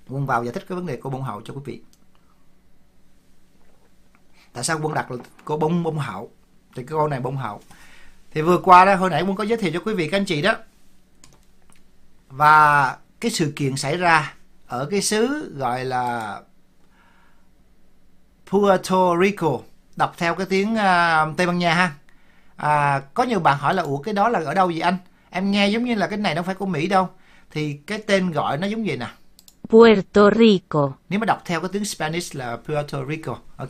quân 0.08 0.26
vào 0.26 0.44
giải 0.44 0.54
thích 0.54 0.66
cái 0.70 0.76
vấn 0.76 0.86
đề 0.86 1.00
cô 1.02 1.10
bông 1.10 1.24
hậu 1.24 1.42
cho 1.42 1.54
quý 1.54 1.62
vị. 1.66 1.82
Tại 4.54 4.63
sao 4.63 4.80
quân 4.82 4.94
đặt 4.94 5.12
là 5.12 5.18
cô 5.46 5.58
bông 5.58 5.84
bông 5.84 5.98
hậu? 5.98 6.32
Thì 6.76 6.84
cái 6.84 6.98
cô 6.98 7.08
này 7.08 7.20
bông 7.20 7.38
hậu 7.38 7.62
thì 8.34 8.41
vừa 8.41 8.58
qua 8.58 8.86
đó 8.86 8.96
hồi 8.96 9.10
nãy 9.10 9.22
quân 9.22 9.36
có 9.36 9.43
giới 9.43 9.58
thiệu 9.58 9.72
cho 9.74 9.80
quý 9.86 9.93
vị 9.93 10.08
các 10.08 10.17
anh 10.17 10.26
chị 10.26 10.41
đó. 10.41 10.56
Và 12.30 12.98
cái 13.19 13.32
sự 13.32 13.54
kiện 13.56 13.76
xảy 13.76 13.98
ra 13.98 14.34
ở 14.67 14.88
cái 14.91 15.02
xứ 15.02 15.52
gọi 15.58 15.86
là 15.86 16.39
Puerto 18.52 19.17
Rico. 19.22 19.60
Đọc 19.96 20.13
theo 20.17 20.36
cái 20.36 20.48
tiếng 20.50 20.74
uh, 20.74 21.38
Tây 21.38 21.48
Ban 21.48 21.60
Nha 21.60 21.74
ha. 21.74 21.93
À, 22.56 23.02
có 23.13 23.24
nhiều 23.24 23.39
bạn 23.39 23.58
hỏi 23.58 23.74
là 23.74 23.84
ủa 23.84 23.98
cái 23.98 24.13
đó 24.13 24.30
là 24.30 24.39
ở 24.46 24.54
đâu 24.54 24.67
vậy 24.67 24.80
anh? 24.80 24.98
Em 25.30 25.52
nghe 25.52 25.67
giống 25.67 25.84
như 25.84 25.96
là 25.96 26.08
cái 26.08 26.17
này 26.17 26.36
đâu 26.36 26.43
phải 26.43 26.56
của 26.56 26.65
Mỹ 26.65 26.88
đâu. 26.88 27.10
Thì 27.52 27.74
cái 27.74 27.98
tên 27.98 28.32
gọi 28.32 28.58
nó 28.58 28.67
giống 28.67 28.84
vậy 28.86 28.98
nè. 28.98 29.08
Puerto 29.69 30.32
Rico. 30.32 30.91
Nếu 31.10 31.19
mà 31.19 31.26
đọc 31.26 31.41
theo 31.46 31.60
cái 31.60 31.69
tiếng 31.74 31.86
Spanish 31.86 32.36
là 32.36 32.58
Puerto 32.67 33.06
Rico 33.06 33.38
ok. 33.58 33.69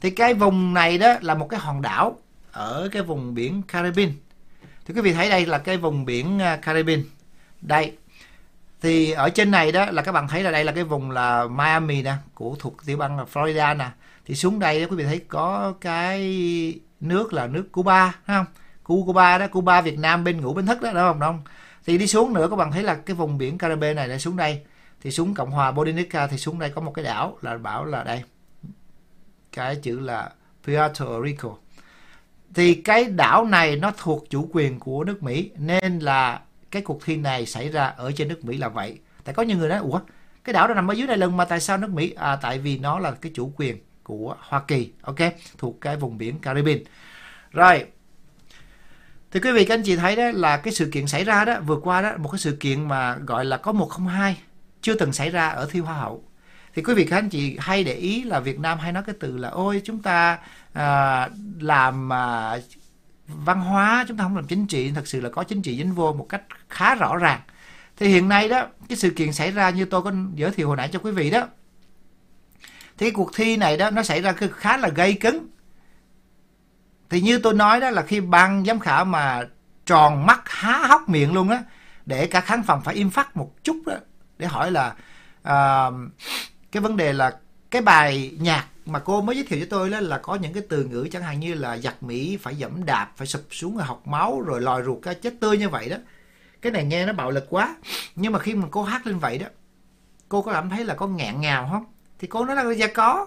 Thì 0.00 0.10
cái 0.10 0.34
vùng 0.34 0.74
này 0.74 0.98
đó 0.98 1.14
là 1.20 1.34
một 1.34 1.48
cái 1.48 1.60
hòn 1.60 1.82
đảo 1.82 2.18
ở 2.52 2.88
cái 2.92 3.02
vùng 3.02 3.34
biển 3.34 3.62
Caribbean. 3.62 4.12
Thì 4.86 4.94
quý 4.94 5.00
vị, 5.00 5.12
thấy 5.12 5.30
đây 5.30 5.46
là 5.46 5.58
cái 5.58 5.76
vùng 5.76 6.04
biển 6.04 6.38
à, 6.38 6.56
Caribbean. 6.56 7.02
Đây, 7.60 7.96
thì 8.80 9.10
ở 9.10 9.30
trên 9.30 9.50
này 9.50 9.72
đó 9.72 9.86
là 9.90 10.02
các 10.02 10.12
bạn 10.12 10.28
thấy 10.28 10.42
là 10.42 10.50
đây 10.50 10.64
là 10.64 10.72
cái 10.72 10.84
vùng 10.84 11.10
là 11.10 11.46
Miami 11.48 12.02
nè, 12.02 12.14
của 12.34 12.56
thuộc 12.58 12.76
tiểu 12.86 12.96
bang 12.96 13.18
là 13.18 13.24
Florida 13.32 13.76
nè. 13.76 13.90
Thì 14.26 14.34
xuống 14.34 14.58
đây 14.58 14.80
đó 14.80 14.86
quý 14.90 14.96
vị 14.96 15.04
thấy 15.04 15.20
có 15.28 15.74
cái 15.80 16.80
nước 17.00 17.32
là 17.32 17.46
nước 17.46 17.72
Cuba, 17.72 18.14
thấy 18.26 18.36
không? 18.36 18.46
Cuba 18.82 19.38
đó, 19.38 19.46
Cuba, 19.46 19.80
Việt 19.80 19.98
Nam, 19.98 20.24
bên 20.24 20.40
ngủ 20.40 20.54
bên 20.54 20.66
thức 20.66 20.82
đó, 20.82 20.90
đúng 20.92 21.02
không? 21.02 21.20
Không 21.20 21.42
thì 21.86 21.98
đi 21.98 22.06
xuống 22.06 22.34
nữa, 22.34 22.46
các 22.50 22.56
bạn 22.56 22.72
thấy 22.72 22.82
là 22.82 22.94
cái 22.94 23.16
vùng 23.16 23.38
biển 23.38 23.58
Caribe 23.58 23.94
này 23.94 24.08
lại 24.08 24.18
xuống 24.18 24.36
đây. 24.36 24.62
Thì 25.00 25.10
xuống 25.10 25.34
Cộng 25.34 25.50
hòa 25.50 25.72
Dominica 25.76 26.26
thì 26.26 26.36
xuống 26.36 26.58
đây 26.58 26.70
có 26.70 26.80
một 26.80 26.92
cái 26.94 27.04
đảo 27.04 27.38
là 27.40 27.58
bảo 27.58 27.84
là 27.84 28.04
đây. 28.04 28.22
Cái 29.52 29.76
chữ 29.76 30.00
là 30.00 30.30
Puerto 30.66 31.22
Rico 31.24 31.56
thì 32.54 32.74
cái 32.74 33.04
đảo 33.04 33.44
này 33.44 33.76
nó 33.76 33.92
thuộc 33.98 34.30
chủ 34.30 34.48
quyền 34.52 34.78
của 34.78 35.04
nước 35.04 35.22
Mỹ, 35.22 35.50
nên 35.58 35.98
là 35.98 36.40
cái 36.70 36.82
cuộc 36.82 37.04
thi 37.04 37.16
này 37.16 37.46
xảy 37.46 37.68
ra 37.68 37.86
ở 37.86 38.12
trên 38.12 38.28
nước 38.28 38.44
Mỹ 38.44 38.56
là 38.56 38.68
vậy. 38.68 38.98
Tại 39.24 39.34
có 39.34 39.42
nhiều 39.42 39.58
người 39.58 39.68
nói, 39.68 39.78
ủa, 39.78 40.00
cái 40.44 40.52
đảo 40.52 40.68
đó 40.68 40.74
nằm 40.74 40.90
ở 40.90 40.94
dưới 40.94 41.06
này 41.06 41.16
lần 41.16 41.36
mà 41.36 41.44
tại 41.44 41.60
sao 41.60 41.78
nước 41.78 41.90
Mỹ? 41.90 42.14
À 42.16 42.36
tại 42.36 42.58
vì 42.58 42.78
nó 42.78 42.98
là 42.98 43.10
cái 43.10 43.32
chủ 43.34 43.52
quyền 43.56 43.78
của 44.02 44.36
Hoa 44.40 44.62
Kỳ, 44.68 44.90
ok, 45.02 45.18
thuộc 45.58 45.80
cái 45.80 45.96
vùng 45.96 46.18
biển 46.18 46.38
Caribbean. 46.38 46.78
Rồi 47.50 47.84
thì 49.30 49.40
quý 49.40 49.52
vị, 49.52 49.64
các 49.64 49.74
anh 49.74 49.82
chị 49.82 49.96
thấy 49.96 50.16
đó 50.16 50.30
là 50.34 50.56
cái 50.56 50.72
sự 50.72 50.88
kiện 50.92 51.06
xảy 51.06 51.24
ra 51.24 51.44
đó, 51.44 51.60
vừa 51.66 51.76
qua 51.76 52.02
đó, 52.02 52.12
một 52.18 52.28
cái 52.28 52.38
sự 52.38 52.56
kiện 52.60 52.88
mà 52.88 53.16
gọi 53.16 53.44
là 53.44 53.56
có 53.56 53.72
102 53.72 54.36
chưa 54.82 54.94
từng 54.94 55.12
xảy 55.12 55.30
ra 55.30 55.48
ở 55.48 55.68
thi 55.70 55.80
hoa 55.80 55.94
hậu. 55.94 56.24
Thì 56.74 56.82
quý 56.82 56.94
vị, 56.94 57.04
các 57.04 57.16
anh 57.16 57.28
chị 57.28 57.56
hay 57.60 57.84
để 57.84 57.94
ý 57.94 58.22
là 58.22 58.40
Việt 58.40 58.58
Nam 58.58 58.78
hay 58.78 58.92
nói 58.92 59.02
cái 59.06 59.14
từ 59.20 59.36
là, 59.36 59.48
ôi, 59.48 59.82
chúng 59.84 60.02
ta 60.02 60.38
à, 60.72 61.28
làm 61.60 62.12
à, 62.12 62.56
văn 63.26 63.60
hóa 63.60 64.04
chúng 64.08 64.16
ta 64.16 64.24
không 64.24 64.36
làm 64.36 64.46
chính 64.46 64.66
trị 64.66 64.92
thật 64.94 65.08
sự 65.08 65.20
là 65.20 65.28
có 65.28 65.44
chính 65.44 65.62
trị 65.62 65.76
dính 65.76 65.94
vô 65.94 66.12
một 66.12 66.26
cách 66.28 66.42
khá 66.68 66.94
rõ 66.94 67.16
ràng. 67.16 67.40
Thì 67.96 68.08
hiện 68.08 68.28
nay 68.28 68.48
đó 68.48 68.66
cái 68.88 68.98
sự 68.98 69.10
kiện 69.10 69.32
xảy 69.32 69.50
ra 69.50 69.70
như 69.70 69.84
tôi 69.84 70.02
có 70.02 70.12
giới 70.34 70.50
thiệu 70.50 70.68
hồi 70.68 70.76
nãy 70.76 70.88
cho 70.92 70.98
quý 70.98 71.10
vị 71.10 71.30
đó. 71.30 71.46
Thì 72.98 73.06
cái 73.06 73.10
cuộc 73.10 73.30
thi 73.34 73.56
này 73.56 73.76
đó 73.76 73.90
nó 73.90 74.02
xảy 74.02 74.22
ra 74.22 74.32
khá 74.32 74.76
là 74.76 74.88
gây 74.88 75.14
cứng 75.14 75.48
thì 77.10 77.20
như 77.20 77.38
tôi 77.38 77.54
nói 77.54 77.80
đó 77.80 77.90
là 77.90 78.02
khi 78.02 78.20
ban 78.20 78.64
giám 78.64 78.80
khảo 78.80 79.04
mà 79.04 79.42
tròn 79.86 80.26
mắt 80.26 80.40
há 80.44 80.86
hốc 80.88 81.08
miệng 81.08 81.32
luôn 81.34 81.48
á 81.48 81.62
để 82.06 82.26
cả 82.26 82.40
khán 82.40 82.62
phòng 82.62 82.82
phải 82.84 82.94
im 82.94 83.10
phắt 83.10 83.36
một 83.36 83.64
chút 83.64 83.76
đó 83.86 83.94
để 84.38 84.46
hỏi 84.46 84.70
là 84.70 84.94
uh, 85.40 85.94
cái 86.72 86.80
vấn 86.80 86.96
đề 86.96 87.12
là 87.12 87.36
cái 87.70 87.82
bài 87.82 88.32
nhạc 88.38 88.66
mà 88.86 88.98
cô 88.98 89.22
mới 89.22 89.36
giới 89.36 89.44
thiệu 89.44 89.60
cho 89.60 89.66
tôi 89.70 89.90
đó 89.90 90.00
là 90.00 90.18
có 90.18 90.34
những 90.34 90.52
cái 90.52 90.62
từ 90.68 90.84
ngữ 90.84 91.08
chẳng 91.12 91.22
hạn 91.22 91.40
như 91.40 91.54
là 91.54 91.78
giặc 91.78 92.02
mỹ, 92.02 92.36
phải 92.36 92.56
dẫm 92.56 92.84
đạp, 92.84 93.12
phải 93.16 93.26
sụp 93.26 93.42
xuống 93.50 93.76
rồi 93.76 93.86
học 93.86 94.08
máu, 94.08 94.40
rồi 94.40 94.60
lòi 94.60 94.82
ruột 94.84 94.98
cái 95.02 95.14
chết 95.14 95.34
tươi 95.40 95.58
như 95.58 95.68
vậy 95.68 95.88
đó. 95.88 95.96
Cái 96.60 96.72
này 96.72 96.84
nghe 96.84 97.06
nó 97.06 97.12
bạo 97.12 97.30
lực 97.30 97.46
quá. 97.50 97.76
Nhưng 98.14 98.32
mà 98.32 98.38
khi 98.38 98.54
mà 98.54 98.66
cô 98.70 98.82
hát 98.82 99.06
lên 99.06 99.18
vậy 99.18 99.38
đó, 99.38 99.46
cô 100.28 100.42
có 100.42 100.52
cảm 100.52 100.70
thấy 100.70 100.84
là 100.84 100.94
có 100.94 101.06
ngẹn 101.06 101.40
ngào 101.40 101.68
không? 101.72 101.84
Thì 102.18 102.26
cô 102.26 102.44
nói 102.44 102.56
là 102.56 102.74
dạ 102.74 102.86
có. 102.86 103.26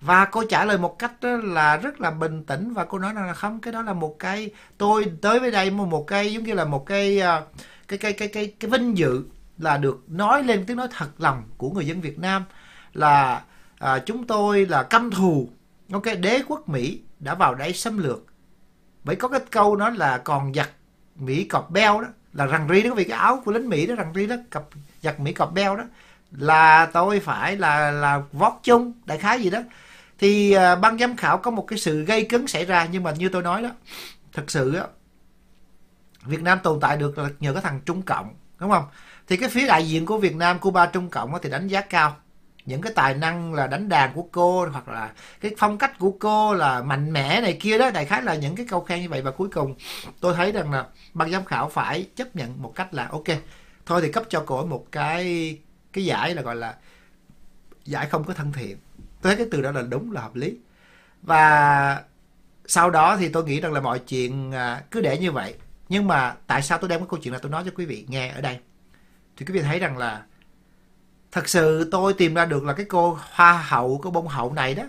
Và 0.00 0.24
cô 0.24 0.44
trả 0.44 0.64
lời 0.64 0.78
một 0.78 0.98
cách 0.98 1.12
đó 1.20 1.30
là 1.30 1.76
rất 1.76 2.00
là 2.00 2.10
bình 2.10 2.44
tĩnh 2.44 2.72
và 2.74 2.84
cô 2.84 2.98
nói 2.98 3.14
là, 3.14 3.34
không, 3.34 3.60
cái 3.60 3.72
đó 3.72 3.82
là 3.82 3.92
một 3.92 4.16
cái, 4.18 4.50
tôi 4.78 5.12
tới 5.20 5.40
với 5.40 5.50
đây 5.50 5.70
một 5.70 6.06
cái, 6.06 6.32
giống 6.32 6.44
như 6.44 6.54
là 6.54 6.64
một 6.64 6.86
cái 6.86 7.18
ờ, 7.18 7.46
cái 7.88 7.98
cái 7.98 8.12
cái 8.12 8.28
cái 8.28 8.54
cái 8.60 8.70
vinh 8.70 8.98
dự 8.98 9.22
là 9.58 9.76
được 9.76 10.04
nói 10.08 10.44
lên 10.44 10.64
tiếng 10.66 10.76
nói 10.76 10.88
thật 10.90 11.08
lòng 11.18 11.42
của 11.56 11.70
người 11.70 11.86
dân 11.86 12.00
Việt 12.00 12.18
Nam 12.18 12.44
là 12.92 13.42
à, 13.78 13.98
chúng 13.98 14.26
tôi 14.26 14.66
là 14.66 14.82
căm 14.82 15.10
thù. 15.10 15.48
Ok 15.92 16.04
đế 16.20 16.42
quốc 16.48 16.68
Mỹ 16.68 17.00
đã 17.18 17.34
vào 17.34 17.54
đây 17.54 17.72
xâm 17.72 17.98
lược. 17.98 18.24
Vậy 19.04 19.16
có 19.16 19.28
cái 19.28 19.40
câu 19.50 19.76
nó 19.76 19.90
là 19.90 20.18
còn 20.18 20.54
giặc 20.54 20.70
Mỹ 21.16 21.44
cọp 21.44 21.70
beo 21.70 22.00
đó 22.00 22.08
là 22.32 22.46
rằng 22.46 22.68
ri 22.70 22.82
đó 22.82 22.94
vì 22.94 23.04
cái 23.04 23.18
áo 23.18 23.42
của 23.44 23.52
lính 23.52 23.68
Mỹ 23.68 23.86
đó 23.86 23.94
rằng 23.94 24.12
ri 24.14 24.26
đó 24.26 24.36
cặp 24.50 24.62
giặc 25.02 25.20
Mỹ 25.20 25.32
cọp 25.32 25.52
beo 25.52 25.76
đó 25.76 25.84
là 26.30 26.86
tôi 26.86 27.20
phải 27.20 27.56
là 27.56 27.90
là 27.90 28.22
vót 28.32 28.52
chung 28.62 28.92
đại 29.04 29.18
khái 29.18 29.42
gì 29.42 29.50
đó. 29.50 29.60
Thì 30.18 30.52
à, 30.52 30.76
ban 30.76 30.98
giám 30.98 31.16
khảo 31.16 31.38
có 31.38 31.50
một 31.50 31.66
cái 31.66 31.78
sự 31.78 32.04
gây 32.04 32.24
cấn 32.24 32.46
xảy 32.46 32.64
ra 32.64 32.88
nhưng 32.92 33.02
mà 33.02 33.12
như 33.12 33.28
tôi 33.28 33.42
nói 33.42 33.62
đó 33.62 33.68
thật 34.32 34.50
sự 34.50 34.74
á 34.74 34.84
Việt 36.24 36.42
Nam 36.42 36.58
tồn 36.62 36.80
tại 36.80 36.96
được 36.96 37.18
là 37.18 37.28
nhờ 37.40 37.52
cái 37.52 37.62
thằng 37.62 37.80
Trung 37.86 38.02
Cộng 38.02 38.34
đúng 38.58 38.70
không? 38.70 38.84
Thì 39.26 39.36
cái 39.36 39.48
phía 39.48 39.66
đại 39.66 39.88
diện 39.88 40.06
của 40.06 40.18
Việt 40.18 40.36
Nam 40.36 40.58
Cuba 40.58 40.86
Trung 40.86 41.10
Cộng 41.10 41.32
thì 41.42 41.50
đánh 41.50 41.68
giá 41.68 41.80
cao 41.80 42.16
những 42.68 42.80
cái 42.80 42.92
tài 42.96 43.14
năng 43.14 43.54
là 43.54 43.66
đánh 43.66 43.88
đàn 43.88 44.14
của 44.14 44.26
cô, 44.32 44.68
hoặc 44.68 44.88
là 44.88 45.12
cái 45.40 45.54
phong 45.58 45.78
cách 45.78 45.98
của 45.98 46.10
cô 46.20 46.54
là 46.54 46.82
mạnh 46.82 47.12
mẽ 47.12 47.40
này 47.40 47.58
kia 47.60 47.78
đó, 47.78 47.90
đại 47.90 48.04
khái 48.04 48.22
là 48.22 48.34
những 48.34 48.56
cái 48.56 48.66
câu 48.68 48.80
khen 48.80 49.00
như 49.00 49.08
vậy. 49.08 49.22
Và 49.22 49.30
cuối 49.30 49.48
cùng, 49.48 49.74
tôi 50.20 50.34
thấy 50.34 50.52
rằng 50.52 50.72
là 50.72 50.86
ban 51.14 51.30
giám 51.30 51.44
khảo 51.44 51.68
phải 51.68 52.06
chấp 52.16 52.36
nhận 52.36 52.62
một 52.62 52.72
cách 52.74 52.94
là 52.94 53.08
ok, 53.08 53.24
thôi 53.86 54.00
thì 54.02 54.12
cấp 54.12 54.24
cho 54.28 54.42
cô 54.46 54.66
một 54.66 54.86
cái 54.92 55.58
cái 55.92 56.04
giải 56.04 56.34
là 56.34 56.42
gọi 56.42 56.56
là 56.56 56.74
giải 57.84 58.06
không 58.06 58.24
có 58.24 58.34
thân 58.34 58.52
thiện. 58.52 58.76
Tôi 59.22 59.34
thấy 59.34 59.36
cái 59.36 59.46
từ 59.50 59.62
đó 59.62 59.70
là 59.70 59.82
đúng, 59.82 60.12
là 60.12 60.20
hợp 60.20 60.36
lý. 60.36 60.56
Và 61.22 62.02
sau 62.66 62.90
đó 62.90 63.16
thì 63.16 63.28
tôi 63.28 63.44
nghĩ 63.44 63.60
rằng 63.60 63.72
là 63.72 63.80
mọi 63.80 63.98
chuyện 63.98 64.52
à, 64.52 64.82
cứ 64.90 65.00
để 65.00 65.18
như 65.18 65.32
vậy. 65.32 65.54
Nhưng 65.88 66.06
mà 66.06 66.34
tại 66.46 66.62
sao 66.62 66.78
tôi 66.78 66.88
đem 66.88 67.00
cái 67.00 67.06
câu 67.10 67.20
chuyện 67.22 67.32
này 67.32 67.40
tôi 67.42 67.50
nói 67.50 67.62
cho 67.64 67.70
quý 67.74 67.86
vị 67.86 68.04
nghe 68.08 68.28
ở 68.28 68.40
đây? 68.40 68.58
Thì 69.36 69.46
quý 69.46 69.54
vị 69.54 69.60
thấy 69.60 69.78
rằng 69.78 69.98
là 69.98 70.22
thật 71.32 71.48
sự 71.48 71.88
tôi 71.90 72.14
tìm 72.14 72.34
ra 72.34 72.44
được 72.44 72.64
là 72.64 72.72
cái 72.72 72.86
cô 72.88 73.18
hoa 73.32 73.62
hậu 73.68 74.00
cô 74.02 74.10
bông 74.10 74.28
hậu 74.28 74.52
này 74.52 74.74
đó 74.74 74.82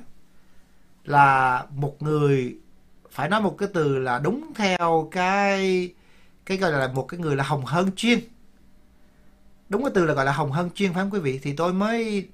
là 1.05 1.63
một 1.69 2.01
người 2.03 2.57
phải 3.11 3.29
nói 3.29 3.41
một 3.41 3.55
cái 3.57 3.69
từ 3.73 3.99
là 3.99 4.19
đúng 4.19 4.53
theo 4.55 5.09
cái 5.11 5.93
cái 6.45 6.57
gọi 6.57 6.71
là 6.71 6.87
một 6.87 7.07
cái 7.07 7.19
người 7.19 7.35
là 7.35 7.43
hồng 7.43 7.65
hơn 7.65 7.91
chuyên. 7.95 8.19
Đúng 9.69 9.83
cái 9.83 9.91
từ 9.95 10.05
là 10.05 10.13
gọi 10.13 10.25
là 10.25 10.31
hồng 10.31 10.51
hơn 10.51 10.69
chuyên 10.75 10.93
phải 10.93 11.03
không 11.03 11.11
quý 11.11 11.19
vị? 11.19 11.39
Thì 11.43 11.53
tôi 11.53 11.73
mới 11.73 12.27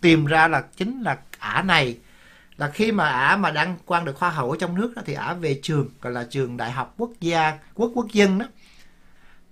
tìm 0.00 0.26
ra 0.26 0.48
là 0.48 0.64
chính 0.76 1.02
là 1.02 1.18
ả 1.38 1.62
này 1.62 1.98
là 2.56 2.70
khi 2.70 2.92
mà 2.92 3.08
ả 3.08 3.36
mà 3.36 3.50
đăng 3.50 3.76
quan 3.86 4.04
được 4.04 4.18
hoa 4.18 4.30
hậu 4.30 4.50
ở 4.50 4.56
trong 4.60 4.74
nước 4.74 4.92
đó, 4.96 5.02
thì 5.06 5.14
ả 5.14 5.34
về 5.34 5.60
trường 5.62 5.88
gọi 6.02 6.12
là 6.12 6.26
trường 6.30 6.56
đại 6.56 6.70
học 6.70 6.94
quốc 6.96 7.10
gia 7.20 7.58
quốc 7.74 7.90
quốc 7.94 8.06
dân 8.12 8.38
đó. 8.38 8.46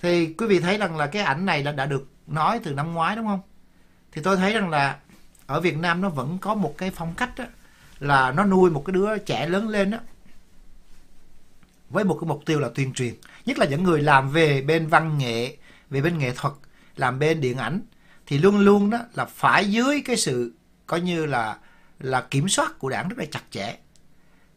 Thì 0.01 0.35
quý 0.39 0.47
vị 0.47 0.61
thấy 0.61 0.79
rằng 0.79 0.97
là 0.97 1.07
cái 1.07 1.23
ảnh 1.23 1.47
này 1.47 1.63
đã 1.63 1.73
đã 1.73 1.87
được 1.87 2.07
nói 2.29 2.61
từ 2.65 2.75
năm 2.75 2.95
ngoái 2.95 3.17
đúng 3.17 3.27
không? 3.27 3.41
Thì 4.13 4.23
tôi 4.23 4.37
thấy 4.37 4.53
rằng 4.53 4.71
là 4.71 4.97
ở 5.47 5.61
Việt 5.61 5.77
Nam 5.77 6.01
nó 6.01 6.09
vẫn 6.09 6.39
có 6.39 6.55
một 6.55 6.75
cái 6.79 6.91
phong 6.91 7.15
cách 7.15 7.31
đó, 7.39 7.45
là 8.01 8.33
nó 8.33 8.45
nuôi 8.45 8.71
một 8.71 8.83
cái 8.87 8.93
đứa 8.93 9.19
trẻ 9.19 9.47
lớn 9.47 9.69
lên 9.69 9.91
đó 9.91 9.99
với 11.91 12.05
một 12.05 12.19
cái 12.21 12.29
mục 12.29 12.43
tiêu 12.47 12.61
là 12.61 12.69
tuyên 12.75 12.93
truyền. 12.93 13.15
Nhất 13.47 13.59
là 13.59 13.67
những 13.67 13.83
người 13.83 14.03
làm 14.03 14.31
về 14.31 14.63
bên 14.63 14.87
văn 14.87 15.19
nghệ 15.19 15.57
về 15.91 16.01
bên 16.01 16.19
nghệ 16.19 16.33
thuật 16.37 16.55
làm 16.97 17.19
bên 17.19 17.41
điện 17.41 17.57
ảnh 17.57 17.81
thì 18.27 18.39
luôn 18.39 18.59
luôn 18.59 18.91
đó 18.91 18.99
là 19.15 19.25
phải 19.25 19.71
dưới 19.71 20.03
cái 20.05 20.17
sự 20.17 20.53
coi 20.87 21.01
như 21.01 21.27
là 21.27 21.57
là 22.01 22.21
kiểm 22.21 22.49
soát 22.49 22.79
của 22.79 22.89
đảng 22.89 23.09
rất 23.09 23.19
là 23.19 23.25
chặt 23.31 23.43
chẽ. 23.51 23.77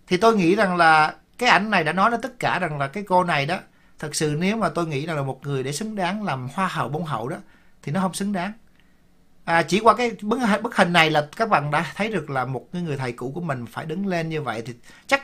Thì 0.08 0.18
tôi 0.18 0.36
nghĩ 0.36 0.56
rằng 0.56 0.78
là 0.78 1.16
cái 1.38 1.50
ảnh 1.50 1.70
này 1.70 1.84
đã 1.84 1.94
nói 1.94 2.10
ra 2.10 2.18
tất 2.22 2.40
cả 2.40 2.60
rằng 2.60 2.78
là 2.78 2.88
cái 2.88 3.04
cô 3.08 3.24
này 3.24 3.46
đó 3.46 3.58
thật 4.00 4.16
sự 4.16 4.36
nếu 4.40 4.58
mà 4.58 4.70
tôi 4.70 4.88
nghĩ 4.88 5.06
rằng 5.06 5.16
là 5.18 5.24
một 5.24 5.40
người 5.44 5.64
để 5.64 5.72
xứng 5.72 5.96
đáng 5.96 6.24
làm 6.24 6.50
hoa 6.54 6.68
hậu 6.68 6.90
bông 6.90 7.06
hậu 7.06 7.28
đó 7.28 7.38
thì 7.84 7.92
nó 7.92 8.02
không 8.02 8.14
xứng 8.14 8.32
đáng. 8.32 8.54
À, 9.46 9.64
chỉ 9.64 9.80
qua 9.80 9.96
cái 9.96 10.12
bức, 10.22 10.40
bức 10.64 10.76
hình 10.76 10.94
này 10.94 11.10
là 11.10 11.28
các 11.38 11.50
bạn 11.50 11.72
đã 11.72 11.92
thấy 11.96 12.10
được 12.10 12.30
là 12.30 12.46
một 12.46 12.68
người 12.72 12.98
thầy 12.98 13.12
cũ 13.12 13.32
của 13.36 13.42
mình 13.42 13.66
phải 13.66 13.86
đứng 13.86 14.08
lên 14.08 14.30
như 14.30 14.42
vậy 14.42 14.64
thì 14.66 14.74
chắc 15.08 15.22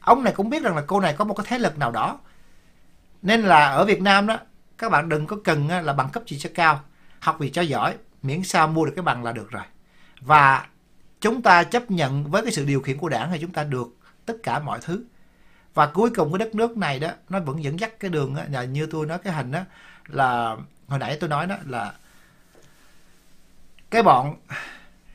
ông 0.00 0.24
này 0.24 0.32
cũng 0.36 0.50
biết 0.50 0.62
rằng 0.62 0.76
là 0.76 0.82
cô 0.86 1.00
này 1.00 1.14
có 1.18 1.24
một 1.24 1.34
cái 1.34 1.46
thế 1.48 1.58
lực 1.58 1.78
nào 1.78 1.90
đó. 1.90 2.18
Nên 3.22 3.40
là 3.40 3.68
ở 3.68 3.84
Việt 3.84 4.02
Nam 4.02 4.26
đó 4.26 4.38
các 4.78 4.88
bạn 4.88 5.08
đừng 5.08 5.26
có 5.26 5.36
cần 5.44 5.68
là 5.68 5.92
bằng 5.92 6.08
cấp 6.10 6.22
gì 6.26 6.38
cho 6.38 6.50
cao 6.54 6.80
học 7.20 7.40
gì 7.40 7.50
cho 7.50 7.62
giỏi 7.62 7.94
miễn 8.22 8.42
sao 8.42 8.68
mua 8.68 8.84
được 8.84 8.92
cái 8.96 9.02
bằng 9.02 9.24
là 9.24 9.32
được 9.32 9.50
rồi. 9.50 9.64
Và 10.20 10.66
chúng 11.20 11.42
ta 11.42 11.64
chấp 11.64 11.90
nhận 11.90 12.30
với 12.30 12.42
cái 12.42 12.52
sự 12.52 12.64
điều 12.64 12.80
khiển 12.80 12.98
của 12.98 13.08
đảng 13.08 13.32
thì 13.32 13.38
chúng 13.40 13.52
ta 13.52 13.64
được 13.64 13.88
tất 14.26 14.34
cả 14.42 14.58
mọi 14.58 14.78
thứ. 14.82 15.04
Và 15.74 15.86
cuối 15.86 16.10
cùng 16.10 16.32
cái 16.32 16.38
đất 16.38 16.54
nước 16.54 16.76
này 16.76 16.98
đó 16.98 17.10
nó 17.28 17.40
vẫn 17.40 17.62
dẫn 17.62 17.80
dắt 17.80 18.00
cái 18.00 18.10
đường 18.10 18.34
đó, 18.34 18.42
là 18.50 18.64
như 18.64 18.86
tôi 18.86 19.06
nói 19.06 19.18
cái 19.18 19.32
hình 19.32 19.52
đó 19.52 19.60
là 20.06 20.56
hồi 20.90 20.98
nãy 20.98 21.16
tôi 21.20 21.28
nói 21.30 21.46
đó 21.46 21.56
là 21.66 21.92
cái 23.90 24.02
bọn 24.02 24.36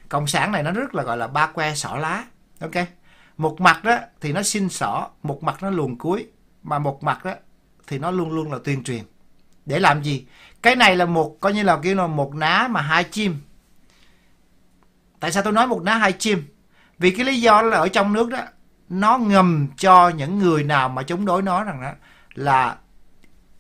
cộng 0.10 0.28
sản 0.28 0.52
này 0.52 0.64
nó 0.64 0.72
rất 0.72 0.96
là, 0.96 1.04
gọi 1.04 1.18
là, 1.18 1.28
ba 1.28 1.48
que 1.48 1.76
sỏ 1.76 1.96
lá. 1.96 2.26
Ok? 2.60 2.72
Một 3.38 3.62
mặt 3.62 3.84
đó 3.84 3.98
thì 4.22 4.34
nó 4.34 4.44
xin 4.44 4.70
sỏ 4.70 5.10
một 5.24 5.44
mặt 5.44 5.64
nó 5.64 5.70
luồn 5.70 5.96
cuối, 5.96 6.28
mà 6.64 6.80
một 6.80 7.04
mặt 7.04 7.26
đó 7.26 7.34
thì 7.88 8.00
nó 8.00 8.12
luôn 8.12 8.32
luôn 8.32 8.52
là 8.52 8.60
tuyên 8.64 8.84
truyền. 8.84 9.04
Để 9.66 9.80
làm 9.80 10.04
gì? 10.04 10.26
Cái 10.62 10.76
này 10.76 10.96
là 10.96 11.06
một, 11.06 11.38
coi 11.42 11.54
như 11.54 11.64
là 11.64 11.80
kêu 11.84 11.96
là 11.96 12.08
một 12.08 12.36
ná 12.36 12.68
mà 12.72 12.82
hai 12.82 13.04
chim. 13.04 13.42
Tại 15.20 15.32
sao 15.32 15.44
tôi 15.44 15.54
nói 15.54 15.68
một 15.68 15.84
ná 15.84 15.96
hai 15.96 16.14
chim? 16.14 16.44
Vì 16.98 17.12
cái 17.12 17.26
lý 17.26 17.42
do 17.42 17.62
là 17.62 17.78
ở 17.78 17.88
trong 17.88 18.14
nước 18.14 18.30
đó, 18.30 18.40
nó 18.90 19.18
ngầm 19.18 19.68
cho 19.78 20.10
những 20.10 20.40
người 20.40 20.64
nào 20.64 20.90
mà 20.90 21.04
chống 21.04 21.26
đối 21.26 21.42
nó 21.42 21.64
rằng 21.64 21.82
đó 21.82 21.92
là 22.34 22.78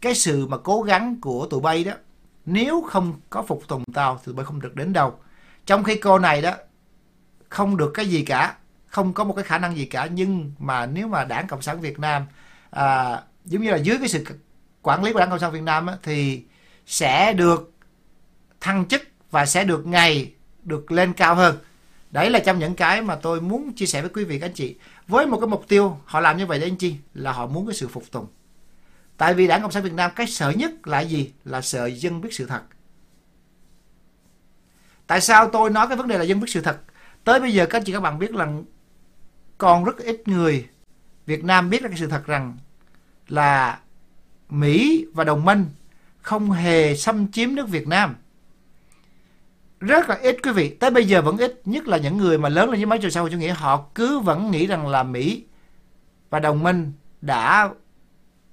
cái 0.01 0.15
sự 0.15 0.47
mà 0.47 0.57
cố 0.57 0.81
gắng 0.81 1.21
của 1.21 1.47
tụi 1.49 1.61
bay 1.61 1.83
đó 1.83 1.93
nếu 2.45 2.81
không 2.81 3.19
có 3.29 3.43
phục 3.43 3.67
tùng 3.67 3.83
tao 3.93 4.15
thì 4.17 4.23
tụi 4.25 4.35
bay 4.35 4.45
không 4.45 4.61
được 4.61 4.75
đến 4.75 4.93
đâu. 4.93 5.19
Trong 5.65 5.83
khi 5.83 5.95
cô 5.95 6.19
này 6.19 6.41
đó 6.41 6.51
không 7.49 7.77
được 7.77 7.91
cái 7.93 8.05
gì 8.05 8.25
cả 8.25 8.55
không 8.87 9.13
có 9.13 9.23
một 9.23 9.33
cái 9.33 9.43
khả 9.43 9.57
năng 9.57 9.77
gì 9.77 9.85
cả. 9.85 10.07
Nhưng 10.11 10.51
mà 10.59 10.85
nếu 10.85 11.07
mà 11.07 11.23
đảng 11.23 11.47
cộng 11.47 11.61
sản 11.61 11.81
việt 11.81 11.99
nam 11.99 12.25
à, 12.69 13.21
giống 13.45 13.61
như 13.61 13.71
là 13.71 13.77
dưới 13.77 13.97
cái 13.97 14.07
sự 14.07 14.25
quản 14.81 15.03
lý 15.03 15.13
của 15.13 15.19
đảng 15.19 15.29
cộng 15.29 15.39
sản 15.39 15.51
việt 15.51 15.63
nam 15.63 15.87
á, 15.87 15.97
thì 16.03 16.43
sẽ 16.85 17.33
được 17.33 17.71
thăng 18.61 18.85
chức 18.85 19.01
và 19.31 19.45
sẽ 19.45 19.63
được 19.63 19.87
ngày 19.87 20.31
được 20.63 20.91
lên 20.91 21.13
cao 21.13 21.35
hơn. 21.35 21.57
Đấy 22.11 22.29
là 22.29 22.39
trong 22.39 22.59
những 22.59 22.75
cái 22.75 23.01
mà 23.01 23.15
tôi 23.15 23.41
muốn 23.41 23.73
chia 23.73 23.85
sẻ 23.85 24.01
với 24.01 24.09
quý 24.13 24.23
vị 24.23 24.39
các 24.39 24.45
anh 24.45 24.53
chị. 24.53 24.75
Với 25.07 25.25
một 25.25 25.39
cái 25.39 25.47
mục 25.47 25.65
tiêu 25.67 25.97
họ 26.05 26.19
làm 26.19 26.37
như 26.37 26.45
vậy 26.45 26.59
để 26.59 26.67
anh 26.67 26.75
chi 26.75 26.95
là 27.13 27.31
họ 27.31 27.47
muốn 27.47 27.67
cái 27.67 27.75
sự 27.75 27.87
phục 27.87 28.11
tùng 28.11 28.27
tại 29.17 29.33
vì 29.33 29.47
đảng 29.47 29.61
cộng 29.61 29.71
sản 29.71 29.83
việt 29.83 29.93
nam 29.93 30.11
cái 30.15 30.27
sợ 30.27 30.49
nhất 30.49 30.87
là 30.87 31.01
gì? 31.01 31.31
Là 31.45 31.61
sợ 31.61 31.85
dân 31.85 32.21
biết 32.21 32.33
sự 32.33 32.45
thật. 32.45 32.61
Tại 35.07 35.21
sao 35.21 35.49
tôi 35.49 35.69
nói 35.69 35.87
cái 35.87 35.97
vấn 35.97 36.07
đề 36.07 36.17
là 36.17 36.23
dân 36.23 36.39
biết 36.39 36.47
sự 36.49 36.61
thật? 36.61 36.81
Tới 37.23 37.39
bây 37.39 37.53
giờ 37.53 37.65
các 37.65 37.77
anh 37.77 37.83
chị 37.83 37.93
các 37.93 37.99
bạn 37.99 38.19
biết 38.19 38.31
là 38.31 38.47
còn 39.57 39.83
rất 39.83 39.97
ít 39.97 40.27
người 40.27 40.67
Việt 41.25 41.43
Nam 41.43 41.69
biết 41.69 41.81
ra 41.81 41.89
cái 41.89 41.97
sự 41.97 42.07
thật 42.07 42.25
rằng 42.25 42.57
là 43.27 43.79
Mỹ 44.49 45.05
và 45.13 45.23
đồng 45.23 45.45
minh 45.45 45.65
không 46.21 46.51
hề 46.51 46.95
xâm 46.95 47.31
chiếm 47.31 47.55
nước 47.55 47.69
Việt 47.69 47.87
Nam. 47.87 48.15
Rất 49.79 50.09
là 50.09 50.15
ít 50.15 50.37
quý 50.43 50.51
vị, 50.51 50.69
tới 50.69 50.91
bây 50.91 51.07
giờ 51.07 51.21
vẫn 51.21 51.37
ít, 51.37 51.61
nhất 51.65 51.87
là 51.87 51.97
những 51.97 52.17
người 52.17 52.37
mà 52.37 52.49
lớn 52.49 52.69
lên 52.69 52.79
với 52.79 52.85
mấy 52.85 52.99
xã 53.01 53.09
sau 53.09 53.29
chủ 53.29 53.37
nghĩa, 53.37 53.53
họ 53.53 53.89
cứ 53.95 54.19
vẫn 54.19 54.51
nghĩ 54.51 54.67
rằng 54.67 54.87
là 54.87 55.03
Mỹ 55.03 55.43
và 56.29 56.39
đồng 56.39 56.63
minh 56.63 56.91
đã 57.21 57.69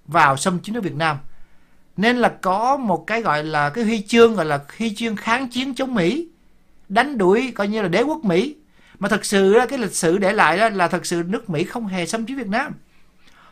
vào 0.07 0.37
xâm 0.37 0.61
chiếm 0.61 0.75
nước 0.75 0.85
Việt 0.85 0.95
Nam 0.95 1.17
nên 1.97 2.17
là 2.17 2.29
có 2.29 2.77
một 2.77 3.05
cái 3.07 3.23
gọi 3.23 3.45
là 3.45 3.71
cái 3.71 3.85
huy 3.85 4.03
chương 4.03 4.35
gọi 4.35 4.47
là 4.47 4.61
huy 4.79 4.95
chương 4.95 5.17
kháng 5.17 5.49
chiến 5.49 5.75
chống 5.75 5.95
Mỹ 5.95 6.29
đánh 6.89 7.19
đuổi 7.19 7.53
coi 7.55 7.69
như 7.69 7.83
là 7.83 7.89
đế 7.89 8.03
quốc 8.03 8.25
Mỹ 8.25 8.57
mà 8.99 9.09
thật 9.09 9.25
sự 9.25 9.59
cái 9.69 9.79
lịch 9.79 9.95
sử 9.95 10.19
để 10.19 10.33
lại 10.33 10.59
đó 10.59 10.69
là 10.69 10.89
thật 10.89 11.07
sự 11.07 11.23
nước 11.27 11.51
Mỹ 11.51 11.65
không 11.65 11.87
hề 11.87 12.07
xâm 12.07 12.27
chiếm 12.27 12.37
Việt 12.37 12.49
Nam 12.49 12.73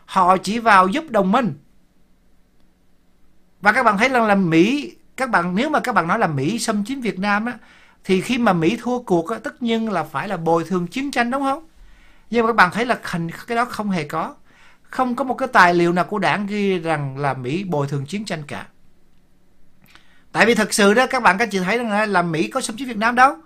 họ 0.05 0.37
chỉ 0.37 0.59
vào 0.59 0.89
giúp 0.89 1.05
đồng 1.11 1.33
minh 1.33 1.55
và 3.61 3.73
các 3.73 3.83
bạn 3.83 3.99
thấy 3.99 4.09
rằng 4.09 4.27
là 4.27 4.35
Mỹ 4.35 4.97
các 5.17 5.31
bạn 5.31 5.55
nếu 5.55 5.71
mà 5.71 5.81
các 5.81 5.95
bạn 5.95 6.09
nói 6.09 6.19
là 6.19 6.27
Mỹ 6.27 6.59
xâm 6.59 6.85
chiếm 6.85 7.01
Việt 7.01 7.19
Nam 7.19 7.47
á 7.47 7.59
thì 8.05 8.21
khi 8.21 8.39
mà 8.39 8.53
Mỹ 8.53 8.79
thua 8.83 8.99
cuộc 8.99 9.31
á, 9.31 9.39
tất 9.39 9.63
nhiên 9.63 9.93
là 9.93 10.05
phải 10.05 10.29
là 10.29 10.37
bồi 10.37 10.65
thường 10.65 10.87
chiến 10.87 11.11
tranh 11.11 11.31
đúng 11.31 11.43
không? 11.43 11.67
Nhưng 12.31 12.43
mà 12.43 12.53
các 12.53 12.57
bạn 12.57 12.71
thấy 12.73 12.87
là 12.87 12.99
hình 13.03 13.29
cái 13.47 13.57
đó 13.57 13.65
không 13.65 13.91
hề 13.91 14.05
có. 14.05 14.35
Không 14.91 15.17
có 15.17 15.25
một 15.25 15.35
cái 15.35 15.49
tài 15.53 15.75
liệu 15.75 15.93
nào 15.93 16.05
của 16.05 16.19
đảng 16.19 16.47
ghi 16.47 16.79
rằng 16.79 17.19
là 17.19 17.35
Mỹ 17.35 17.65
bồi 17.65 17.87
thường 17.87 18.07
chiến 18.07 18.25
tranh 18.25 18.43
cả. 18.47 18.67
Tại 20.33 20.47
vì 20.47 20.55
thật 20.55 20.75
sự 20.75 20.95
đó 20.95 21.07
các 21.07 21.23
bạn 21.23 21.39
các 21.39 21.49
chị 21.53 21.59
thấy 21.59 21.79
rằng 21.79 22.13
là 22.13 22.23
Mỹ 22.23 22.49
có 22.49 22.61
xâm 22.61 22.77
chiếm 22.77 22.89
Việt 22.89 22.97
Nam 22.97 23.15
đâu. 23.15 23.37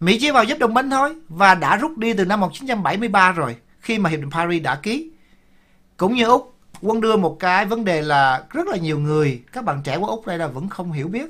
Mỹ 0.00 0.18
chỉ 0.20 0.30
vào 0.30 0.44
giúp 0.44 0.58
đồng 0.58 0.74
minh 0.74 0.90
thôi 0.90 1.16
và 1.28 1.54
đã 1.54 1.76
rút 1.76 1.98
đi 1.98 2.12
từ 2.12 2.24
năm 2.24 2.40
1973 2.40 3.32
rồi 3.32 3.56
khi 3.80 3.98
mà 3.98 4.10
hiệp 4.10 4.20
định 4.20 4.30
Paris 4.30 4.62
đã 4.62 4.74
ký. 4.74 5.10
Cũng 5.96 6.14
như 6.14 6.24
Úc 6.24 6.54
Quân 6.80 7.00
đưa 7.00 7.16
một 7.16 7.36
cái 7.40 7.66
vấn 7.66 7.84
đề 7.84 8.02
là 8.02 8.44
rất 8.50 8.66
là 8.66 8.76
nhiều 8.76 8.98
người, 8.98 9.42
các 9.52 9.64
bạn 9.64 9.82
trẻ 9.84 9.98
của 9.98 10.06
Úc 10.06 10.26
đây 10.26 10.38
là 10.38 10.46
vẫn 10.46 10.68
không 10.68 10.92
hiểu 10.92 11.08
biết. 11.08 11.26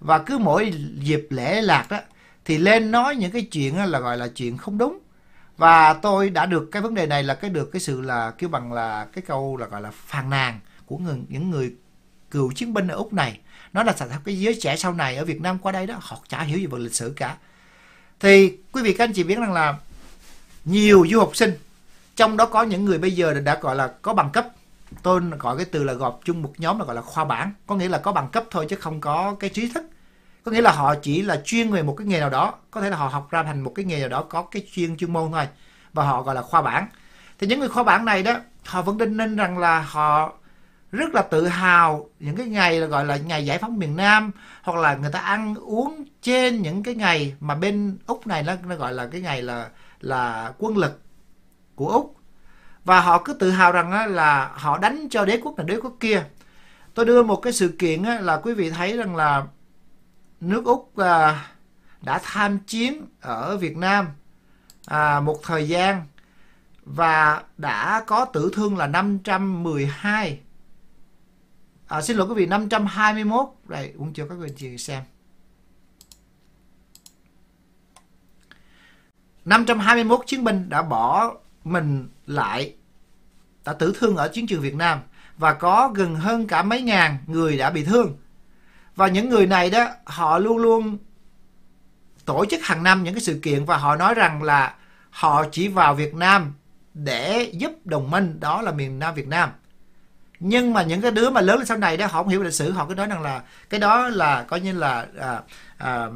Và 0.00 0.18
cứ 0.18 0.38
mỗi 0.38 0.72
dịp 0.98 1.26
lễ 1.30 1.62
lạc 1.62 1.86
đó, 1.90 1.98
thì 2.44 2.58
lên 2.58 2.90
nói 2.90 3.16
những 3.16 3.30
cái 3.30 3.42
chuyện 3.42 3.76
là 3.76 3.98
gọi 3.98 4.16
là 4.16 4.28
chuyện 4.28 4.56
không 4.56 4.78
đúng. 4.78 4.98
Và 5.56 5.92
tôi 5.92 6.30
đã 6.30 6.46
được 6.46 6.68
cái 6.72 6.82
vấn 6.82 6.94
đề 6.94 7.06
này 7.06 7.22
là 7.22 7.34
cái 7.34 7.50
được 7.50 7.72
cái 7.72 7.80
sự 7.80 8.00
là 8.00 8.30
kêu 8.30 8.48
bằng 8.48 8.72
là 8.72 9.06
cái 9.12 9.22
câu 9.26 9.56
là 9.56 9.66
gọi 9.66 9.80
là 9.80 9.90
phàn 9.90 10.30
nàn 10.30 10.60
của 10.86 10.96
người, 10.96 11.16
những 11.28 11.50
người 11.50 11.74
cựu 12.30 12.52
chiến 12.52 12.74
binh 12.74 12.88
ở 12.88 12.96
Úc 12.96 13.12
này. 13.12 13.40
Nó 13.72 13.82
là 13.82 13.92
thật 13.92 14.08
cái 14.24 14.40
giới 14.40 14.58
trẻ 14.60 14.76
sau 14.76 14.92
này 14.92 15.16
ở 15.16 15.24
Việt 15.24 15.40
Nam 15.40 15.58
qua 15.58 15.72
đây 15.72 15.86
đó, 15.86 15.94
họ 16.00 16.18
chả 16.28 16.42
hiểu 16.42 16.58
gì 16.58 16.66
về 16.66 16.78
lịch 16.78 16.94
sử 16.94 17.12
cả. 17.16 17.36
Thì 18.20 18.58
quý 18.72 18.82
vị 18.82 18.92
các 18.92 19.04
anh 19.04 19.12
chị 19.12 19.24
biết 19.24 19.38
rằng 19.38 19.52
là 19.52 19.74
nhiều 20.64 21.06
du 21.10 21.18
học 21.18 21.36
sinh, 21.36 21.52
trong 22.16 22.36
đó 22.36 22.46
có 22.46 22.62
những 22.62 22.84
người 22.84 22.98
bây 22.98 23.12
giờ 23.12 23.34
đã 23.34 23.58
gọi 23.60 23.76
là 23.76 23.92
có 24.02 24.14
bằng 24.14 24.30
cấp 24.30 24.48
tôi 25.02 25.20
gọi 25.38 25.56
cái 25.56 25.66
từ 25.66 25.84
là 25.84 25.92
gộp 25.92 26.20
chung 26.24 26.42
một 26.42 26.52
nhóm 26.58 26.78
là 26.78 26.84
gọi 26.84 26.94
là 26.94 27.02
khoa 27.02 27.24
bản 27.24 27.52
có 27.66 27.76
nghĩa 27.76 27.88
là 27.88 27.98
có 27.98 28.12
bằng 28.12 28.28
cấp 28.28 28.44
thôi 28.50 28.66
chứ 28.68 28.76
không 28.76 29.00
có 29.00 29.36
cái 29.40 29.50
trí 29.50 29.72
thức 29.72 29.84
có 30.46 30.52
nghĩa 30.52 30.60
là 30.60 30.72
họ 30.72 30.94
chỉ 31.02 31.22
là 31.22 31.40
chuyên 31.44 31.70
về 31.70 31.82
một 31.82 31.94
cái 31.98 32.06
nghề 32.06 32.20
nào 32.20 32.30
đó. 32.30 32.54
Có 32.70 32.80
thể 32.80 32.90
là 32.90 32.96
họ 32.96 33.08
học 33.08 33.30
ra 33.30 33.42
thành 33.42 33.60
một 33.60 33.72
cái 33.74 33.84
nghề 33.84 34.00
nào 34.00 34.08
đó 34.08 34.22
có 34.22 34.42
cái 34.42 34.66
chuyên 34.72 34.96
chuyên 34.96 35.12
môn 35.12 35.32
thôi. 35.32 35.48
Và 35.92 36.04
họ 36.04 36.22
gọi 36.22 36.34
là 36.34 36.42
khoa 36.42 36.62
bản 36.62 36.86
thì 37.38 37.46
những 37.46 37.60
người 37.60 37.68
khoa 37.68 37.82
bảng 37.82 38.04
này 38.04 38.22
đó 38.22 38.36
họ 38.64 38.82
vẫn 38.82 38.98
đinh 38.98 39.16
ninh 39.16 39.36
rằng 39.36 39.58
là 39.58 39.80
họ 39.80 40.32
rất 40.92 41.14
là 41.14 41.22
tự 41.22 41.46
hào 41.46 42.08
những 42.20 42.36
cái 42.36 42.46
ngày 42.46 42.80
là 42.80 42.86
gọi 42.86 43.04
là 43.04 43.16
ngày 43.16 43.46
giải 43.46 43.58
phóng 43.58 43.78
miền 43.78 43.96
Nam 43.96 44.30
hoặc 44.62 44.78
là 44.78 44.94
người 44.94 45.10
ta 45.12 45.18
ăn 45.18 45.54
uống 45.54 46.04
trên 46.22 46.62
những 46.62 46.82
cái 46.82 46.94
ngày 46.94 47.34
mà 47.40 47.54
bên 47.54 47.98
Úc 48.06 48.26
này 48.26 48.42
nó, 48.42 48.52
nó 48.68 48.76
gọi 48.76 48.92
là 48.92 49.06
cái 49.06 49.20
ngày 49.20 49.42
là 49.42 49.68
là 50.00 50.52
quân 50.58 50.76
lực 50.76 51.00
của 51.74 51.88
Úc. 51.88 52.16
Và 52.84 53.00
họ 53.00 53.22
cứ 53.24 53.34
tự 53.34 53.50
hào 53.50 53.72
rằng 53.72 54.14
là 54.14 54.50
họ 54.54 54.78
đánh 54.78 55.08
cho 55.10 55.24
đế 55.24 55.40
quốc 55.42 55.56
này 55.56 55.66
đế 55.66 55.76
quốc 55.82 55.96
kia. 56.00 56.24
Tôi 56.94 57.04
đưa 57.06 57.22
một 57.22 57.36
cái 57.36 57.52
sự 57.52 57.68
kiện 57.78 58.02
á, 58.02 58.20
là 58.20 58.36
quý 58.36 58.54
vị 58.54 58.70
thấy 58.70 58.96
rằng 58.96 59.16
là 59.16 59.46
nước 60.40 60.64
Úc 60.64 60.96
à, 60.96 61.48
đã 62.02 62.20
tham 62.22 62.58
chiến 62.58 63.06
ở 63.20 63.56
Việt 63.56 63.76
Nam 63.76 64.06
à, 64.86 65.20
một 65.20 65.40
thời 65.42 65.68
gian 65.68 66.06
và 66.84 67.42
đã 67.58 68.04
có 68.06 68.24
tử 68.24 68.50
thương 68.52 68.76
là 68.76 68.86
512 68.86 70.40
à, 71.86 72.02
xin 72.02 72.16
lỗi 72.16 72.26
quý 72.28 72.34
vị 72.34 72.46
521 72.46 73.46
đây 73.64 73.94
cũng 73.98 74.12
cho 74.12 74.26
các 74.28 74.34
quý 74.34 74.48
chị 74.56 74.78
xem. 74.78 75.02
521 79.44 80.20
chiến 80.26 80.44
binh 80.44 80.68
đã 80.68 80.82
bỏ 80.82 81.34
mình 81.64 82.08
lại 82.26 82.74
đã 83.64 83.72
tử 83.72 83.92
thương 83.98 84.16
ở 84.16 84.28
chiến 84.28 84.46
trường 84.46 84.62
Việt 84.62 84.74
Nam 84.74 85.00
và 85.38 85.54
có 85.54 85.92
gần 85.94 86.14
hơn 86.14 86.46
cả 86.46 86.62
mấy 86.62 86.82
ngàn 86.82 87.18
người 87.26 87.58
đã 87.58 87.70
bị 87.70 87.84
thương. 87.84 88.16
Và 88.96 89.08
những 89.08 89.28
người 89.28 89.46
này 89.46 89.70
đó 89.70 89.88
họ 90.04 90.38
luôn 90.38 90.58
luôn 90.58 90.98
tổ 92.24 92.44
chức 92.50 92.60
hàng 92.62 92.82
năm 92.82 93.04
những 93.04 93.14
cái 93.14 93.20
sự 93.20 93.40
kiện 93.42 93.64
và 93.64 93.76
họ 93.76 93.96
nói 93.96 94.14
rằng 94.14 94.42
là 94.42 94.74
họ 95.10 95.44
chỉ 95.52 95.68
vào 95.68 95.94
Việt 95.94 96.14
Nam 96.14 96.54
để 96.94 97.50
giúp 97.52 97.72
đồng 97.84 98.10
minh 98.10 98.40
đó 98.40 98.62
là 98.62 98.72
miền 98.72 98.98
Nam 98.98 99.14
Việt 99.14 99.28
Nam. 99.28 99.50
Nhưng 100.40 100.72
mà 100.72 100.82
những 100.82 101.00
cái 101.00 101.10
đứa 101.10 101.30
mà 101.30 101.40
lớn 101.40 101.58
lên 101.58 101.66
sau 101.66 101.78
này 101.78 101.96
đó 101.96 102.06
họ 102.06 102.22
không 102.22 102.28
hiểu 102.28 102.42
lịch 102.42 102.54
sử 102.54 102.72
họ 102.72 102.86
cứ 102.86 102.94
nói 102.94 103.06
rằng 103.06 103.22
là 103.22 103.42
cái 103.70 103.80
đó 103.80 104.08
là 104.08 104.42
coi 104.42 104.60
như 104.60 104.72
là 104.72 105.06
à, 105.18 105.40
à, 105.78 106.06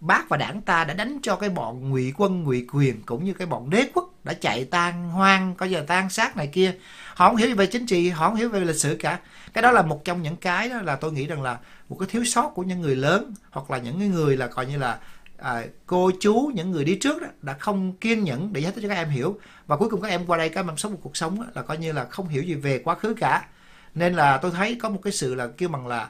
bác 0.00 0.28
và 0.28 0.36
đảng 0.36 0.60
ta 0.60 0.84
đã 0.84 0.94
đánh 0.94 1.18
cho 1.22 1.36
cái 1.36 1.48
bọn 1.48 1.90
ngụy 1.90 2.12
quân 2.16 2.42
ngụy 2.42 2.66
quyền 2.72 3.02
cũng 3.02 3.24
như 3.24 3.32
cái 3.34 3.46
bọn 3.46 3.70
đế 3.70 3.88
quốc 3.94 4.13
đã 4.24 4.32
chạy 4.32 4.64
tan 4.64 5.10
hoang 5.10 5.54
coi 5.54 5.70
giờ 5.70 5.84
tan 5.86 6.10
sát 6.10 6.36
này 6.36 6.46
kia. 6.46 6.74
Họ 7.14 7.28
không 7.28 7.36
hiểu 7.36 7.56
về 7.56 7.66
chính 7.66 7.86
trị 7.86 8.08
họ 8.08 8.28
không 8.28 8.36
hiểu 8.36 8.48
về 8.48 8.60
lịch 8.60 8.76
sử 8.76 8.96
cả. 8.98 9.18
Cái 9.52 9.62
đó 9.62 9.70
là 9.70 9.82
một 9.82 10.04
trong 10.04 10.22
những 10.22 10.36
cái 10.36 10.68
đó 10.68 10.82
là 10.82 10.96
tôi 10.96 11.12
nghĩ 11.12 11.26
rằng 11.26 11.42
là 11.42 11.58
một 11.88 11.96
cái 12.00 12.08
thiếu 12.10 12.24
sót 12.24 12.50
của 12.54 12.62
những 12.62 12.80
người 12.80 12.96
lớn 12.96 13.34
hoặc 13.50 13.70
là 13.70 13.78
những 13.78 14.12
người 14.12 14.36
là 14.36 14.46
coi 14.46 14.66
như 14.66 14.78
là 14.78 14.98
à, 15.38 15.62
cô 15.86 16.10
chú 16.20 16.50
những 16.54 16.70
người 16.70 16.84
đi 16.84 16.98
trước 17.00 17.22
đó, 17.22 17.28
đã 17.42 17.52
không 17.52 17.92
kiên 17.92 18.24
nhẫn 18.24 18.52
để 18.52 18.60
giải 18.60 18.72
thích 18.72 18.80
cho 18.82 18.88
các 18.88 18.94
em 18.94 19.08
hiểu. 19.08 19.38
Và 19.66 19.76
cuối 19.76 19.88
cùng 19.88 20.00
các 20.00 20.08
em 20.08 20.26
qua 20.26 20.38
đây 20.38 20.48
các 20.48 20.60
em 20.66 20.76
sống 20.76 20.92
một 20.92 20.98
cuộc 21.02 21.16
sống 21.16 21.40
đó, 21.40 21.46
là 21.54 21.62
coi 21.62 21.78
như 21.78 21.92
là 21.92 22.04
không 22.04 22.28
hiểu 22.28 22.42
gì 22.42 22.54
về 22.54 22.78
quá 22.78 22.94
khứ 22.94 23.14
cả. 23.20 23.46
Nên 23.94 24.14
là 24.14 24.38
tôi 24.38 24.50
thấy 24.50 24.78
có 24.82 24.88
một 24.88 25.00
cái 25.02 25.12
sự 25.12 25.34
là 25.34 25.48
kêu 25.56 25.68
bằng 25.68 25.86
là 25.86 26.08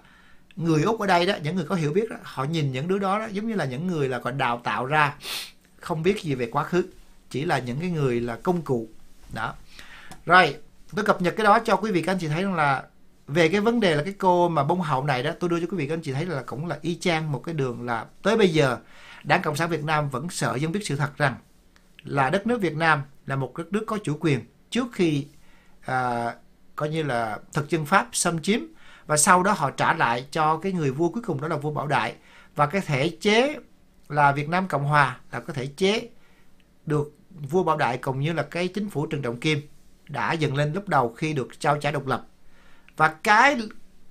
người 0.57 0.83
úc 0.83 1.01
ở 1.01 1.07
đây 1.07 1.27
đó 1.27 1.35
những 1.43 1.57
người 1.57 1.65
có 1.65 1.75
hiểu 1.75 1.93
biết 1.93 2.11
đó, 2.11 2.17
họ 2.23 2.45
nhìn 2.45 2.73
những 2.73 2.89
đứa 2.89 2.99
đó, 2.99 3.19
đó 3.19 3.27
giống 3.33 3.49
như 3.49 3.55
là 3.55 3.65
những 3.65 3.87
người 3.87 4.09
là 4.09 4.19
còn 4.19 4.39
đào 4.39 4.61
tạo 4.65 4.87
ra 4.87 5.15
không 5.81 6.03
biết 6.03 6.23
gì 6.23 6.35
về 6.35 6.47
quá 6.47 6.65
khứ 6.65 6.85
chỉ 7.35 7.45
là 7.45 7.59
những 7.59 7.81
cái 7.81 7.91
người 7.91 8.21
là 8.21 8.37
công 8.37 8.63
cụ. 8.63 8.89
Đó. 9.33 9.55
Rồi 10.27 10.57
tôi 10.97 11.05
cập 11.05 11.23
nhật 11.23 11.35
cái 11.37 11.45
đó 11.45 11.59
cho 11.65 11.77
quý 11.77 11.93
vị 11.93 12.03
các 12.03 12.13
anh 12.13 12.19
chị 12.19 12.29
thấy 12.29 12.43
rằng 12.43 12.55
là 12.55 12.83
về 13.27 13.49
cái 13.49 13.61
vấn 13.61 13.81
đề 13.81 13.95
là 13.97 14.03
cái 14.03 14.15
cô 14.19 14.49
mà 14.49 14.65
bông 14.65 14.81
hậu 14.81 15.05
này 15.05 15.23
đó 15.23 15.31
tôi 15.41 15.51
đưa 15.51 15.61
cho 15.61 15.67
quý 15.71 15.77
vị 15.77 15.87
các 15.87 15.95
anh 15.95 16.01
chị 16.01 16.13
thấy 16.13 16.27
là 16.27 16.43
cũng 16.43 16.67
là 16.67 16.79
y 16.83 16.95
chang 16.95 17.33
một 17.33 17.43
cái 17.45 17.55
đường 17.55 17.83
là 17.83 18.07
tới 18.23 18.37
bây 18.37 18.49
giờ 18.49 18.79
đảng 19.25 19.43
cộng 19.43 19.57
sản 19.57 19.71
việt 19.71 19.85
nam 19.85 20.11
vẫn 20.11 20.31
sợ 20.31 20.55
dân 20.55 20.73
biết 20.73 20.81
sự 20.85 20.97
thật 20.97 21.17
rằng 21.17 21.35
là 22.03 22.31
đất 22.31 22.47
nước 22.47 22.61
việt 22.61 22.77
nam 22.77 23.03
là 23.27 23.37
một 23.37 23.57
đất 23.57 23.73
nước 23.73 23.85
có 23.87 23.99
chủ 24.05 24.17
quyền 24.21 24.41
trước 24.71 24.87
khi 24.93 25.27
à, 25.81 26.33
coi 26.77 26.89
như 26.89 27.03
là 27.03 27.39
thực 27.53 27.71
dân 27.71 27.87
pháp 27.87 28.09
xâm 28.13 28.43
chiếm 28.43 28.61
và 29.07 29.17
sau 29.17 29.43
đó 29.43 29.53
họ 29.53 29.71
trả 29.71 29.95
lại 29.95 30.27
cho 30.31 30.57
cái 30.57 30.73
người 30.73 30.91
vua 30.91 31.09
cuối 31.09 31.23
cùng 31.27 31.41
đó 31.41 31.49
là 31.49 31.57
vua 31.57 31.71
Bảo 31.71 31.87
Đại. 31.87 32.15
Và 32.55 32.67
cái 32.67 32.81
thể 32.81 33.17
chế 33.21 33.57
là 34.09 34.33
Việt 34.33 34.49
Nam 34.49 34.69
Cộng 34.69 34.85
Hòa 34.85 35.17
là 35.33 35.41
có 35.41 35.53
thể 35.53 35.67
chế 35.67 36.09
được 36.87 37.13
vua 37.35 37.63
Bảo 37.63 37.77
Đại 37.77 37.99
cũng 37.99 38.21
như 38.21 38.33
là 38.33 38.43
cái 38.43 38.69
chính 38.69 38.91
phủ 38.91 39.07
Trần 39.07 39.23
Trọng 39.23 39.41
Kim 39.41 39.61
đã 40.09 40.33
dần 40.33 40.55
lên 40.55 40.73
lúc 40.73 40.89
đầu 40.89 41.15
khi 41.17 41.33
được 41.33 41.61
trao 41.61 41.79
trả 41.79 41.91
độc 41.91 42.07
lập. 42.07 42.27
Và 42.97 43.09
cái 43.09 43.57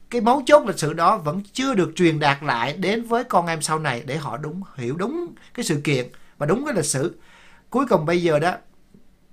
cái 0.09 0.21
mấu 0.21 0.41
chốt 0.45 0.67
lịch 0.67 0.80
sử 0.80 0.93
đó 0.93 1.17
vẫn 1.17 1.41
chưa 1.53 1.74
được 1.74 1.91
truyền 1.95 2.19
đạt 2.19 2.43
lại 2.43 2.74
đến 2.74 3.03
với 3.03 3.24
con 3.24 3.47
em 3.47 3.61
sau 3.61 3.80
này 3.80 4.03
để 4.05 4.17
họ 4.17 4.38
đúng 4.38 4.61
hiểu 4.76 4.95
đúng 4.95 5.34
cái 5.53 5.63
sự 5.63 5.82
kiện 5.84 6.07
và 6.38 6.45
đúng 6.45 6.65
cái 6.65 6.76
lịch 6.76 6.86
sử. 6.86 7.17
Cuối 7.69 7.86
cùng 7.89 8.05
bây 8.05 8.24
giờ 8.24 8.39
đó 8.39 8.55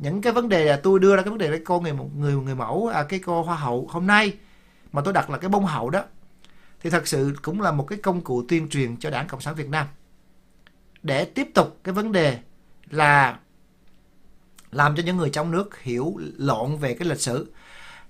những 0.01 0.21
cái 0.21 0.33
vấn 0.33 0.49
đề 0.49 0.65
là 0.65 0.81
tôi 0.83 0.99
đưa 0.99 1.17
ra 1.17 1.23
cái 1.23 1.31
vấn 1.31 1.39
đề 1.39 1.51
với 1.51 1.63
cô 1.65 1.81
người 1.81 1.93
một 1.93 2.11
người 2.17 2.35
người 2.35 2.55
mẫu 2.55 2.87
à, 2.89 3.03
cái 3.03 3.19
cô 3.19 3.43
hoa 3.43 3.57
hậu 3.57 3.87
hôm 3.91 4.07
nay 4.07 4.35
mà 4.93 5.03
tôi 5.05 5.13
đặt 5.13 5.31
là 5.31 5.39
cái 5.39 5.49
bông 5.49 5.65
hậu 5.67 5.91
đó 5.91 6.05
thì 6.81 6.91
thật 6.91 7.09
sự 7.09 7.35
cũng 7.43 7.61
là 7.61 7.73
một 7.73 7.85
cái 7.85 7.99
công 8.03 8.21
cụ 8.21 8.45
tuyên 8.49 8.69
truyền 8.69 8.97
cho 8.97 9.11
đảng 9.11 9.29
cộng 9.29 9.41
sản 9.41 9.55
việt 9.55 9.69
nam 9.69 9.87
để 11.03 11.25
tiếp 11.25 11.49
tục 11.55 11.79
cái 11.85 11.95
vấn 11.95 12.13
đề 12.13 12.39
là 12.91 13.39
làm 14.73 14.97
cho 14.97 15.03
những 15.03 15.17
người 15.17 15.31
trong 15.31 15.51
nước 15.51 15.81
hiểu 15.83 16.15
lộn 16.37 16.77
về 16.77 16.95
cái 16.95 17.09
lịch 17.09 17.21
sử. 17.21 17.53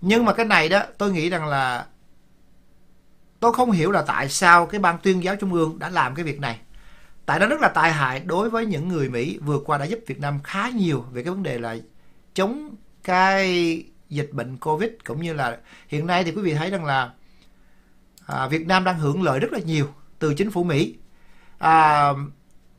Nhưng 0.01 0.25
mà 0.25 0.33
cái 0.33 0.47
này 0.47 0.69
đó 0.69 0.83
tôi 0.99 1.13
nghĩ 1.13 1.31
rằng 1.31 1.49
là 1.49 1.87
tôi 3.41 3.53
không 3.53 3.71
hiểu 3.71 3.91
là 3.91 4.03
tại 4.03 4.29
sao 4.29 4.67
cái 4.67 4.81
ban 4.81 4.99
tuyên 4.99 5.25
giáo 5.25 5.37
trung 5.37 5.53
ương 5.53 5.79
đã 5.79 5.89
làm 5.89 6.15
cái 6.15 6.25
việc 6.25 6.41
này. 6.41 6.61
Tại 7.27 7.39
nó 7.39 7.47
rất 7.47 7.61
là 7.61 7.69
tai 7.69 7.93
hại 7.93 8.21
đối 8.21 8.51
với 8.51 8.67
những 8.67 8.89
người 8.89 9.09
mỹ 9.09 9.39
vừa 9.39 9.59
qua 9.59 9.79
đã 9.79 9.85
giúp 9.85 9.99
việt 10.07 10.21
nam 10.21 10.41
khá 10.45 10.69
nhiều 10.69 11.05
về 11.13 11.23
cái 11.23 11.31
vấn 11.31 11.43
đề 11.43 11.59
là 11.59 11.77
chống 12.35 12.75
cái 13.05 13.85
dịch 14.09 14.31
bệnh 14.33 14.57
covid 14.57 14.91
cũng 15.05 15.23
như 15.23 15.33
là 15.33 15.59
hiện 15.89 16.07
nay 16.07 16.25
thì 16.25 16.33
quý 16.33 16.43
vị 16.43 16.55
thấy 16.55 16.71
rằng 16.71 16.85
là 16.85 17.11
à, 18.27 18.47
việt 18.47 18.67
nam 18.67 18.85
đang 18.85 18.99
hưởng 18.99 19.23
lợi 19.23 19.39
rất 19.39 19.53
là 19.53 19.59
nhiều 19.59 19.87
từ 20.19 20.35
chính 20.35 20.51
phủ 20.51 20.65
mỹ. 20.65 20.97
À, 21.59 22.13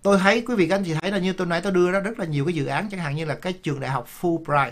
tôi 0.02 0.18
thấy 0.18 0.44
quý 0.48 0.56
vị 0.56 0.68
các 0.68 0.76
anh 0.76 0.84
chị 0.84 0.94
thấy 0.94 1.12
là 1.12 1.18
như 1.18 1.34
tôi 1.34 1.48
nãy 1.48 1.62
tôi 1.62 1.72
đưa 1.72 1.92
ra 1.92 2.00
rất 2.00 2.20
là 2.20 2.26
nhiều 2.26 2.46
cái 2.46 2.54
dự 2.54 2.66
án 2.66 2.90
chẳng 2.92 3.00
hạn 3.00 3.16
như 3.16 3.26
là 3.26 3.36
cái 3.36 3.54
trường 3.54 3.80
đại 3.80 3.90
học 3.90 4.08
Fulbright 4.22 4.72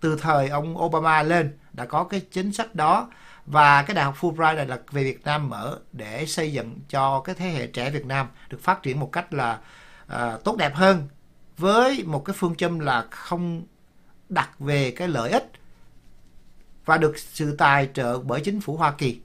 từ 0.00 0.18
thời 0.20 0.48
ông 0.48 0.82
Obama 0.82 1.22
lên 1.22 1.56
đã 1.72 1.86
có 1.86 2.04
cái 2.04 2.20
chính 2.20 2.52
sách 2.52 2.74
đó 2.74 3.10
và 3.46 3.82
cái 3.82 3.94
đại 3.94 4.04
học 4.04 4.16
Fulbright 4.20 4.56
này 4.56 4.66
là 4.66 4.78
về 4.90 5.04
Việt 5.04 5.24
Nam 5.24 5.48
mở 5.48 5.78
để 5.92 6.26
xây 6.26 6.52
dựng 6.52 6.78
cho 6.88 7.20
cái 7.20 7.34
thế 7.34 7.48
hệ 7.48 7.66
trẻ 7.66 7.90
Việt 7.90 8.06
Nam 8.06 8.26
được 8.48 8.62
phát 8.62 8.82
triển 8.82 9.00
một 9.00 9.12
cách 9.12 9.34
là 9.34 9.58
uh, 10.12 10.44
tốt 10.44 10.56
đẹp 10.56 10.74
hơn 10.74 11.08
với 11.56 12.04
một 12.06 12.24
cái 12.24 12.34
phương 12.38 12.54
châm 12.54 12.78
là 12.78 13.06
không 13.10 13.62
đặt 14.28 14.50
về 14.58 14.90
cái 14.90 15.08
lợi 15.08 15.30
ích 15.30 15.50
và 16.84 16.98
được 16.98 17.18
sự 17.18 17.56
tài 17.56 17.88
trợ 17.94 18.18
bởi 18.18 18.40
chính 18.40 18.60
phủ 18.60 18.76
Hoa 18.76 18.92
Kỳ. 18.92 19.20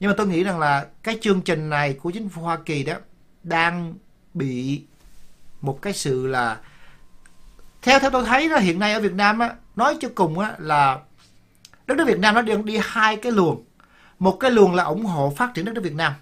Nhưng 0.00 0.10
mà 0.10 0.14
tôi 0.18 0.26
nghĩ 0.26 0.44
rằng 0.44 0.58
là 0.58 0.86
cái 1.02 1.18
chương 1.20 1.42
trình 1.42 1.70
này 1.70 1.92
của 1.94 2.10
chính 2.10 2.28
phủ 2.28 2.42
Hoa 2.42 2.56
Kỳ 2.56 2.84
đó 2.84 2.94
đang 3.42 3.94
bị 4.34 4.82
một 5.60 5.82
cái 5.82 5.92
sự 5.92 6.26
là, 6.26 6.58
theo 7.82 7.98
theo 7.98 8.10
tôi 8.10 8.24
thấy 8.24 8.48
đó, 8.48 8.56
hiện 8.56 8.78
nay 8.78 8.92
ở 8.92 9.00
Việt 9.00 9.12
Nam 9.12 9.38
á, 9.38 9.54
nói 9.76 9.96
cho 10.00 10.08
cùng 10.14 10.38
á, 10.38 10.54
là 10.58 10.98
đất 11.86 11.94
nước 11.98 12.04
Việt 12.06 12.18
Nam 12.18 12.34
nó 12.34 12.42
đang 12.42 12.64
đi 12.64 12.78
hai 12.82 13.16
cái 13.16 13.32
luồng. 13.32 13.64
Một 14.18 14.36
cái 14.40 14.50
luồng 14.50 14.74
là 14.74 14.84
ủng 14.84 15.04
hộ 15.04 15.34
phát 15.36 15.54
triển 15.54 15.64
đất 15.64 15.72
nước 15.72 15.84
Việt 15.84 15.94
Nam, 15.94 16.12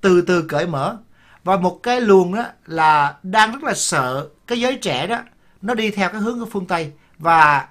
từ 0.00 0.22
từ 0.22 0.42
cởi 0.42 0.66
mở. 0.66 0.96
Và 1.44 1.56
một 1.56 1.80
cái 1.82 2.00
luồng 2.00 2.34
đó 2.34 2.44
là 2.66 3.16
đang 3.22 3.52
rất 3.52 3.62
là 3.62 3.74
sợ 3.74 4.28
cái 4.46 4.60
giới 4.60 4.76
trẻ 4.76 5.06
đó, 5.06 5.20
nó 5.62 5.74
đi 5.74 5.90
theo 5.90 6.08
cái 6.08 6.20
hướng 6.20 6.40
của 6.40 6.46
phương 6.46 6.66
Tây. 6.66 6.92
Và 7.18 7.68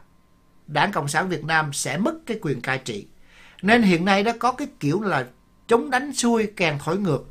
Đảng 0.67 0.91
Cộng 0.91 1.07
sản 1.07 1.29
Việt 1.29 1.43
Nam 1.43 1.73
sẽ 1.73 1.97
mất 1.97 2.13
cái 2.25 2.39
quyền 2.41 2.61
cai 2.61 2.77
trị. 2.77 3.07
Nên 3.61 3.81
hiện 3.81 4.05
nay 4.05 4.23
đó 4.23 4.31
có 4.39 4.51
cái 4.51 4.67
kiểu 4.79 5.01
là 5.01 5.25
chống 5.67 5.89
đánh 5.89 6.13
xuôi 6.13 6.51
càng 6.55 6.79
thổi 6.83 6.97
ngược, 6.97 7.25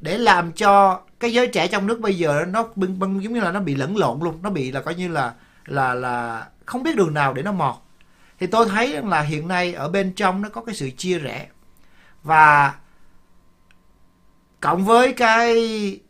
để 0.00 0.18
làm 0.18 0.52
cho 0.52 1.00
cái 1.20 1.32
giới 1.32 1.46
trẻ 1.46 1.68
trong 1.68 1.86
nước 1.86 2.00
bây 2.00 2.18
giờ 2.18 2.44
nó 2.48 2.68
bưng 2.76 2.98
bưng 2.98 3.22
giống 3.22 3.32
như 3.32 3.40
là 3.40 3.52
nó 3.52 3.60
bị 3.60 3.74
lẫn 3.74 3.96
lộn 3.96 4.20
luôn, 4.20 4.38
nó 4.42 4.50
bị 4.50 4.72
là 4.72 4.80
coi 4.80 4.94
như 4.94 5.08
là 5.08 5.32
là 5.66 5.94
là 5.94 6.46
không 6.66 6.82
biết 6.82 6.96
đường 6.96 7.14
nào 7.14 7.34
để 7.34 7.42
nó 7.42 7.52
mò. 7.52 7.78
Thì 8.40 8.46
tôi 8.46 8.66
thấy 8.68 8.92
rằng 8.92 9.08
là 9.08 9.20
hiện 9.20 9.48
nay 9.48 9.74
ở 9.74 9.88
bên 9.88 10.12
trong 10.12 10.42
nó 10.42 10.48
có 10.48 10.60
cái 10.60 10.74
sự 10.74 10.90
chia 10.90 11.18
rẽ. 11.18 11.46
Và 12.22 12.74
cộng 14.60 14.84
với 14.84 15.12
cái 15.12 15.54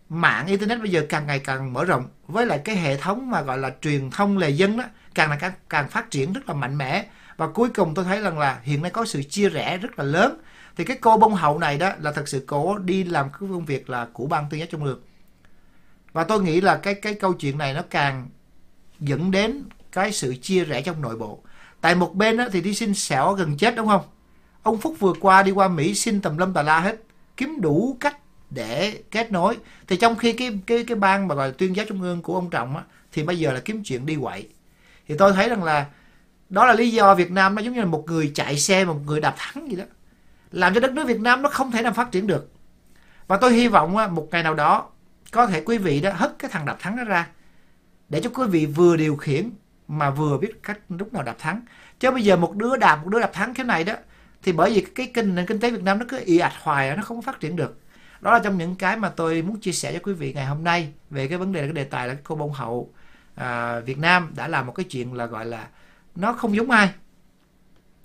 mạng 0.09 0.47
internet 0.47 0.81
bây 0.81 0.91
giờ 0.91 1.07
càng 1.09 1.27
ngày 1.27 1.39
càng 1.39 1.73
mở 1.73 1.85
rộng 1.85 2.09
với 2.27 2.47
lại 2.47 2.61
cái 2.65 2.77
hệ 2.77 2.97
thống 2.97 3.31
mà 3.31 3.43
gọi 3.43 3.59
là 3.59 3.71
truyền 3.83 4.11
thông 4.11 4.39
lề 4.39 4.51
dân 4.51 4.77
đó 4.77 4.85
càng 5.15 5.31
là 5.31 5.37
càng, 5.37 5.53
càng 5.69 5.89
phát 5.89 6.11
triển 6.11 6.33
rất 6.33 6.49
là 6.49 6.55
mạnh 6.55 6.79
mẽ. 6.79 7.07
Và 7.37 7.47
cuối 7.47 7.69
cùng 7.69 7.95
tôi 7.95 8.05
thấy 8.05 8.21
rằng 8.21 8.39
là 8.39 8.61
hiện 8.63 8.83
nay 8.83 8.91
có 8.91 9.05
sự 9.05 9.23
chia 9.23 9.49
rẽ 9.49 9.79
rất 9.79 9.99
là 9.99 10.05
lớn 10.05 10.41
thì 10.81 10.85
cái 10.85 10.99
cô 11.01 11.17
bông 11.17 11.35
hậu 11.35 11.59
này 11.59 11.79
đó 11.79 11.93
là 12.01 12.13
thật 12.13 12.29
sự 12.29 12.45
cổ 12.47 12.79
đi 12.79 13.05
làm 13.05 13.31
cái 13.31 13.41
công 13.41 13.65
việc 13.65 13.91
là 13.91 14.09
của 14.13 14.27
ban 14.27 14.47
tuyên 14.51 14.61
giáo 14.61 14.69
trung 14.71 14.85
ương. 14.85 15.01
Và 16.13 16.25
tôi 16.25 16.43
nghĩ 16.43 16.61
là 16.61 16.77
cái 16.77 16.95
cái 16.95 17.15
câu 17.15 17.33
chuyện 17.33 17.59
này 17.59 17.75
nó 17.75 17.83
càng 17.91 18.29
dẫn 19.01 19.31
đến 19.31 19.63
cái 19.93 20.13
sự 20.13 20.35
chia 20.43 20.65
rẽ 20.65 20.83
trong 20.83 21.03
nội 21.03 21.17
bộ. 21.17 21.43
Tại 21.81 21.95
một 21.95 22.15
bên 22.15 22.37
đó, 22.37 22.45
thì 22.53 22.61
đi 22.61 22.75
xin 22.75 22.95
xẻo 22.95 23.33
gần 23.33 23.57
chết 23.57 23.77
đúng 23.77 23.89
không? 23.89 24.03
Ông 24.63 24.81
phúc 24.81 24.97
vừa 24.99 25.13
qua 25.21 25.43
đi 25.43 25.51
qua 25.51 25.69
mỹ 25.69 25.95
xin 25.95 26.21
tầm 26.21 26.39
lâm 26.39 26.53
tà 26.53 26.63
la 26.63 26.81
hết 26.81 26.97
kiếm 27.37 27.61
đủ 27.61 27.97
cách 28.01 28.19
để 28.51 29.03
kết 29.11 29.33
nối. 29.33 29.57
Thì 29.87 29.97
trong 29.97 30.17
khi 30.17 30.33
cái 30.33 30.59
cái 30.67 30.85
cái 30.85 30.97
ban 30.97 31.29
mà 31.29 31.35
gọi 31.35 31.49
là 31.49 31.55
tuyên 31.59 31.77
giáo 31.77 31.87
trung 31.89 32.03
ương 32.03 32.23
của 32.23 32.35
ông 32.35 32.51
trọng 32.51 32.77
á, 32.77 32.83
thì 33.13 33.23
bây 33.23 33.39
giờ 33.39 33.53
là 33.53 33.61
kiếm 33.61 33.83
chuyện 33.85 34.07
đi 34.07 34.17
quậy. 34.21 34.49
Thì 35.09 35.15
tôi 35.19 35.33
thấy 35.33 35.49
rằng 35.49 35.65
là 35.65 35.87
đó 36.49 36.67
là 36.67 36.73
lý 36.73 36.91
do 36.91 37.15
Việt 37.15 37.31
Nam 37.31 37.55
nó 37.55 37.63
giống 37.63 37.75
như 37.75 37.81
là 37.81 37.87
một 37.87 38.05
người 38.07 38.33
chạy 38.35 38.59
xe 38.59 38.85
một 38.85 38.99
người 39.07 39.21
đạp 39.21 39.35
thắng 39.39 39.71
gì 39.71 39.77
đó 39.77 39.85
làm 40.53 40.75
cho 40.75 40.81
đất 40.81 40.93
nước 40.93 41.07
Việt 41.07 41.21
Nam 41.21 41.43
nó 41.43 41.49
không 41.49 41.73
thể 41.73 41.83
nào 41.83 41.93
phát 41.93 42.11
triển 42.11 42.27
được. 42.27 42.53
Và 43.27 43.37
tôi 43.37 43.53
hy 43.53 43.69
vọng 43.69 43.97
à, 43.97 44.07
một 44.07 44.29
ngày 44.31 44.43
nào 44.43 44.55
đó 44.55 44.89
có 45.31 45.47
thể 45.47 45.63
quý 45.67 45.79
vị 45.79 46.01
đó 46.01 46.11
hất 46.15 46.39
cái 46.39 46.51
thằng 46.51 46.67
đạp 46.67 46.77
thắng 46.81 46.97
đó 46.97 47.05
ra 47.05 47.29
để 48.09 48.21
cho 48.21 48.31
quý 48.35 48.47
vị 48.47 48.67
vừa 48.67 48.97
điều 48.97 49.17
khiển 49.17 49.51
mà 49.89 50.11
vừa 50.11 50.39
biết 50.39 50.63
cách 50.63 50.79
lúc 50.89 51.13
nào 51.13 51.23
đạp 51.23 51.37
thắng. 51.39 51.63
Chứ 52.01 52.11
bây 52.11 52.23
giờ 52.23 52.37
một 52.37 52.57
đứa 52.57 52.77
đạp 52.77 52.97
một 52.97 53.09
đứa 53.09 53.21
đạp 53.21 53.33
thắng 53.33 53.55
thế 53.55 53.65
này 53.65 53.85
đó 53.85 53.95
thì 54.43 54.53
bởi 54.53 54.71
vì 54.75 54.81
cái 54.95 55.11
kinh 55.15 55.35
nền 55.35 55.47
kinh 55.47 55.61
tế 55.61 55.71
Việt 55.71 55.83
Nam 55.83 55.99
nó 55.99 56.05
cứ 56.09 56.21
y 56.25 56.39
ạch 56.39 56.53
hoài 56.63 56.89
à, 56.89 56.97
nó 56.97 57.03
không 57.03 57.23
phát 57.23 57.41
triển 57.41 57.57
được. 57.57 57.81
Đó 58.21 58.33
là 58.33 58.39
trong 58.39 58.59
những 58.59 58.77
cái 58.77 58.97
mà 58.97 59.09
tôi 59.09 59.43
muốn 59.43 59.61
chia 59.61 59.73
sẻ 59.73 59.93
cho 59.93 59.99
quý 60.03 60.13
vị 60.13 60.33
ngày 60.33 60.47
hôm 60.47 60.65
nay 60.65 60.93
về 61.11 61.29
cái 61.29 61.39
vấn 61.39 61.53
đề 61.53 61.61
cái 61.61 61.73
đề 61.73 61.85
tài 61.85 62.09
là 62.09 62.17
cô 62.25 62.35
bông 62.35 62.53
hậu 62.53 62.93
à, 63.35 63.81
Việt 63.81 63.99
Nam 63.99 64.33
đã 64.37 64.49
làm 64.49 64.67
một 64.67 64.73
cái 64.73 64.85
chuyện 64.85 65.15
là 65.15 65.27
gọi 65.27 65.47
là 65.47 65.67
nó 66.17 66.33
không 66.33 66.57
giống 66.57 66.71
ai 66.71 66.91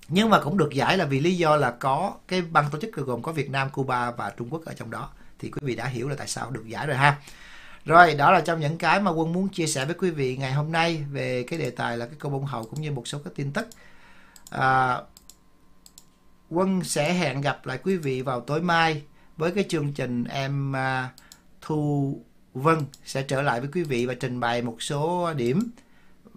nhưng 0.08 0.30
mà 0.30 0.40
cũng 0.40 0.58
được 0.58 0.70
giải 0.72 0.98
là 0.98 1.04
vì 1.04 1.20
lý 1.20 1.36
do 1.36 1.56
là 1.56 1.70
có 1.70 2.14
cái 2.28 2.42
ban 2.42 2.64
tổ 2.70 2.78
chức 2.80 2.92
gồm 2.92 3.22
có 3.22 3.32
Việt 3.32 3.50
Nam, 3.50 3.70
Cuba 3.70 4.10
và 4.10 4.30
Trung 4.36 4.48
Quốc 4.50 4.64
ở 4.64 4.74
trong 4.74 4.90
đó 4.90 5.10
thì 5.38 5.50
quý 5.50 5.60
vị 5.62 5.76
đã 5.76 5.86
hiểu 5.86 6.08
là 6.08 6.14
tại 6.18 6.28
sao 6.28 6.50
được 6.50 6.68
giải 6.68 6.86
rồi 6.86 6.96
ha. 6.96 7.18
Rồi, 7.84 8.14
đó 8.14 8.32
là 8.32 8.40
trong 8.40 8.60
những 8.60 8.78
cái 8.78 9.00
mà 9.00 9.10
Quân 9.10 9.32
muốn 9.32 9.48
chia 9.48 9.66
sẻ 9.66 9.84
với 9.84 9.94
quý 9.94 10.10
vị 10.10 10.36
ngày 10.36 10.52
hôm 10.52 10.72
nay 10.72 11.04
về 11.12 11.42
cái 11.42 11.58
đề 11.58 11.70
tài 11.70 11.98
là 11.98 12.06
cái 12.06 12.14
câu 12.18 12.32
bông 12.32 12.44
hậu 12.44 12.64
cũng 12.64 12.80
như 12.80 12.92
một 12.92 13.08
số 13.08 13.18
các 13.24 13.32
tin 13.36 13.52
tức. 13.52 13.68
À, 14.50 15.00
Quân 16.50 16.84
sẽ 16.84 17.12
hẹn 17.12 17.40
gặp 17.40 17.66
lại 17.66 17.78
quý 17.82 17.96
vị 17.96 18.22
vào 18.22 18.40
tối 18.40 18.62
mai 18.62 19.02
với 19.36 19.50
cái 19.50 19.64
chương 19.68 19.92
trình 19.92 20.24
em 20.24 20.76
à, 20.76 21.10
Thu 21.60 22.20
Vân 22.54 22.78
sẽ 23.04 23.22
trở 23.22 23.42
lại 23.42 23.60
với 23.60 23.68
quý 23.72 23.82
vị 23.82 24.06
và 24.06 24.14
trình 24.14 24.40
bày 24.40 24.62
một 24.62 24.82
số 24.82 25.32
điểm 25.32 25.70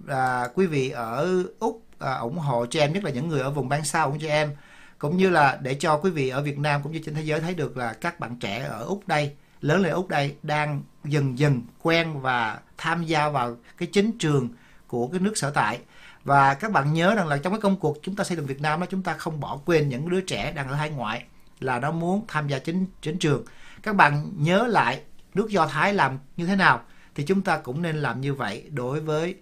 à, 0.07 0.47
quý 0.53 0.65
vị 0.65 0.89
ở 0.89 1.43
Úc 1.59 1.88
à, 1.99 2.13
ủng 2.13 2.37
hộ 2.37 2.65
cho 2.65 2.79
em 2.79 2.93
nhất 2.93 3.03
là 3.03 3.11
những 3.11 3.27
người 3.27 3.41
ở 3.41 3.51
vùng 3.51 3.69
bán 3.69 3.85
xa 3.85 4.01
ủng 4.01 4.19
cho 4.19 4.27
em. 4.27 4.51
Cũng 4.97 5.17
như 5.17 5.29
là 5.29 5.59
để 5.61 5.73
cho 5.73 5.97
quý 5.97 6.11
vị 6.11 6.29
ở 6.29 6.41
Việt 6.41 6.59
Nam 6.59 6.83
cũng 6.83 6.91
như 6.91 7.01
trên 7.05 7.15
thế 7.15 7.21
giới 7.21 7.39
thấy 7.39 7.53
được 7.53 7.77
là 7.77 7.93
các 7.93 8.19
bạn 8.19 8.35
trẻ 8.39 8.65
ở 8.69 8.83
Úc 8.83 9.07
đây 9.07 9.31
lớn 9.61 9.81
lên 9.81 9.91
ở 9.91 9.95
Úc 9.95 10.07
đây 10.07 10.35
đang 10.43 10.81
dần 11.03 11.39
dần 11.39 11.61
quen 11.81 12.21
và 12.21 12.59
tham 12.77 13.05
gia 13.05 13.29
vào 13.29 13.57
cái 13.77 13.89
chính 13.91 14.17
trường 14.17 14.49
của 14.87 15.07
cái 15.07 15.19
nước 15.19 15.37
sở 15.37 15.49
tại. 15.49 15.79
Và 16.23 16.53
các 16.53 16.71
bạn 16.71 16.93
nhớ 16.93 17.15
rằng 17.15 17.27
là 17.27 17.37
trong 17.37 17.53
cái 17.53 17.61
công 17.61 17.75
cuộc 17.75 17.97
chúng 18.03 18.15
ta 18.15 18.23
xây 18.23 18.37
dựng 18.37 18.45
Việt 18.45 18.61
Nam 18.61 18.79
đó 18.79 18.85
chúng 18.89 19.03
ta 19.03 19.13
không 19.13 19.39
bỏ 19.39 19.59
quên 19.65 19.89
những 19.89 20.09
đứa 20.09 20.21
trẻ 20.21 20.51
đang 20.51 20.67
ở 20.69 20.75
hải 20.75 20.89
ngoại 20.89 21.23
là 21.59 21.79
nó 21.79 21.91
muốn 21.91 22.25
tham 22.27 22.47
gia 22.47 22.59
chính 22.59 22.85
chính 23.01 23.19
trường. 23.19 23.43
Các 23.83 23.95
bạn 23.95 24.31
nhớ 24.37 24.67
lại 24.67 25.01
nước 25.33 25.49
Do 25.49 25.67
Thái 25.67 25.93
làm 25.93 26.19
như 26.37 26.45
thế 26.45 26.55
nào 26.55 26.81
thì 27.15 27.23
chúng 27.23 27.41
ta 27.41 27.57
cũng 27.57 27.81
nên 27.81 27.95
làm 27.95 28.21
như 28.21 28.33
vậy 28.33 28.65
đối 28.69 28.99
với 28.99 29.35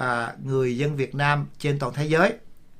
à, 0.00 0.34
người 0.44 0.76
dân 0.76 0.96
Việt 0.96 1.14
Nam 1.14 1.46
trên 1.58 1.78
toàn 1.78 1.94
thế 1.94 2.04
giới 2.04 2.32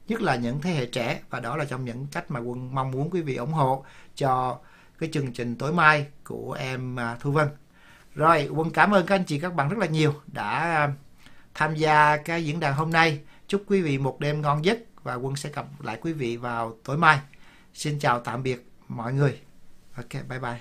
nhất 0.08 0.22
là 0.22 0.36
những 0.36 0.60
thế 0.60 0.70
hệ 0.70 0.86
trẻ 0.86 1.20
và 1.30 1.40
đó 1.40 1.56
là 1.56 1.64
trong 1.64 1.84
những 1.84 2.06
cách 2.12 2.30
mà 2.30 2.40
quân 2.40 2.74
mong 2.74 2.90
muốn 2.90 3.10
quý 3.10 3.20
vị 3.20 3.36
ủng 3.36 3.52
hộ 3.52 3.84
cho 4.14 4.58
cái 4.98 5.08
chương 5.12 5.32
trình 5.32 5.56
tối 5.56 5.72
mai 5.72 6.06
của 6.24 6.52
em 6.52 7.00
à, 7.00 7.16
Thu 7.20 7.32
Vân. 7.32 7.48
Rồi 8.14 8.48
quân 8.54 8.70
cảm 8.70 8.94
ơn 8.94 9.06
các 9.06 9.14
anh 9.14 9.24
chị 9.24 9.40
các 9.40 9.54
bạn 9.54 9.68
rất 9.68 9.78
là 9.78 9.86
nhiều 9.86 10.14
đã 10.26 10.88
tham 11.54 11.74
gia 11.74 12.16
cái 12.16 12.44
diễn 12.44 12.60
đàn 12.60 12.74
hôm 12.74 12.92
nay. 12.92 13.20
Chúc 13.46 13.62
quý 13.66 13.82
vị 13.82 13.98
một 13.98 14.20
đêm 14.20 14.42
ngon 14.42 14.64
giấc 14.64 14.78
và 15.02 15.14
quân 15.14 15.36
sẽ 15.36 15.50
gặp 15.54 15.66
lại 15.82 15.98
quý 16.00 16.12
vị 16.12 16.36
vào 16.36 16.76
tối 16.84 16.96
mai. 16.96 17.20
Xin 17.74 17.98
chào 17.98 18.20
tạm 18.20 18.42
biệt 18.42 18.66
mọi 18.88 19.12
người. 19.12 19.40
Ok 19.96 20.12
bye 20.28 20.38
bye. 20.38 20.60